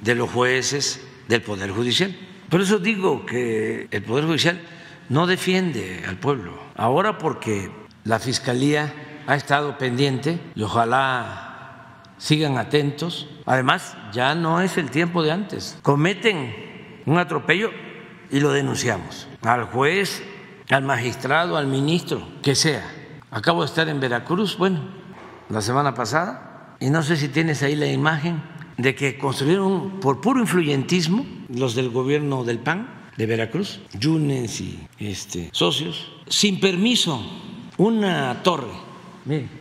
[0.00, 2.16] de los jueces del Poder Judicial.
[2.48, 4.60] Por eso digo que el Poder Judicial
[5.08, 6.58] no defiende al pueblo.
[6.76, 7.70] Ahora porque
[8.04, 8.92] la Fiscalía
[9.26, 13.28] ha estado pendiente y ojalá sigan atentos.
[13.46, 15.78] Además, ya no es el tiempo de antes.
[15.82, 17.70] Cometen un atropello
[18.30, 20.22] y lo denunciamos al juez,
[20.70, 22.82] al magistrado, al ministro, que sea.
[23.30, 24.80] Acabo de estar en Veracruz, bueno,
[25.52, 28.42] la semana pasada, y no sé si tienes ahí la imagen
[28.78, 32.88] de que construyeron por puro influyentismo los del gobierno del PAN
[33.18, 37.22] de Veracruz, Yunes y este, socios, sin permiso,
[37.76, 38.72] una torre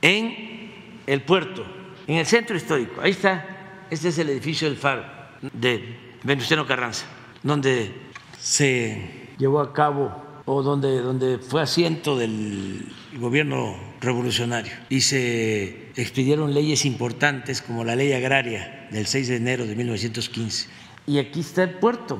[0.02, 0.72] en
[1.06, 1.66] el puerto,
[2.08, 3.02] en el centro histórico.
[3.02, 5.04] Ahí está, este es el edificio del faro
[5.42, 7.06] de Venustiano Carranza,
[7.44, 7.92] donde
[8.40, 12.86] se llevó a cabo o donde, donde fue asiento del
[13.20, 19.66] gobierno revolucionario y se expidieron leyes importantes como la ley agraria del 6 de enero
[19.66, 20.70] de 1915.
[21.08, 22.20] Y aquí está el puerto,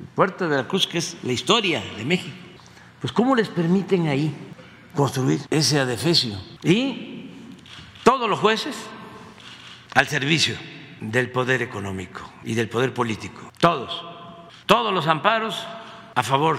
[0.00, 2.36] el puerto de Veracruz, que es la historia de México.
[3.00, 4.32] Pues ¿cómo les permiten ahí
[4.94, 6.40] construir ese adefesio?
[6.62, 7.30] Y
[8.04, 8.76] todos los jueces
[9.94, 10.56] al servicio
[11.00, 14.04] del poder económico y del poder político, todos,
[14.66, 15.66] todos los amparos
[16.14, 16.58] a favor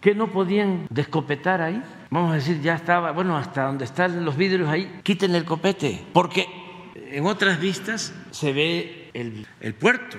[0.00, 1.82] que no podían descopetar ahí?
[2.10, 6.04] Vamos a decir, ya estaba, bueno, hasta donde están los vidrios ahí, quiten el copete,
[6.12, 6.46] porque
[6.94, 10.18] en otras vistas se ve el, puerto,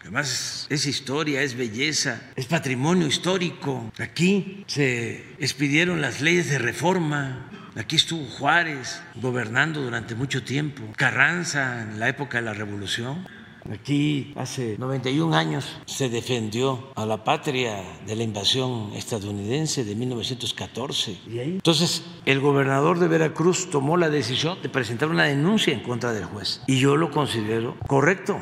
[0.00, 3.92] Además es historia, es belleza, es patrimonio histórico.
[4.00, 7.48] Aquí se expidieron las leyes de reforma.
[7.76, 13.24] Aquí estuvo Juárez gobernando durante mucho tiempo, Carranza en la época de la Revolución.
[13.70, 21.20] Aquí hace 91 años se defendió a la patria de la invasión estadounidense de 1914.
[21.28, 26.24] Entonces, el gobernador de Veracruz tomó la decisión de presentar una denuncia en contra del
[26.24, 26.62] juez.
[26.66, 28.38] Y yo lo considero correcto,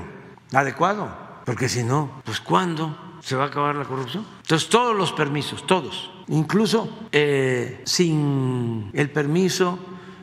[0.53, 1.11] adecuado,
[1.45, 4.27] porque si no, pues ¿cuándo se va a acabar la corrupción?
[4.43, 9.79] Entonces, todos los permisos, todos, incluso eh, sin el permiso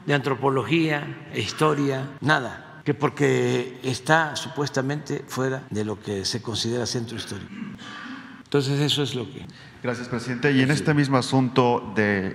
[0.05, 7.17] de antropología, historia, nada que porque está supuestamente fuera de lo que se considera centro
[7.17, 7.51] histórico.
[8.45, 9.45] Entonces eso es lo que...
[9.83, 10.51] Gracias, presidente.
[10.51, 12.33] Y en este mismo asunto del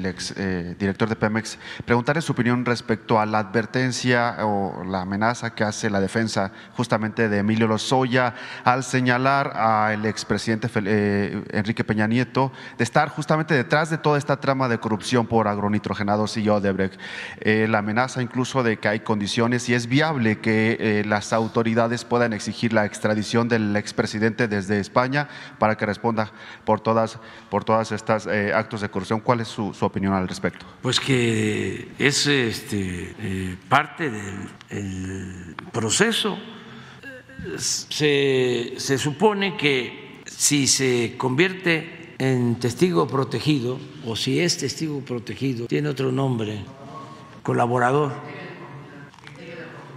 [0.00, 4.82] de, eh, ex eh, director de Pemex, preguntarle su opinión respecto a la advertencia o
[4.82, 8.34] la amenaza que hace la defensa justamente de Emilio Lozoya
[8.64, 14.40] al señalar al expresidente eh, Enrique Peña Nieto de estar justamente detrás de toda esta
[14.40, 16.98] trama de corrupción por agronitrogenados y Odebrecht.
[17.40, 22.06] Eh, la amenaza incluso de que hay condiciones y es viable que eh, las autoridades
[22.06, 25.28] puedan exigir la extradición del expresidente desde España
[25.58, 26.32] para que responda
[26.64, 27.18] por todas,
[27.50, 29.20] por todas estas eh, actos de corrupción.
[29.20, 30.66] ¿Cuál es su, opinión al respecto?
[30.80, 36.38] Pues que es este, eh, parte del proceso.
[37.56, 45.66] Se, se supone que si se convierte en testigo protegido o si es testigo protegido,
[45.66, 46.64] tiene otro nombre,
[47.42, 48.12] colaborador,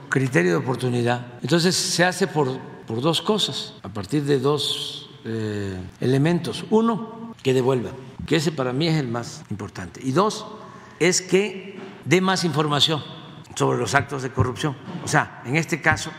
[0.09, 1.27] criterio de oportunidad.
[1.43, 6.65] Entonces se hace por, por dos cosas, a partir de dos eh, elementos.
[6.69, 7.91] Uno, que devuelva,
[8.25, 9.99] que ese para mí es el más importante.
[10.03, 10.47] Y dos,
[10.99, 13.03] es que dé más información
[13.55, 14.75] sobre los actos de corrupción.
[15.03, 16.11] O sea, en este caso,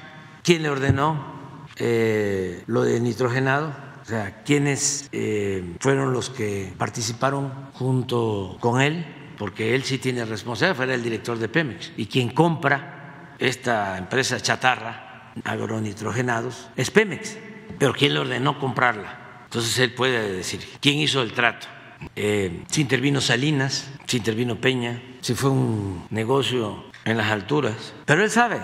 [0.43, 1.35] ¿quién le ordenó
[1.77, 3.73] eh, lo de nitrogenado?
[4.03, 9.05] O sea, ¿quiénes eh, fueron los que participaron junto con él?
[9.39, 11.93] Porque él sí tiene responsabilidad, fue el director de Pemex.
[11.97, 17.37] Y quien compra esta empresa chatarra, agronitrogenados, es Pemex
[17.79, 19.41] pero ¿quién le ordenó comprarla?
[19.45, 21.67] Entonces él puede decir, ¿quién hizo el trato?
[22.15, 27.95] Eh, si intervino Salinas, si intervino Peña, si fue un negocio en las alturas.
[28.05, 28.61] Pero él sabe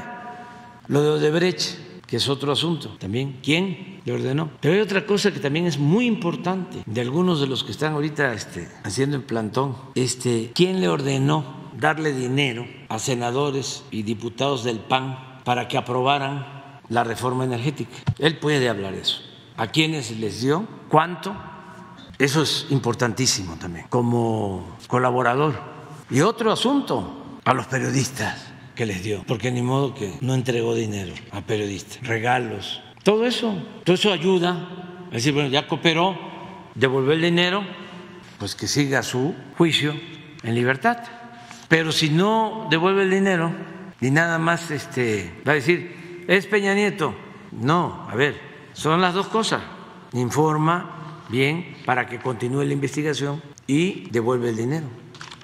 [0.88, 3.38] lo de Odebrecht, que es otro asunto también.
[3.42, 4.50] ¿Quién le ordenó?
[4.60, 7.94] Pero hay otra cosa que también es muy importante de algunos de los que están
[7.94, 9.76] ahorita este, haciendo el plantón.
[9.94, 16.61] Este, ¿Quién le ordenó darle dinero a senadores y diputados del PAN para que aprobaran
[16.92, 17.96] la reforma energética.
[18.18, 19.20] Él puede hablar eso.
[19.56, 20.66] ¿A quiénes les dio?
[20.88, 21.34] ¿Cuánto?
[22.18, 25.58] Eso es importantísimo también, como colaborador.
[26.10, 30.74] Y otro asunto, a los periodistas que les dio, porque ni modo que no entregó
[30.74, 34.68] dinero a periodistas, regalos, todo eso, todo eso ayuda
[35.10, 36.16] a decir, bueno, ya cooperó,
[36.74, 37.64] devolvió el dinero,
[38.38, 39.94] pues que siga su juicio
[40.42, 40.98] en libertad.
[41.68, 43.52] Pero si no devuelve el dinero
[44.00, 47.14] y nada más este, va a decir, ¿Es Peña Nieto?
[47.50, 48.40] No, a ver,
[48.72, 49.62] son las dos cosas.
[50.12, 54.86] Informa bien para que continúe la investigación y devuelve el dinero.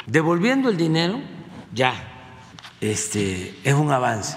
[0.07, 1.21] Devolviendo el dinero,
[1.75, 1.95] ya,
[2.81, 4.37] este, es un avance.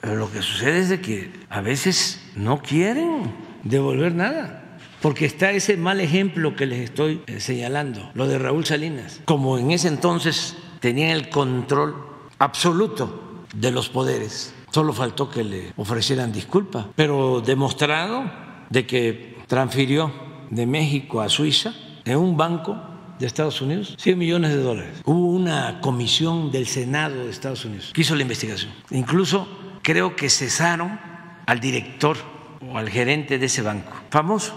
[0.00, 3.32] Pero lo que sucede es que a veces no quieren
[3.62, 8.64] devolver nada, porque está ese mal ejemplo que les estoy eh, señalando, lo de Raúl
[8.64, 9.20] Salinas.
[9.24, 11.94] Como en ese entonces tenían el control
[12.38, 18.24] absoluto de los poderes Solo faltó que le ofrecieran disculpas, pero demostrado
[18.70, 20.12] de que transfirió
[20.50, 21.72] de México a Suiza
[22.04, 22.76] en un banco
[23.20, 25.00] de Estados Unidos 100 millones de dólares.
[25.04, 28.72] Hubo una comisión del Senado de Estados Unidos que hizo la investigación.
[28.90, 29.46] Incluso
[29.82, 30.98] creo que cesaron
[31.46, 32.16] al director
[32.68, 34.56] o al gerente de ese banco, famoso.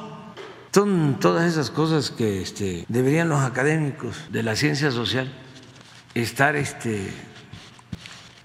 [0.73, 5.31] Son todas esas cosas que este, deberían los académicos de la ciencia social
[6.15, 7.07] estar este,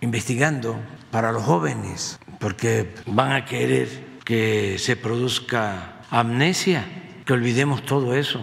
[0.03, 0.77] investigando
[1.13, 6.87] para los jóvenes, porque van a querer que se produzca amnesia,
[7.27, 8.41] que olvidemos todo eso.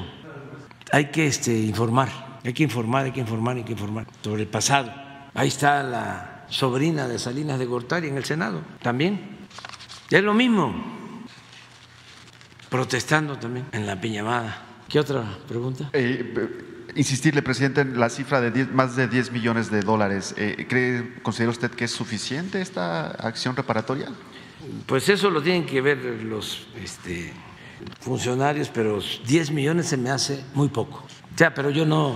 [0.92, 4.48] Hay que este, informar, hay que informar, hay que informar, hay que informar sobre el
[4.48, 4.94] pasado.
[5.34, 9.20] Ahí está la sobrina de Salinas de Gortari en el Senado, también.
[10.12, 10.72] Es lo mismo,
[12.70, 14.62] protestando también en la piñamada.
[14.88, 15.90] ¿Qué otra pregunta?
[15.94, 20.34] Eh, insistirle, presidente, en la cifra de más de 10 millones de dólares.
[20.38, 24.08] Eh, ¿cree, ¿Considera usted que es suficiente esta acción reparatoria?
[24.86, 27.32] Pues eso lo tienen que ver los este,
[28.00, 31.06] funcionarios, pero 10 millones se me hace muy poco.
[31.34, 32.16] O sea, pero yo no.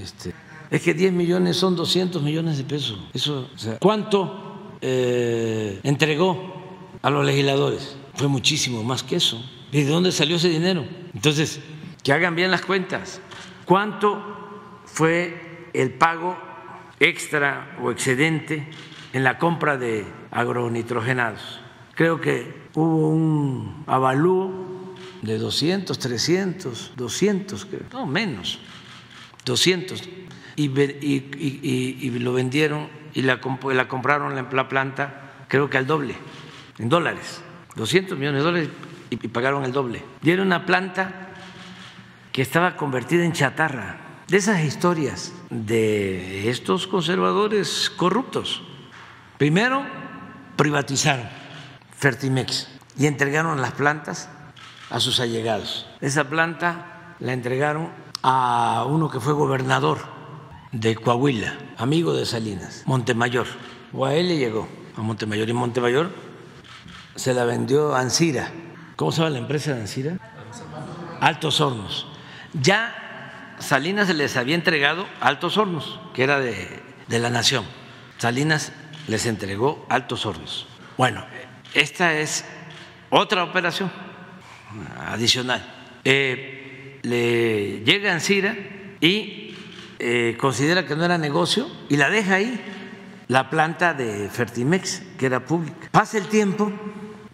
[0.00, 0.32] Este,
[0.70, 2.98] es que 10 millones son 200 millones de pesos.
[3.12, 7.96] Eso, ¿Cuánto eh, entregó a los legisladores?
[8.20, 9.42] fue muchísimo más que eso.
[9.72, 10.84] ¿De dónde salió ese dinero?
[11.14, 11.58] Entonces,
[12.02, 13.18] que hagan bien las cuentas.
[13.70, 14.20] ¿Cuánto
[14.84, 16.36] fue el pago
[16.98, 18.66] extra o excedente
[19.12, 21.60] en la compra de agronitrogenados?
[21.94, 28.58] Creo que hubo un avalúo de 200, 300, 200, no menos,
[29.44, 30.02] 200,
[30.56, 33.38] y, lo vendieron y la,
[33.72, 36.16] la compraron en la planta, creo que al doble,
[36.80, 37.40] en dólares,
[37.76, 38.68] 200 millones de dólares
[39.10, 40.02] y, pagaron el doble.
[40.22, 41.29] Dieron una planta
[42.32, 44.24] que estaba convertida en chatarra.
[44.28, 48.62] De esas historias de estos conservadores corruptos.
[49.38, 49.84] Primero,
[50.56, 51.28] privatizaron
[51.96, 54.28] Fertimex y entregaron las plantas
[54.90, 55.86] a sus allegados.
[56.00, 57.90] Esa planta la entregaron
[58.22, 59.98] a uno que fue gobernador
[60.72, 63.46] de Coahuila, amigo de Salinas, Montemayor.
[63.92, 65.48] O a él le llegó, a Montemayor.
[65.48, 66.10] Y Montemayor
[67.16, 68.50] se la vendió a Ansira.
[68.96, 70.18] ¿Cómo se llama la empresa de Ansira?
[71.20, 72.09] Altos Hornos.
[72.54, 77.64] Ya Salinas les había entregado Altos Hornos, que era de, la nación.
[78.18, 78.72] Salinas
[79.06, 80.66] les entregó Altos Hornos.
[80.96, 81.24] Bueno,
[81.74, 82.44] esta es
[83.10, 83.90] otra operación
[85.06, 85.64] adicional.
[86.04, 88.56] Eh, le llega Ansira
[89.00, 89.54] y
[89.98, 92.60] eh, considera que no era negocio y la deja ahí,
[93.28, 95.88] la planta de Fertimex, que era pública.
[95.92, 96.72] Pasa el tiempo,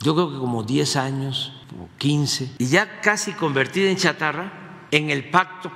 [0.01, 5.10] yo creo que como 10 años o 15, y ya casi convertida en chatarra, en
[5.10, 5.70] el pacto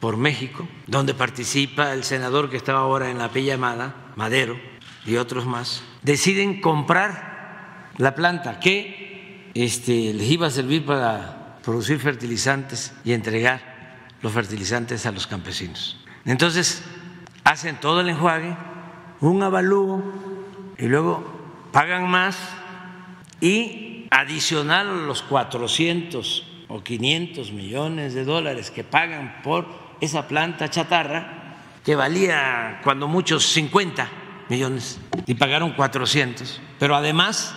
[0.00, 4.58] por México, donde participa el senador que estaba ahora en la llamada, Madero,
[5.06, 11.98] y otros más, deciden comprar la planta que este, les iba a servir para producir
[11.98, 15.98] fertilizantes y entregar los fertilizantes a los campesinos.
[16.24, 16.82] Entonces,
[17.44, 18.56] hacen todo el enjuague,
[19.20, 20.02] un avalúo,
[20.78, 21.24] y luego
[21.72, 22.36] pagan más
[23.40, 29.66] y adicional a los 400 o 500 millones de dólares que pagan por
[30.00, 34.08] esa planta chatarra, que valía cuando muchos 50
[34.48, 37.54] millones y pagaron 400, pero además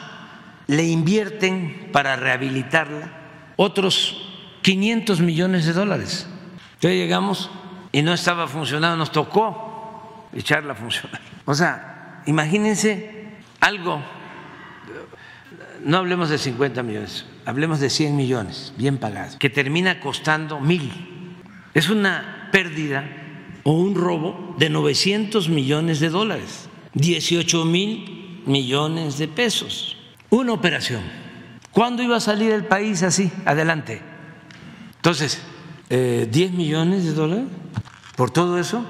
[0.68, 3.12] le invierten para rehabilitarla
[3.56, 4.28] otros
[4.62, 6.28] 500 millones de dólares.
[6.76, 7.50] Entonces llegamos
[7.92, 11.22] y no estaba funcionando, nos tocó echarla a funcionar.
[11.46, 14.02] O sea, imagínense algo,
[15.84, 20.92] no hablemos de 50 millones, hablemos de 100 millones bien pagados, que termina costando mil.
[21.74, 23.06] Es una pérdida
[23.64, 29.98] o un robo de 900 millones de dólares, 18 mil millones de pesos.
[30.30, 31.02] Una operación.
[31.72, 33.32] ¿Cuándo iba a salir el país así?
[33.46, 34.02] Adelante.
[34.96, 35.42] Entonces,
[35.90, 37.46] eh, 10 millones de dólares
[38.16, 38.84] por todo eso.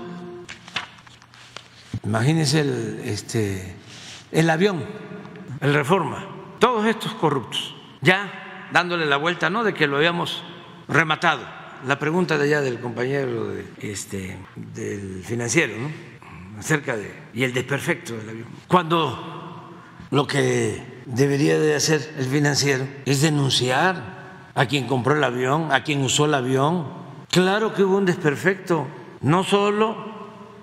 [2.03, 3.75] Imagínense el, este,
[4.31, 4.83] el avión,
[5.59, 7.75] el reforma, todos estos corruptos.
[8.01, 9.63] Ya dándole la vuelta, ¿no?
[9.63, 10.43] De que lo habíamos
[10.87, 11.41] rematado.
[11.85, 15.91] La pregunta de allá del compañero este, del financiero, ¿no?
[16.59, 17.13] Acerca de.
[17.33, 18.47] y el desperfecto del avión.
[18.67, 19.73] Cuando
[20.09, 24.17] lo que debería de hacer el financiero es denunciar
[24.55, 26.87] a quien compró el avión, a quien usó el avión.
[27.29, 28.87] Claro que hubo un desperfecto.
[29.21, 29.95] No solo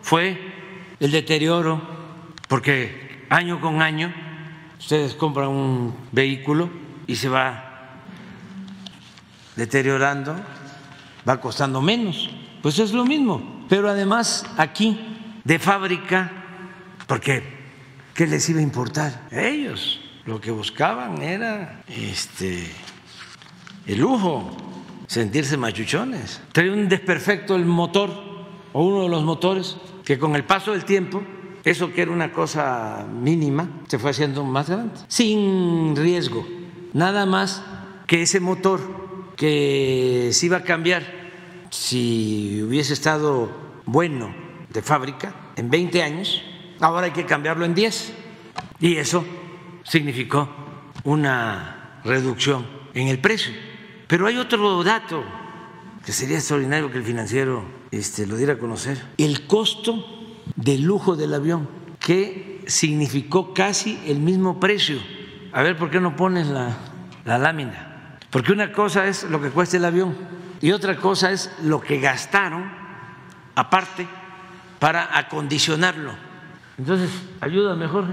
[0.03, 0.37] fue
[0.99, 1.81] el deterioro,
[2.49, 4.13] porque año con año
[4.85, 6.69] ustedes compran un vehículo
[7.07, 8.03] y se va
[9.57, 10.37] deteriorando,
[11.27, 12.29] va costando menos.
[12.61, 13.65] Pues es lo mismo.
[13.67, 15.01] Pero además aquí,
[15.43, 16.31] de fábrica,
[17.07, 17.43] porque
[18.13, 19.27] ¿qué les iba a importar?
[19.31, 22.71] Ellos lo que buscaban era este
[23.87, 24.55] el lujo,
[25.07, 26.43] sentirse machuchones.
[26.53, 28.11] Trae un desperfecto el motor
[28.75, 31.23] o uno de los motores que con el paso del tiempo
[31.65, 36.47] eso que era una cosa mínima se fue haciendo más grande, sin riesgo.
[36.93, 37.63] Nada más
[38.07, 38.81] que ese motor
[39.37, 41.03] que se iba a cambiar
[41.71, 43.51] si hubiese estado
[43.87, 44.35] bueno
[44.71, 46.43] de fábrica en 20 años,
[46.81, 48.13] ahora hay que cambiarlo en 10.
[48.81, 49.25] Y eso
[49.85, 50.49] significó
[51.05, 53.53] una reducción en el precio.
[54.07, 55.25] Pero hay otro dato
[56.05, 59.03] que sería extraordinario que el financiero este, lo diera a conocer.
[59.17, 60.24] El costo
[60.57, 61.69] del lujo del avión,
[61.99, 64.99] que significó casi el mismo precio.
[65.53, 66.77] A ver, ¿por qué no pones la,
[67.25, 68.19] la lámina?
[68.31, 70.17] Porque una cosa es lo que cuesta el avión
[70.61, 72.71] y otra cosa es lo que gastaron
[73.55, 74.07] aparte
[74.79, 76.13] para acondicionarlo.
[76.77, 77.11] Entonces,
[77.41, 78.13] ayúdame, Jorge.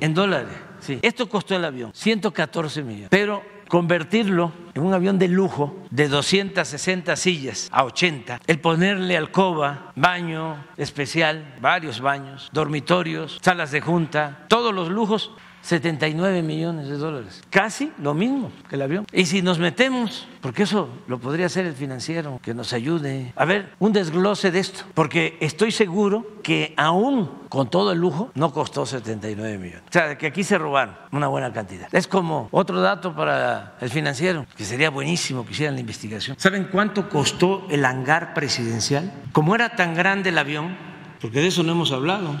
[0.00, 0.98] En dólares, sí.
[1.02, 3.08] Esto costó el avión, 114 millones.
[3.10, 9.92] Pero convertirlo en un avión de lujo de 260 sillas a 80, el ponerle alcoba,
[9.94, 15.30] baño especial, varios baños, dormitorios, salas de junta, todos los lujos,
[15.62, 17.42] 79 millones de dólares.
[17.50, 19.06] Casi lo mismo que el avión.
[19.12, 23.32] Y si nos metemos, porque eso lo podría hacer el financiero, que nos ayude.
[23.36, 28.30] A ver, un desglose de esto, porque estoy seguro que aún con todo el lujo
[28.34, 29.82] no costó 79 millones.
[29.88, 31.88] O sea, que aquí se robaron una buena cantidad.
[31.92, 36.36] Es como otro dato para el financiero, que sería buenísimo que hicieran la investigación.
[36.38, 39.12] ¿Saben cuánto costó el hangar presidencial?
[39.32, 40.76] Como era tan grande el avión,
[41.20, 42.36] porque de eso no hemos hablado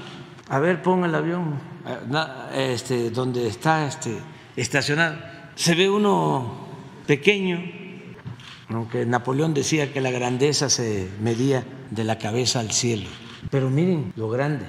[0.50, 4.18] a ver, ponga el avión eh, este, donde está este,
[4.56, 5.16] estacionado.
[5.54, 6.66] Se ve uno
[7.06, 7.62] pequeño,
[8.68, 13.08] aunque Napoleón decía que la grandeza se medía de la cabeza al cielo.
[13.48, 14.66] Pero miren lo grande,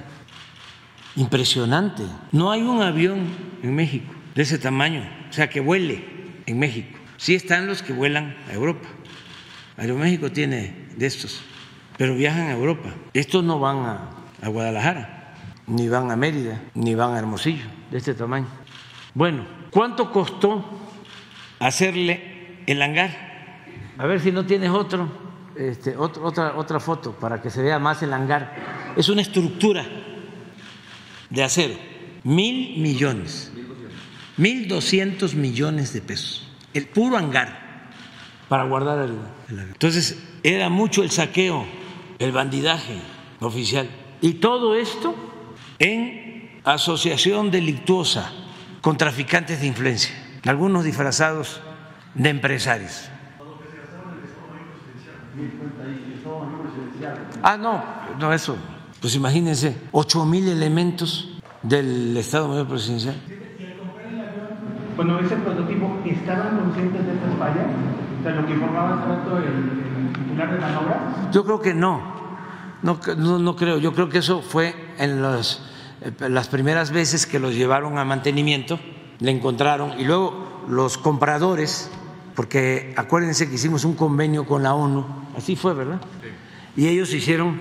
[1.16, 2.04] impresionante.
[2.30, 3.26] No hay un avión
[3.64, 6.04] en México de ese tamaño, o sea, que vuele
[6.46, 6.96] en México.
[7.16, 8.86] Sí están los que vuelan a Europa.
[9.76, 11.40] Aeroméxico tiene de estos,
[11.96, 12.94] pero viajan a Europa.
[13.14, 13.78] Estos no van
[14.40, 15.21] a Guadalajara
[15.66, 18.46] ni van a Mérida, ni van a Hermosillo, de este tamaño.
[19.14, 20.64] Bueno, ¿cuánto costó
[21.58, 23.32] hacerle el hangar?
[23.98, 25.08] A ver si no tienes otro,
[25.56, 28.92] este, otra, otra foto para que se vea más el hangar.
[28.96, 29.84] Es una estructura
[31.30, 31.74] de acero,
[32.24, 33.52] mil millones,
[34.36, 37.90] mil doscientos millones de pesos, el puro hangar
[38.48, 39.12] para guardar el,
[39.48, 39.74] el hangar.
[39.74, 41.64] Entonces, era mucho el saqueo,
[42.18, 42.96] el bandidaje
[43.40, 43.88] oficial.
[44.20, 45.14] Y todo esto
[45.78, 48.30] en asociación delictuosa
[48.80, 50.14] con traficantes de influencia,
[50.46, 51.60] algunos disfrazados
[52.14, 53.08] de empresarios.
[57.42, 57.82] Ah, no,
[58.18, 58.56] no, eso.
[59.00, 63.16] Pues imagínense, ocho mil elementos del Estado Mayor Presidencial.
[64.94, 67.66] Cuando ese prototipo, ¿estaban conscientes de estas fallas?
[68.20, 71.30] O sea, lo que informaba tanto el, el titular de la obra.
[71.32, 72.21] Yo creo que no.
[72.82, 73.78] No, no, no creo.
[73.78, 75.62] Yo creo que eso fue en los
[76.02, 78.80] eh, las primeras veces que los llevaron a mantenimiento,
[79.20, 81.90] le encontraron, y luego los compradores,
[82.34, 85.04] porque acuérdense que hicimos un convenio con la ONU,
[85.36, 86.00] así fue, ¿verdad?
[86.76, 87.60] Y ellos hicieron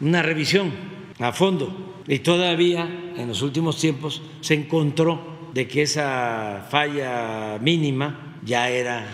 [0.00, 0.72] una revisión
[1.20, 2.84] a fondo, y todavía
[3.16, 9.06] en los últimos tiempos se encontró de que esa falla mínima ya era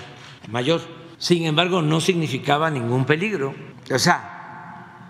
[0.51, 0.81] mayor.
[1.19, 3.55] Sin embargo, no significaba ningún peligro.
[3.91, 4.34] O sea,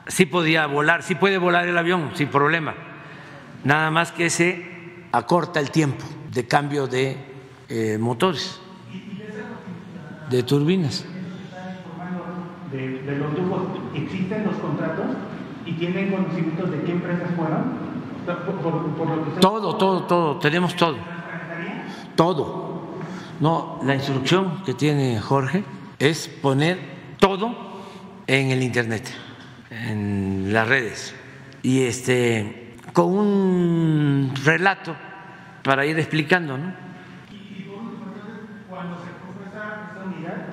[0.06, 2.74] sí podía volar, sí puede volar el avión sin problema
[3.64, 4.64] nada más que se
[5.10, 7.16] acorta el tiempo de cambio de
[7.68, 8.60] eh, motores,
[10.30, 11.06] de turbinas.
[12.70, 13.62] De, de, los tubos,
[13.94, 15.06] ¿existen los contratos
[15.64, 17.94] y tienen conocimientos de qué empresas fueron?
[18.26, 20.96] Por, por, lo que todo, todo, todo, tenemos todo.
[22.16, 22.82] Todo.
[23.40, 25.62] No, la instrucción que tiene Jorge
[25.98, 26.78] es poner
[27.18, 27.54] todo
[28.26, 29.12] en el Internet,
[29.88, 31.14] en las redes.
[31.62, 32.64] Y este
[32.94, 34.94] con un relato
[35.64, 36.72] para ir explicando, ¿no?
[37.32, 37.66] Y,
[38.68, 40.46] cuando se compró esta, unidad,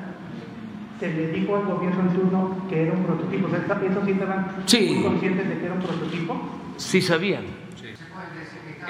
[1.00, 3.48] se le dijo al gobierno en turno que era un prototipo.
[3.48, 4.92] ¿Eso sí estaban sí.
[4.96, 6.42] muy conscientes de que era un prototipo?
[6.78, 7.44] Sí sabían.
[7.80, 7.88] Sí.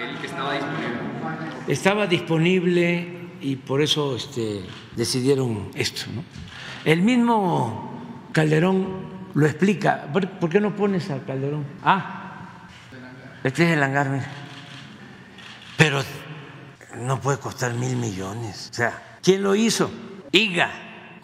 [0.01, 0.93] El que estaba disponible.
[1.67, 3.07] Estaba disponible
[3.41, 4.61] y por eso este,
[4.95, 6.03] decidieron esto.
[6.15, 6.23] ¿no?
[6.85, 10.07] El mismo Calderón lo explica.
[10.11, 11.65] ¿Por qué no pones al Calderón?
[11.83, 12.67] Ah,
[13.43, 14.27] este es el hangar, mira.
[15.77, 16.01] Pero
[16.97, 18.69] no puede costar mil millones.
[18.71, 19.89] O sea, ¿quién lo hizo?
[20.31, 20.69] IGA,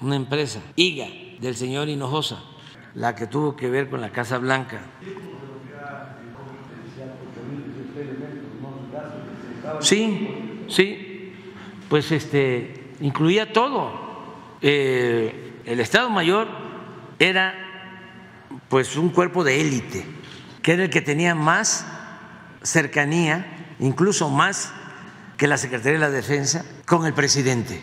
[0.02, 2.40] una empresa, IGA, del señor Hinojosa,
[2.96, 4.82] la que tuvo que ver con la Casa Blanca.
[9.80, 11.34] Sí, sí,
[11.90, 14.08] pues este incluía todo.
[14.62, 16.48] Eh, el Estado Mayor
[17.20, 17.67] era
[18.70, 20.06] pues un cuerpo de élite,
[20.62, 21.86] que era el que tenía más
[22.64, 24.72] cercanía, incluso más
[25.38, 27.82] que la Secretaría de la Defensa, con el presidente.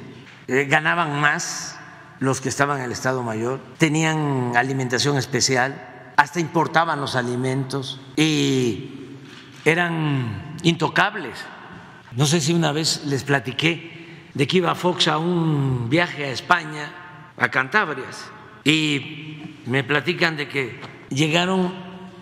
[0.48, 1.78] Eh, ganaban más
[2.20, 9.18] los que estaban en el Estado Mayor, tenían alimentación especial, hasta importaban los alimentos y
[9.64, 11.38] eran intocables.
[12.12, 16.30] No sé si una vez les platiqué de que iba Fox a un viaje a
[16.30, 16.92] España,
[17.36, 18.30] a Cantabrias,
[18.64, 20.80] y me platican de que
[21.10, 21.72] llegaron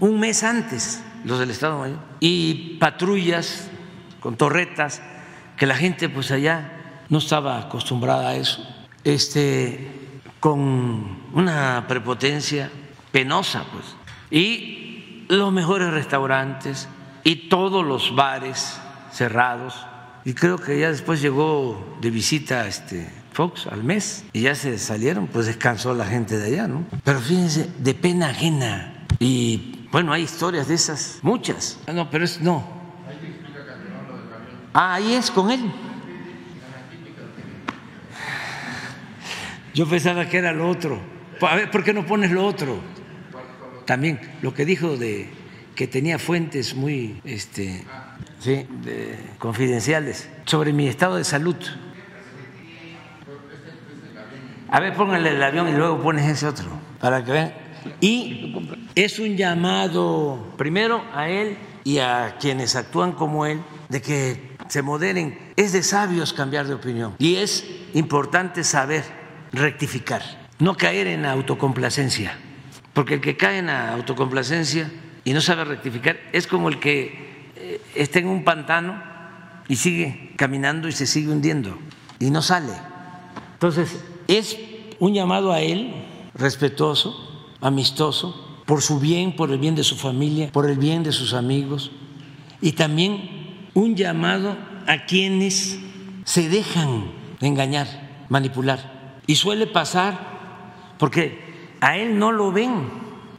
[0.01, 3.71] un mes antes los del Estado Mayor, y patrullas
[4.21, 5.03] con torretas,
[5.57, 8.67] que la gente pues allá no estaba acostumbrada a eso,
[9.05, 12.71] este, con una prepotencia
[13.13, 13.85] penosa, pues,
[14.31, 16.89] y los mejores restaurantes
[17.25, 18.81] y todos los bares
[19.13, 19.87] cerrados,
[20.25, 24.79] y creo que ya después llegó de visita este Fox al mes y ya se
[24.79, 26.85] salieron, pues descansó la gente de allá, ¿no?
[27.05, 31.79] Pero fíjense, de pena ajena y bueno, hay historias de esas, muchas.
[31.87, 32.67] Ah, no, pero es no.
[34.73, 35.71] Ah, ahí es con él.
[39.75, 41.01] Yo pensaba que era lo otro.
[41.41, 42.81] A ver, ¿por qué no pones lo otro?
[43.85, 45.29] También lo que dijo de
[45.75, 47.85] que tenía fuentes muy este,
[48.39, 48.67] sí,
[49.39, 51.57] confidenciales sobre mi estado de salud.
[54.73, 56.65] A ver, póngale el avión y luego pones ese otro
[56.99, 57.53] para que vean.
[58.01, 58.57] Y
[58.95, 64.81] es un llamado primero a él y a quienes actúan como él de que se
[64.81, 65.39] moderen.
[65.57, 69.05] Es de sabios cambiar de opinión y es importante saber
[69.53, 70.23] rectificar,
[70.59, 72.35] no caer en autocomplacencia,
[72.95, 74.91] porque el que cae en autocomplacencia
[75.23, 79.03] y no sabe rectificar es como el que eh, está en un pantano
[79.69, 81.79] y sigue caminando y se sigue hundiendo
[82.19, 82.73] y no sale.
[83.53, 84.59] Entonces, es
[84.99, 85.93] un llamado a él
[86.35, 91.13] respetuoso, amistoso, por su bien, por el bien de su familia, por el bien de
[91.13, 91.91] sus amigos
[92.61, 95.79] y también un llamado a quienes
[96.25, 97.89] se dejan engañar,
[98.29, 99.21] manipular.
[99.27, 102.89] Y suele pasar porque a él no lo ven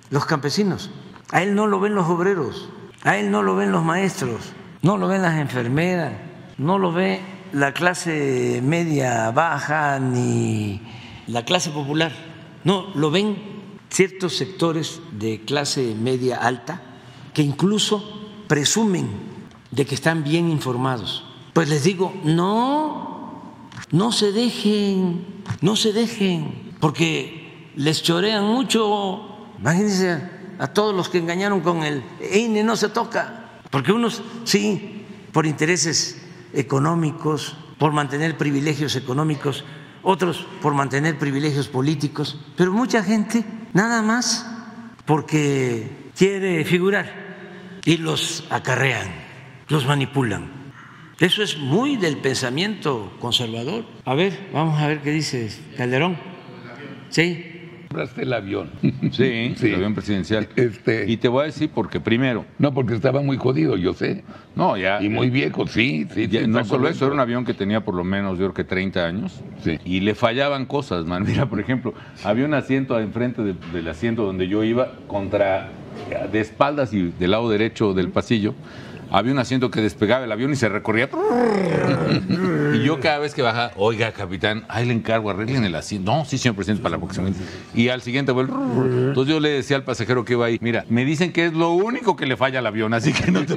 [0.09, 0.91] los campesinos,
[1.31, 2.69] a él no lo ven los obreros,
[3.03, 4.51] a él no lo ven los maestros,
[4.81, 6.13] no lo ven las enfermeras,
[6.57, 7.21] no lo ve
[7.53, 10.81] la clase media baja ni
[11.27, 12.11] la clase popular,
[12.63, 13.37] no, lo ven
[13.89, 16.81] ciertos sectores de clase media alta
[17.33, 18.03] que incluso
[18.47, 19.07] presumen
[19.69, 21.25] de que están bien informados.
[21.53, 25.25] Pues les digo, no, no se dejen,
[25.61, 29.47] no se dejen, porque les chorean mucho.
[29.59, 30.21] Imagínense
[30.57, 32.03] a todos los que engañaron con el
[32.33, 36.22] INE, no se toca, porque unos sí, por intereses
[36.53, 39.65] económicos, por mantener privilegios económicos,
[40.03, 43.43] otros por mantener privilegios políticos, pero mucha gente
[43.73, 44.45] nada más
[45.05, 49.07] porque quiere figurar y los acarrean,
[49.67, 50.63] los manipulan.
[51.19, 53.85] Eso es muy del pensamiento conservador.
[54.05, 56.17] A ver, vamos a ver qué dice Calderón.
[57.09, 57.52] Sí.
[57.93, 58.71] Compraste el avión.
[59.11, 60.47] Sí, el avión presidencial.
[60.55, 61.09] Este...
[61.09, 62.45] Y te voy a decir porque primero.
[62.57, 64.23] No, porque estaba muy jodido, yo sé.
[64.55, 65.01] No, ya.
[65.01, 66.07] Y muy viejo, sí.
[66.13, 68.63] sí, no solo eso, era un avión que tenía por lo menos, yo creo que
[68.63, 69.43] 30 años.
[69.63, 69.77] Sí.
[69.85, 71.23] Y le fallaban cosas, man.
[71.27, 71.93] Mira, por ejemplo,
[72.23, 75.69] había un asiento enfrente del asiento donde yo iba contra
[76.31, 78.55] de espaldas y del lado derecho del pasillo,
[79.13, 81.07] había un asiento que despegaba el avión y se recorría.
[82.73, 86.11] Y yo cada vez que bajaba, oiga, capitán, ahí le encargo, arreglen el asiento.
[86.11, 87.29] No, sí, señor presidente, para la próxima.
[87.75, 88.55] Y al siguiente vuelvo.
[88.83, 91.73] Entonces yo le decía al pasajero que iba ahí, mira, me dicen que es lo
[91.73, 93.55] único que le falla al avión, así que no te,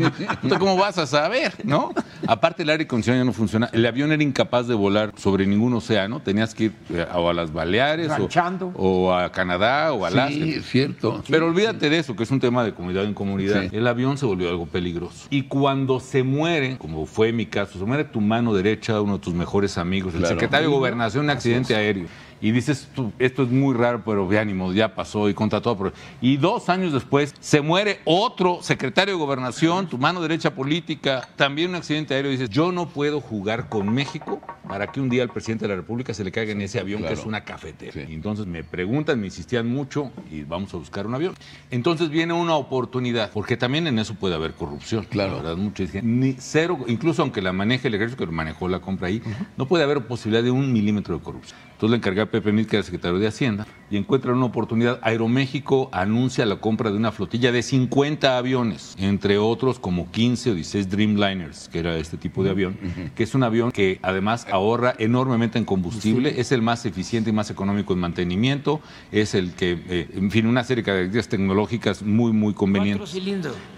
[0.59, 1.95] cómo vas a saber, ¿no?
[2.27, 3.71] Aparte el aire acondicionado ya no funciona.
[3.73, 6.21] El avión era incapaz de volar sobre ningún océano.
[6.21, 8.29] Tenías que ir eh, o a las Baleares o,
[8.75, 10.35] o, a Canadá o a Alaska.
[10.35, 11.23] Sí, es cierto.
[11.31, 13.73] Pero olvídate de eso, que es un tema de comunidad en comunidad.
[13.73, 15.27] El avión se volvió algo peligroso.
[15.31, 19.19] Y cuando se muere, como fue mi caso, se muere tu mano derecha, uno de
[19.21, 22.07] tus mejores amigos, el secretario de Gobernación, un accidente aéreo
[22.41, 22.89] y dices,
[23.19, 25.93] esto es muy raro, pero de ánimo, ya pasó y contra todo.
[26.21, 31.71] Y dos años después se muere otro secretario de gobernación, tu mano derecha política, también
[31.71, 32.31] un accidente aéreo.
[32.31, 35.69] Y dices, yo no puedo jugar con México para que un día al presidente de
[35.69, 38.03] la República se le caiga en ese avión que es una cafetera.
[38.09, 41.35] Y entonces me preguntan, me insistían mucho y vamos a buscar un avión.
[41.71, 45.05] Entonces viene una oportunidad, porque también en eso puede haber corrupción.
[45.05, 45.37] Claro.
[45.37, 45.57] ¿verdad?
[45.57, 49.23] Muchos ni cero, incluso aunque la maneje el ejército que manejó la compra ahí,
[49.57, 51.59] no puede haber posibilidad de un milímetro de corrupción.
[51.77, 54.99] Entonces le encargué a Pepe era secretario de Hacienda, y encuentra una oportunidad.
[55.03, 60.55] Aeroméxico anuncia la compra de una flotilla de 50 aviones, entre otros como 15 o
[60.55, 62.79] 16 Dreamliners, que era este tipo de avión,
[63.15, 67.35] que es un avión que además ahorra enormemente en combustible, es el más eficiente y
[67.35, 68.81] más económico en mantenimiento,
[69.13, 73.15] es el que, eh, en fin, una serie de características tecnológicas muy, muy convenientes.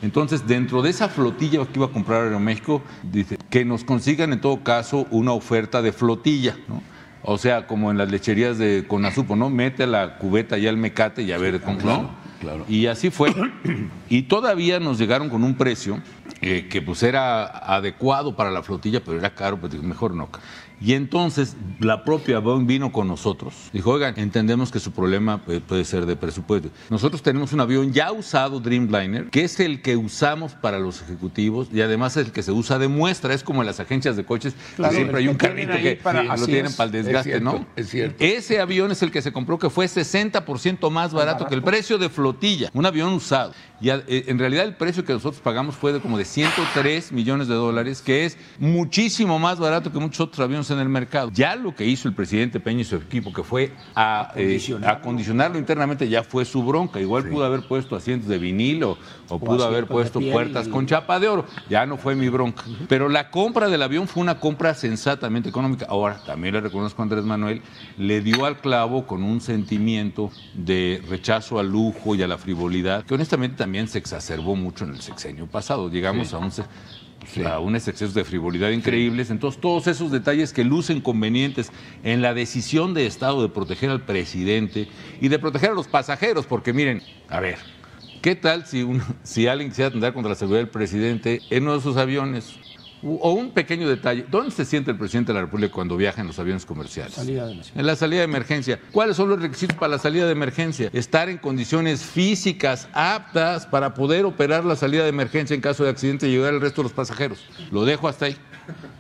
[0.03, 4.41] Entonces, dentro de esa flotilla que iba a comprar Aeroméxico, dice que nos consigan en
[4.41, 6.81] todo caso una oferta de flotilla, ¿no?
[7.23, 9.51] O sea, como en las lecherías de Conazupo, ¿no?
[9.51, 12.65] Mete la cubeta ya al mecate y a ver cómo, claro, claro.
[12.69, 13.35] Y así fue.
[14.11, 16.01] Y todavía nos llegaron con un precio
[16.40, 20.31] eh, que pues era adecuado para la flotilla, pero era caro, pues mejor no.
[20.81, 23.55] Y entonces la propia Boeing vino con nosotros.
[23.73, 26.71] Dijo, oigan, entendemos que su problema puede ser de presupuesto.
[26.89, 31.69] Nosotros tenemos un avión ya usado, Dreamliner, que es el que usamos para los ejecutivos
[31.73, 33.35] y además es el que se usa de muestra.
[33.35, 36.01] Es como en las agencias de coches, que siempre hay un carrito que
[36.37, 37.67] lo tienen para el desgaste, ¿no?
[37.77, 38.17] Es cierto.
[38.25, 41.99] Ese avión es el que se compró, que fue 60% más barato, que el precio
[41.99, 42.71] de flotilla.
[42.73, 43.53] Un avión usado.
[43.81, 47.47] Y eh, en realidad el precio que nosotros pagamos fue de como de 103 millones
[47.47, 51.31] de dólares, que es muchísimo más barato que muchos otros aviones en el mercado.
[51.33, 55.59] Ya lo que hizo el presidente Peña y su equipo, que fue a eh, acondicionarlo
[55.59, 57.01] internamente, ya fue su bronca.
[57.01, 58.99] Igual pudo haber puesto asientos de vinilo
[59.29, 61.45] o, pudo haber puesto puertas con chapa de oro.
[61.69, 62.65] Ya no fue mi bronca.
[62.89, 65.87] Pero la compra del avión fue una compra sensatamente económica.
[65.89, 67.63] Ahora, también le reconozco a Andrés Manuel,
[67.97, 73.05] le dio al clavo con un sentimiento de rechazo al lujo y a la frivolidad,
[73.05, 75.90] que honestamente también se exacerbó mucho en el sexenio pasado.
[75.90, 76.65] Llegamos a un se-
[77.45, 79.31] a unos excesos de frivolidad increíbles.
[79.31, 81.70] Entonces, todos esos detalles que lucen convenientes
[82.03, 84.89] en la decisión de Estado de proteger al presidente
[85.20, 87.59] y de proteger a los pasajeros, porque miren, a ver,
[88.23, 91.74] ¿qué tal si, un- si alguien quisiera atentar contra la seguridad del presidente en uno
[91.74, 92.59] de sus aviones?
[93.03, 96.27] O un pequeño detalle, ¿dónde se siente el presidente de la República cuando viaja en
[96.27, 97.16] los aviones comerciales?
[97.75, 98.81] En la salida de emergencia.
[98.93, 100.91] ¿Cuáles son los requisitos para la salida de emergencia?
[100.93, 105.91] Estar en condiciones físicas aptas para poder operar la salida de emergencia en caso de
[105.91, 107.45] accidente y ayudar al resto de los pasajeros.
[107.70, 108.37] Lo dejo hasta ahí.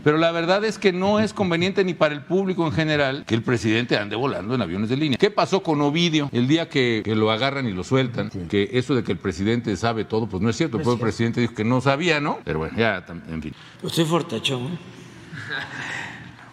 [0.04, 3.34] Pero la verdad es que no es conveniente ni para el público en general que
[3.34, 5.18] el presidente ande volando en aviones de línea.
[5.18, 8.30] ¿Qué pasó con Ovidio el día que, que lo agarran y lo sueltan?
[8.48, 10.78] Que eso de que el presidente sabe todo, pues no es cierto.
[10.78, 12.38] Pues el presidente dijo que no sabía, ¿no?
[12.44, 13.54] Pero bueno, ya, en fin.
[13.80, 14.66] Pues soy fortachón.
[14.66, 14.78] ¿eh?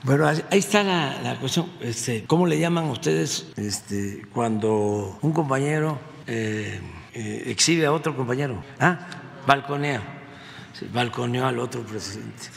[0.03, 1.67] Bueno, ahí ahí está la, la cuestión.
[1.81, 6.79] Este, ¿Cómo le llaman ustedes este, cuando un compañero eh,
[7.13, 8.63] eh, exhibe a otro compañero?
[8.79, 9.07] Ah,
[9.47, 10.01] balconea.
[10.73, 12.49] Sí, balconeó al otro presidente,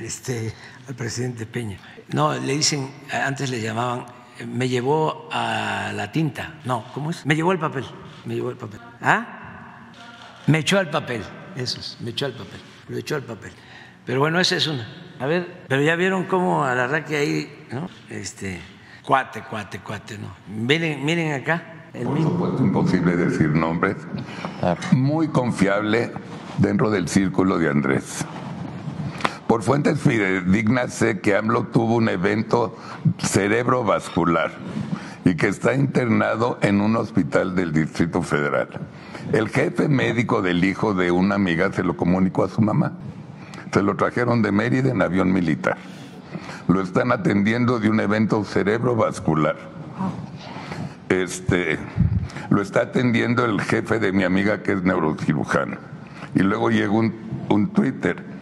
[0.00, 0.52] este,
[0.88, 1.78] al presidente Peña.
[2.12, 4.06] No, le dicen, antes le llamaban,
[4.46, 6.54] me llevó a la tinta.
[6.64, 7.24] No, ¿cómo es?
[7.26, 7.84] Me llevó el papel.
[8.24, 8.80] Me llevó el papel.
[9.00, 9.90] ¿Ah?
[10.46, 11.22] Me echó al papel,
[11.56, 13.50] eso es, me echó al papel, lo echó al papel.
[14.04, 14.86] Pero bueno, esa es una.
[15.18, 17.88] A ver, pero ya vieron cómo al arranque ahí, ¿no?
[18.08, 18.60] Este,
[19.02, 20.28] cuate, cuate, cuate, ¿no?
[20.46, 22.30] Miren, miren acá, el Por mismo.
[22.30, 23.96] supuesto, imposible decir nombres.
[24.92, 26.12] Muy confiable
[26.58, 28.24] dentro del círculo de Andrés.
[29.46, 32.76] Por fuentes fidedignas sé que AMLO tuvo un evento
[33.18, 34.50] cerebrovascular
[35.24, 38.68] y que está internado en un hospital del Distrito Federal.
[39.32, 42.92] El jefe médico del hijo de una amiga se lo comunicó a su mamá.
[43.72, 45.76] Se lo trajeron de Mérida en avión militar.
[46.66, 49.56] Lo están atendiendo de un evento cerebrovascular.
[51.08, 51.78] Este,
[52.50, 55.76] lo está atendiendo el jefe de mi amiga que es neurocirujano.
[56.34, 57.14] Y luego llegó un,
[57.48, 58.35] un Twitter.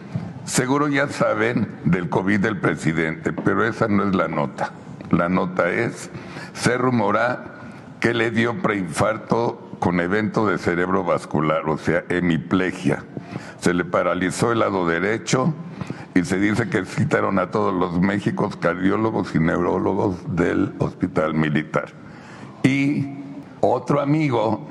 [0.45, 4.71] Seguro ya saben del COVID del presidente, pero esa no es la nota.
[5.09, 6.11] La nota es,
[6.53, 7.55] se rumora
[7.99, 13.03] que le dio preinfarto con evento de cerebro vascular, o sea, hemiplegia.
[13.59, 15.53] Se le paralizó el lado derecho
[16.13, 21.91] y se dice que citaron a todos los Méxicos cardiólogos y neurólogos del hospital militar.
[22.63, 23.17] Y
[23.61, 24.67] otro amigo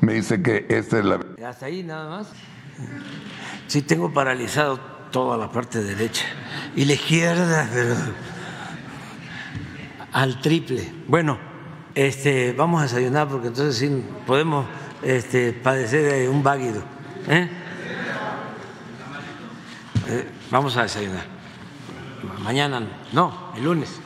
[0.00, 2.32] me dice que esta es la Hasta ahí nada más.
[3.66, 6.24] Sí, tengo paralizado toda la parte derecha
[6.76, 7.94] y la izquierda, pero
[10.12, 10.92] al triple.
[11.06, 11.38] Bueno,
[11.94, 14.66] este, vamos a desayunar porque entonces sí podemos
[15.02, 16.82] este, padecer de un váguido.
[17.28, 17.48] ¿eh?
[20.08, 21.24] Eh, vamos a desayunar.
[22.42, 22.82] Mañana,
[23.12, 24.00] no, el lunes.